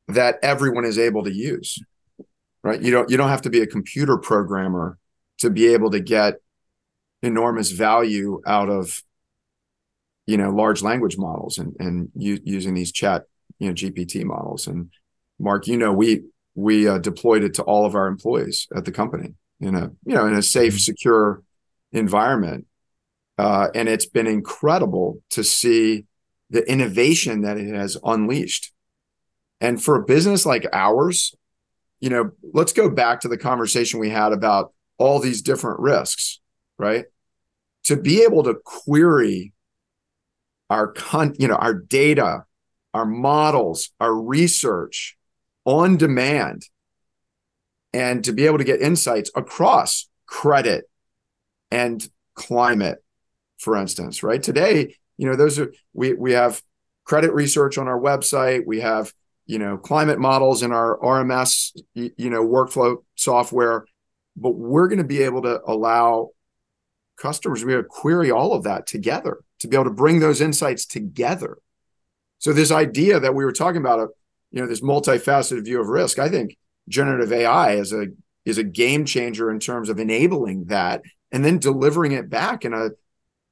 [0.08, 1.78] that everyone is able to use.
[2.62, 2.80] Right?
[2.82, 4.98] You don't you don't have to be a computer programmer
[5.38, 6.34] to be able to get
[7.22, 9.02] enormous value out of
[10.26, 13.24] you know large language models and and u- using these chat
[13.58, 14.90] you know GPT models and
[15.38, 18.92] Mark you know we we uh, deployed it to all of our employees at the
[18.92, 21.42] company in a you know in a safe secure
[21.92, 22.66] environment.
[23.38, 26.04] Uh, and it's been incredible to see
[26.50, 28.72] the innovation that it has unleashed.
[29.62, 31.34] And for a business like ours
[32.00, 36.40] you know let's go back to the conversation we had about all these different risks
[36.80, 37.04] right?
[37.84, 39.52] To be able to query
[40.70, 42.44] our con you know our data
[42.94, 45.16] our models our research
[45.64, 46.62] on demand
[47.92, 50.84] and to be able to get insights across credit
[51.70, 52.98] and climate
[53.58, 54.42] for instance right?
[54.42, 56.62] Today you know those are we we have
[57.04, 58.66] credit research on our website.
[58.66, 59.12] We have
[59.46, 63.84] you know climate models in our rms you know workflow software.
[64.36, 66.30] But we're going to be able to allow
[67.18, 70.20] customers to be able to query all of that together to be able to bring
[70.20, 71.58] those insights together.
[72.38, 74.08] So this idea that we were talking about a
[74.50, 76.56] you know this multifaceted view of risk i think
[76.88, 78.06] generative ai is a
[78.44, 82.72] is a game changer in terms of enabling that and then delivering it back in
[82.72, 82.90] a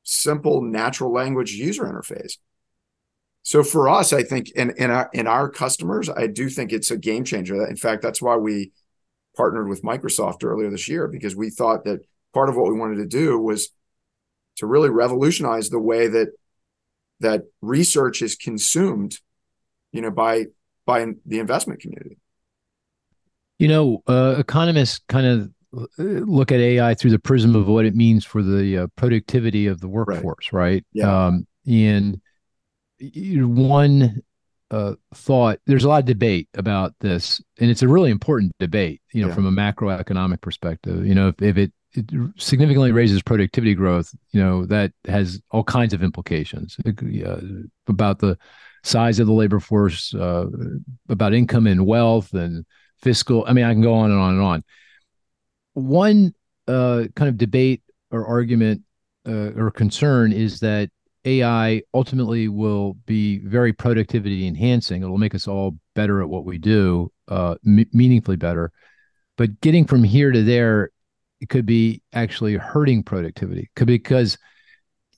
[0.03, 2.39] simple natural language user interface.
[3.43, 6.91] So for us i think in in our in our customers i do think it's
[6.91, 7.67] a game changer.
[7.67, 8.73] In fact that's why we
[9.37, 12.01] partnered with microsoft earlier this year because we thought that
[12.35, 13.71] part of what we wanted to do was
[14.57, 16.29] to really revolutionize the way that
[17.21, 19.19] that research is consumed
[19.93, 20.47] you know by
[20.85, 22.19] by the investment community
[23.59, 27.85] You know, uh, economists kind of uh, look at AI through the prism of what
[27.85, 30.85] it means for the uh, productivity of the workforce, right?
[30.93, 31.27] Yeah.
[31.27, 32.21] Um, and
[33.01, 34.23] one
[34.71, 39.01] uh, thought, there's a lot of debate about this, and it's a really important debate,
[39.13, 39.35] you know, Yeah.
[39.35, 41.07] from a macroeconomic perspective.
[41.07, 45.65] You know, if, if it, it significantly raises productivity growth, you know, that has all
[45.65, 47.41] kinds of implications uh,
[47.89, 48.39] about the
[48.85, 50.47] size of the labor force, uh,
[51.09, 52.65] about income and wealth and
[53.01, 53.45] fiscal.
[53.47, 54.65] I mean, I can go on and on and on.
[55.75, 56.35] One
[56.67, 58.83] uh, kind of debate or argument
[59.27, 60.91] uh, or concern is that
[61.25, 65.03] AI ultimately will be very productivity enhancing.
[65.03, 68.73] It'll make us all better at what we do, uh, m- meaningfully better.
[69.37, 70.91] But getting from here to there,
[71.41, 73.71] it could be actually hurting productivity.
[73.77, 74.39] Could because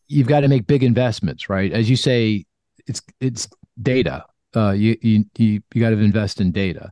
[0.08, 1.72] you've got to make big investments, right?
[1.72, 2.44] As you say,
[2.86, 3.48] it's it's
[3.80, 4.24] data.
[4.54, 6.90] Uh, you you you, you got to invest in data.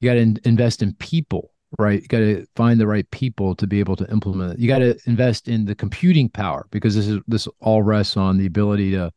[0.00, 2.00] You got to in, invest in people, right?
[2.00, 4.58] You got to find the right people to be able to implement it.
[4.58, 8.38] You got to invest in the computing power because this is this all rests on
[8.38, 9.12] the ability to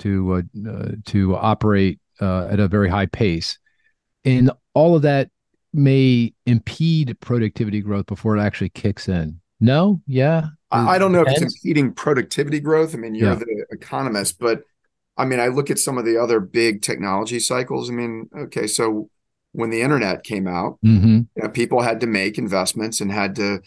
[0.00, 3.58] to uh, uh, to operate uh, at a very high pace,
[4.24, 5.30] and all of that
[5.74, 9.40] may impede productivity growth before it actually kicks in.
[9.60, 11.56] No, yeah, I, I don't know if it's Depends.
[11.56, 12.94] impeding productivity growth.
[12.94, 13.34] I mean, you're Yeah.
[13.34, 14.62] the economist, but
[15.16, 17.90] I mean, I look at some of the other big technology cycles.
[17.90, 19.10] I mean, okay, so
[19.52, 23.34] when the internet came out, hmm you know, people had to make investments and had
[23.36, 23.60] to,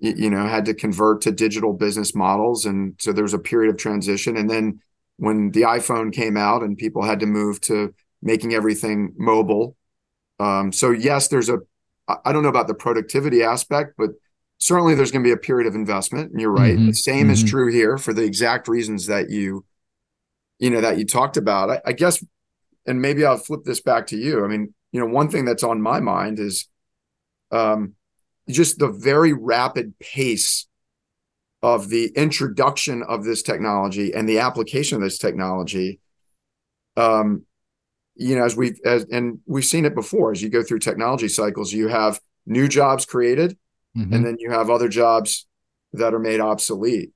[0.00, 3.70] you know, had to convert to digital business models, and so there was a period
[3.72, 4.36] of transition.
[4.36, 4.80] And then
[5.18, 9.76] when the iPhone came out, and people had to move to making everything mobile.
[10.40, 11.58] Um, so yes, there's a
[12.24, 14.10] I don't know about the productivity aspect, but
[14.58, 16.32] certainly there's going to be a period of investment.
[16.32, 16.76] And you're right.
[16.76, 17.48] Mhm, The same is mhm.
[17.48, 19.64] true here for the exact reasons that you,
[20.58, 21.70] you know, that you talked about.
[21.70, 22.24] I, I guess,
[22.86, 24.44] and maybe I'll flip this back to you.
[24.44, 26.68] I mean, you know, one thing that's on my mind is,
[27.50, 27.94] um,
[28.48, 30.66] just the very rapid pace
[31.62, 36.00] of the introduction of this technology and the application of this technology.
[36.96, 37.46] Um,
[38.14, 41.28] you know, as we've as and we've seen it before, as you go through technology
[41.28, 43.56] cycles, you have new jobs created,
[43.96, 44.14] Mhm.
[44.14, 45.46] and then you have other jobs
[45.92, 47.12] that are made obsolete.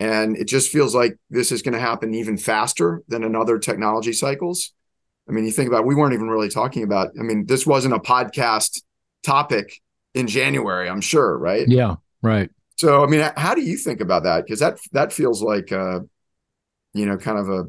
[0.00, 3.58] And it just feels like this is going to happen even faster than in other
[3.58, 4.73] technology cycles.
[5.28, 7.66] I mean, you think about it, we weren't even really talking about, I mean, this
[7.66, 8.82] wasn't a podcast
[9.24, 9.80] topic
[10.14, 11.66] in January, I'm sure, right?
[11.66, 12.50] yeah, right.
[12.76, 14.44] So, I mean, how do you think about that?
[14.44, 16.00] Because that that feels like, uh,
[16.92, 17.64] you know, kind of a,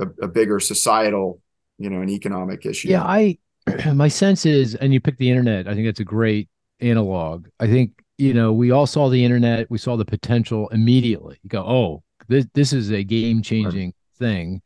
[0.00, 1.40] a a bigger societal,
[1.78, 2.88] you know, an economic issue.
[2.88, 3.38] Yeah, I
[3.94, 5.68] my sense is, and you pick the internet.
[5.68, 6.48] I think that's a great
[6.80, 7.46] analog.
[7.60, 9.70] I think you know we all saw the internet.
[9.70, 11.38] We saw the potential immediately.
[11.42, 14.62] You go, oh, this this is a game changing thing.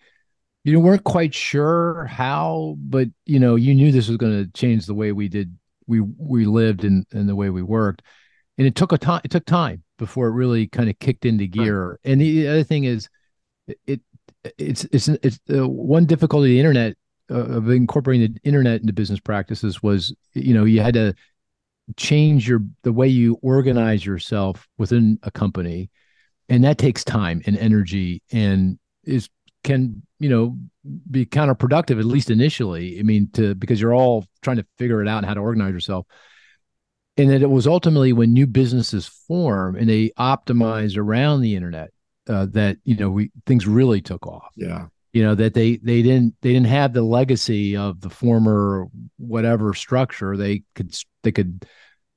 [0.65, 4.87] You weren't quite sure how, but you know, you knew this was going to change
[4.87, 8.03] the way we did we we lived and and the way we worked,
[8.57, 9.21] and it took a time.
[9.25, 11.91] It took time before it really kind of kicked into gear.
[11.91, 11.99] Right.
[12.05, 13.09] And the other thing is,
[13.87, 14.01] it
[14.59, 16.97] it's it's it's uh, one difficulty of the internet
[17.31, 21.15] uh, of incorporating the internet into business practices was you know you had to
[21.97, 25.91] change your the way you organize yourself within a company
[26.49, 29.29] and that takes time and energy and is
[29.65, 30.57] can you know
[31.11, 33.01] be counterproductive at least initially.
[33.01, 35.73] I mean to because you're all trying to figure it out and how to organize
[35.73, 36.07] yourself.
[37.17, 41.91] And that it was ultimately when new businesses form and they optimize around the internet
[42.29, 44.53] uh, that you know we things really took off.
[44.57, 44.87] Yeah.
[45.13, 48.87] You know that they they didn't they didn't have the legacy of the former
[49.17, 50.37] whatever structure.
[50.37, 51.65] They could they could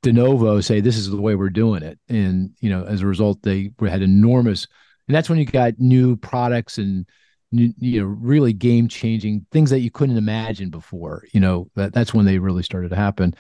[0.04, 2.00] de novo say this is the way we're doing it.
[2.10, 4.68] And you know as a result they had enormous
[5.08, 7.06] and that's when you got new products and
[7.52, 12.14] you know really game changing things that you couldn't imagine before you know that that's
[12.14, 13.34] when they really started to happen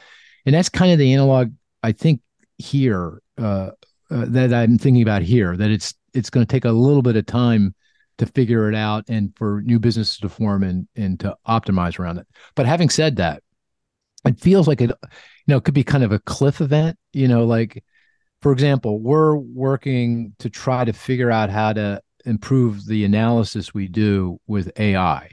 [0.45, 1.51] and that's kind of the analog
[1.84, 2.21] i think
[2.57, 3.71] here uh,
[4.09, 7.17] uh, that i'm thinking about here that it's it's going to take a little bit
[7.17, 7.75] of time
[8.17, 12.17] to figure it out and for new businesses to form and and to optimize around
[12.17, 12.27] it.
[12.55, 13.43] But having said that,
[14.25, 14.97] it feels like it, you
[15.47, 16.97] know, it could be kind of a cliff event.
[17.13, 17.84] You know, like
[18.41, 23.88] for example, we're working to try to figure out how to improve the analysis we
[23.88, 25.32] do with AI,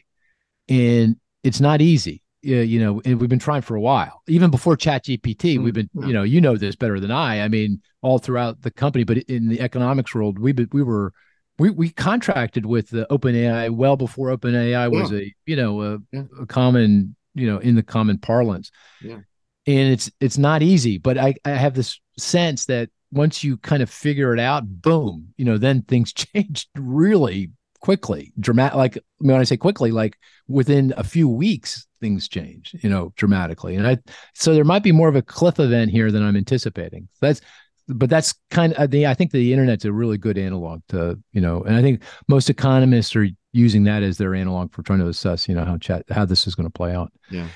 [0.69, 2.23] and it's not easy.
[2.43, 4.21] You know, and we've been trying for a while.
[4.29, 5.65] Even before Chat GPT, mm-hmm.
[5.65, 7.41] we've been, you know, you know this better than I.
[7.41, 11.15] I mean, all throughout the company, but in the economics world, we we were
[11.59, 15.19] we we contracted with the OpenAI well before OpenAI was yeah.
[15.21, 16.23] a you know a, yeah.
[16.41, 18.71] a, common you know in the common parlance.
[19.01, 19.21] Yeah.
[19.67, 23.83] And it's it's not easy, but I I have this sense that once you kind
[23.83, 27.51] of figure it out, boom, you know, then things change really
[27.81, 28.77] quickly, dramatic.
[28.77, 30.19] Like I mean, when I say quickly, like
[30.49, 33.77] within a few weeks, things change, you know, dramatically.
[33.77, 33.99] And I
[34.35, 37.09] so there might be more of a cliff event here than I'm anticipating.
[37.21, 37.41] That's
[37.87, 41.41] but that's kind of the I think the internet's a really good analog to you
[41.41, 45.09] know, and I think most economists are using that as their analog for trying to
[45.09, 47.13] assess you know how chat how this is going to play out.
[47.31, 47.47] Yeah.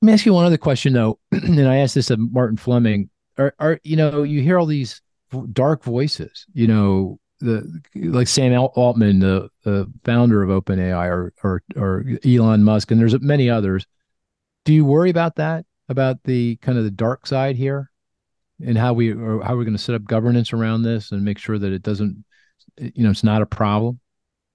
[0.00, 3.10] Let me ask you one other question though, and I asked this of Martin Fleming.
[3.42, 5.00] Are are you know you hear all these
[5.52, 11.62] dark voices, you know, the like Sam Altman, the the founder of OpenAI, or or
[11.76, 13.86] or Elon Musk, and there's many others.
[14.64, 15.66] Do you worry about that?
[15.88, 17.90] About the kind of the dark side here?
[18.64, 21.38] and how we or how we're going to set up governance around this and make
[21.38, 22.24] sure that it doesn't
[22.78, 23.98] you know it's not a problem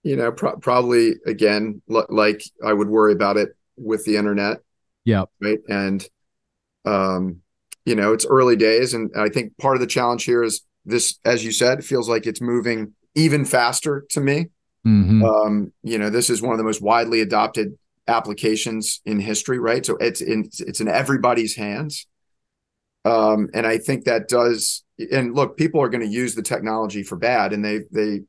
[0.03, 4.57] you know pro- probably again l- like i would worry about it with the internet
[5.05, 6.07] yeah right and
[6.85, 7.41] um
[7.87, 11.17] you know it's early days and i think part of the challenge here is this
[11.25, 14.47] as you said feels like it's moving even faster to me
[14.85, 15.23] mm-hmm.
[15.23, 17.77] um you know this is one of the most widely adopted
[18.07, 22.07] applications in history right so it's in it's in everybody's hands
[23.07, 24.83] um, and I think that does.
[25.11, 28.21] And look, people are going to use the technology for bad, and they they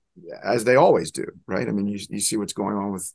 [0.44, 1.66] as they always do, right?
[1.66, 3.12] I mean, you you see what's going on with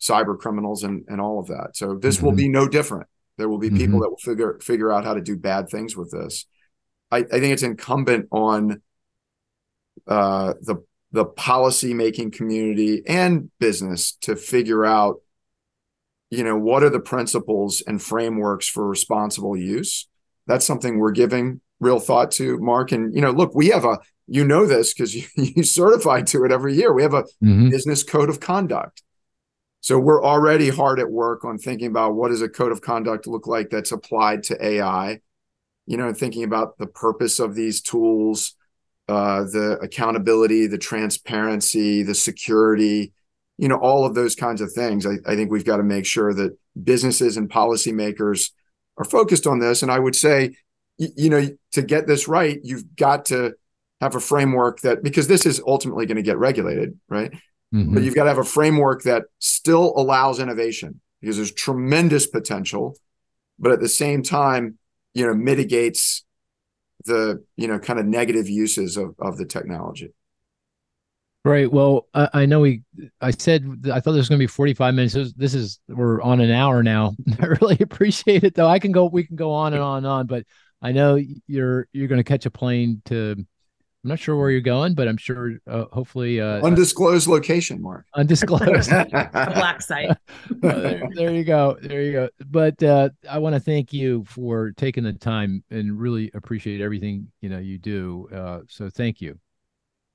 [0.00, 1.70] cyber criminals and and all of that.
[1.74, 2.26] So this mm-hmm.
[2.26, 3.06] will be no different.
[3.40, 3.78] There will be mm-hmm.
[3.78, 6.46] people that will figure figure out how to do bad things with this.
[7.10, 8.82] I, I think it's incumbent on
[10.06, 15.16] uh, the the policy making community and business to figure out,
[16.30, 20.06] you know, what are the principles and frameworks for responsible use
[20.50, 22.92] that's something we're giving real thought to, Mark.
[22.92, 26.44] And you know, look, we have a you know this because you, you certify to
[26.44, 26.92] it every year.
[26.92, 27.70] We have a mm-hmm.
[27.70, 29.02] business code of conduct.
[29.80, 33.26] So we're already hard at work on thinking about what does a code of conduct
[33.26, 35.20] look like that's applied to AI.
[35.86, 38.54] You know, and thinking about the purpose of these tools,
[39.08, 43.12] uh, the accountability, the transparency, the security,
[43.58, 45.04] you know, all of those kinds of things.
[45.04, 48.52] I, I think we've got to make sure that businesses and policymakers
[48.98, 49.82] are focused on this.
[49.82, 50.54] And I would say,
[50.96, 53.54] you, you know, to get this right, you've got to
[54.00, 57.32] have a framework that because this is ultimately going to get regulated, right?
[57.74, 57.94] Mm-hmm.
[57.94, 62.96] But you've got to have a framework that still allows innovation because there's tremendous potential,
[63.58, 64.78] but at the same time,
[65.14, 66.24] you know, mitigates
[67.04, 70.12] the you know kind of negative uses of of the technology.
[71.42, 71.72] Right.
[71.72, 72.82] Well, I, I, know we.
[73.22, 75.14] I said I thought this was going to be forty-five minutes.
[75.14, 77.14] This, this is we're on an hour now.
[77.40, 78.68] I really appreciate it, though.
[78.68, 79.06] I can go.
[79.06, 80.44] We can go on and on and on, but
[80.82, 83.46] I know you're you're going to catch a plane to.
[84.02, 85.58] I'm not sure where you're going, but I'm sure.
[85.66, 88.06] Uh, hopefully, uh, undisclosed location, Mark.
[88.14, 88.90] Undisclosed.
[88.92, 90.10] a black site.
[90.10, 90.16] uh,
[90.60, 91.76] there, there, you go.
[91.82, 92.28] There you go.
[92.48, 97.28] But uh, I want to thank you for taking the time and really appreciate everything
[97.42, 98.28] you know you do.
[98.34, 99.38] Uh, so thank you.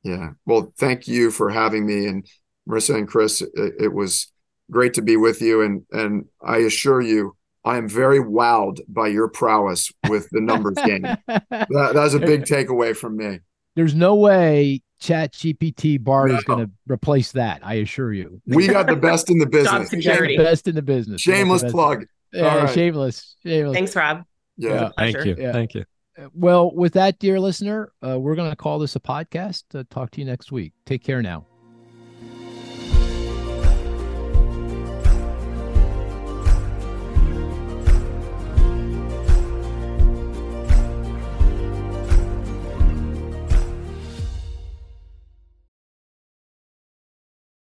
[0.03, 0.31] Yeah.
[0.47, 2.07] Well, thank you for having me.
[2.07, 2.25] And
[2.67, 4.31] Marisa and Cris, it, it was
[4.71, 9.09] great to be with you, and and I assure you, I am very wowed by
[9.09, 11.03] your prowess with the numbers game.
[11.27, 13.41] That, that was a big takeaway from me.
[13.75, 16.37] There's no way Chat GPT Bard no.
[16.37, 17.59] is going to replace that.
[17.63, 18.41] I assure you.
[18.45, 19.89] We got the best in the business.
[19.89, 21.21] best in the business.
[21.21, 22.05] Shameless plug.
[22.31, 22.73] Yeah, right.
[22.73, 23.35] shameless.
[23.43, 23.75] Shameless.
[23.75, 24.23] Thanks, Rob.
[24.57, 24.73] Yeah.
[24.73, 24.89] yeah.
[24.97, 25.35] Thank you.
[25.37, 25.51] Yeah.
[25.51, 25.85] Thank you.
[26.33, 29.63] Well, with that, dear listener, uh, we're going to call this a podcast.
[29.73, 30.73] Uh, talk to you next week.
[30.85, 31.45] Take care now.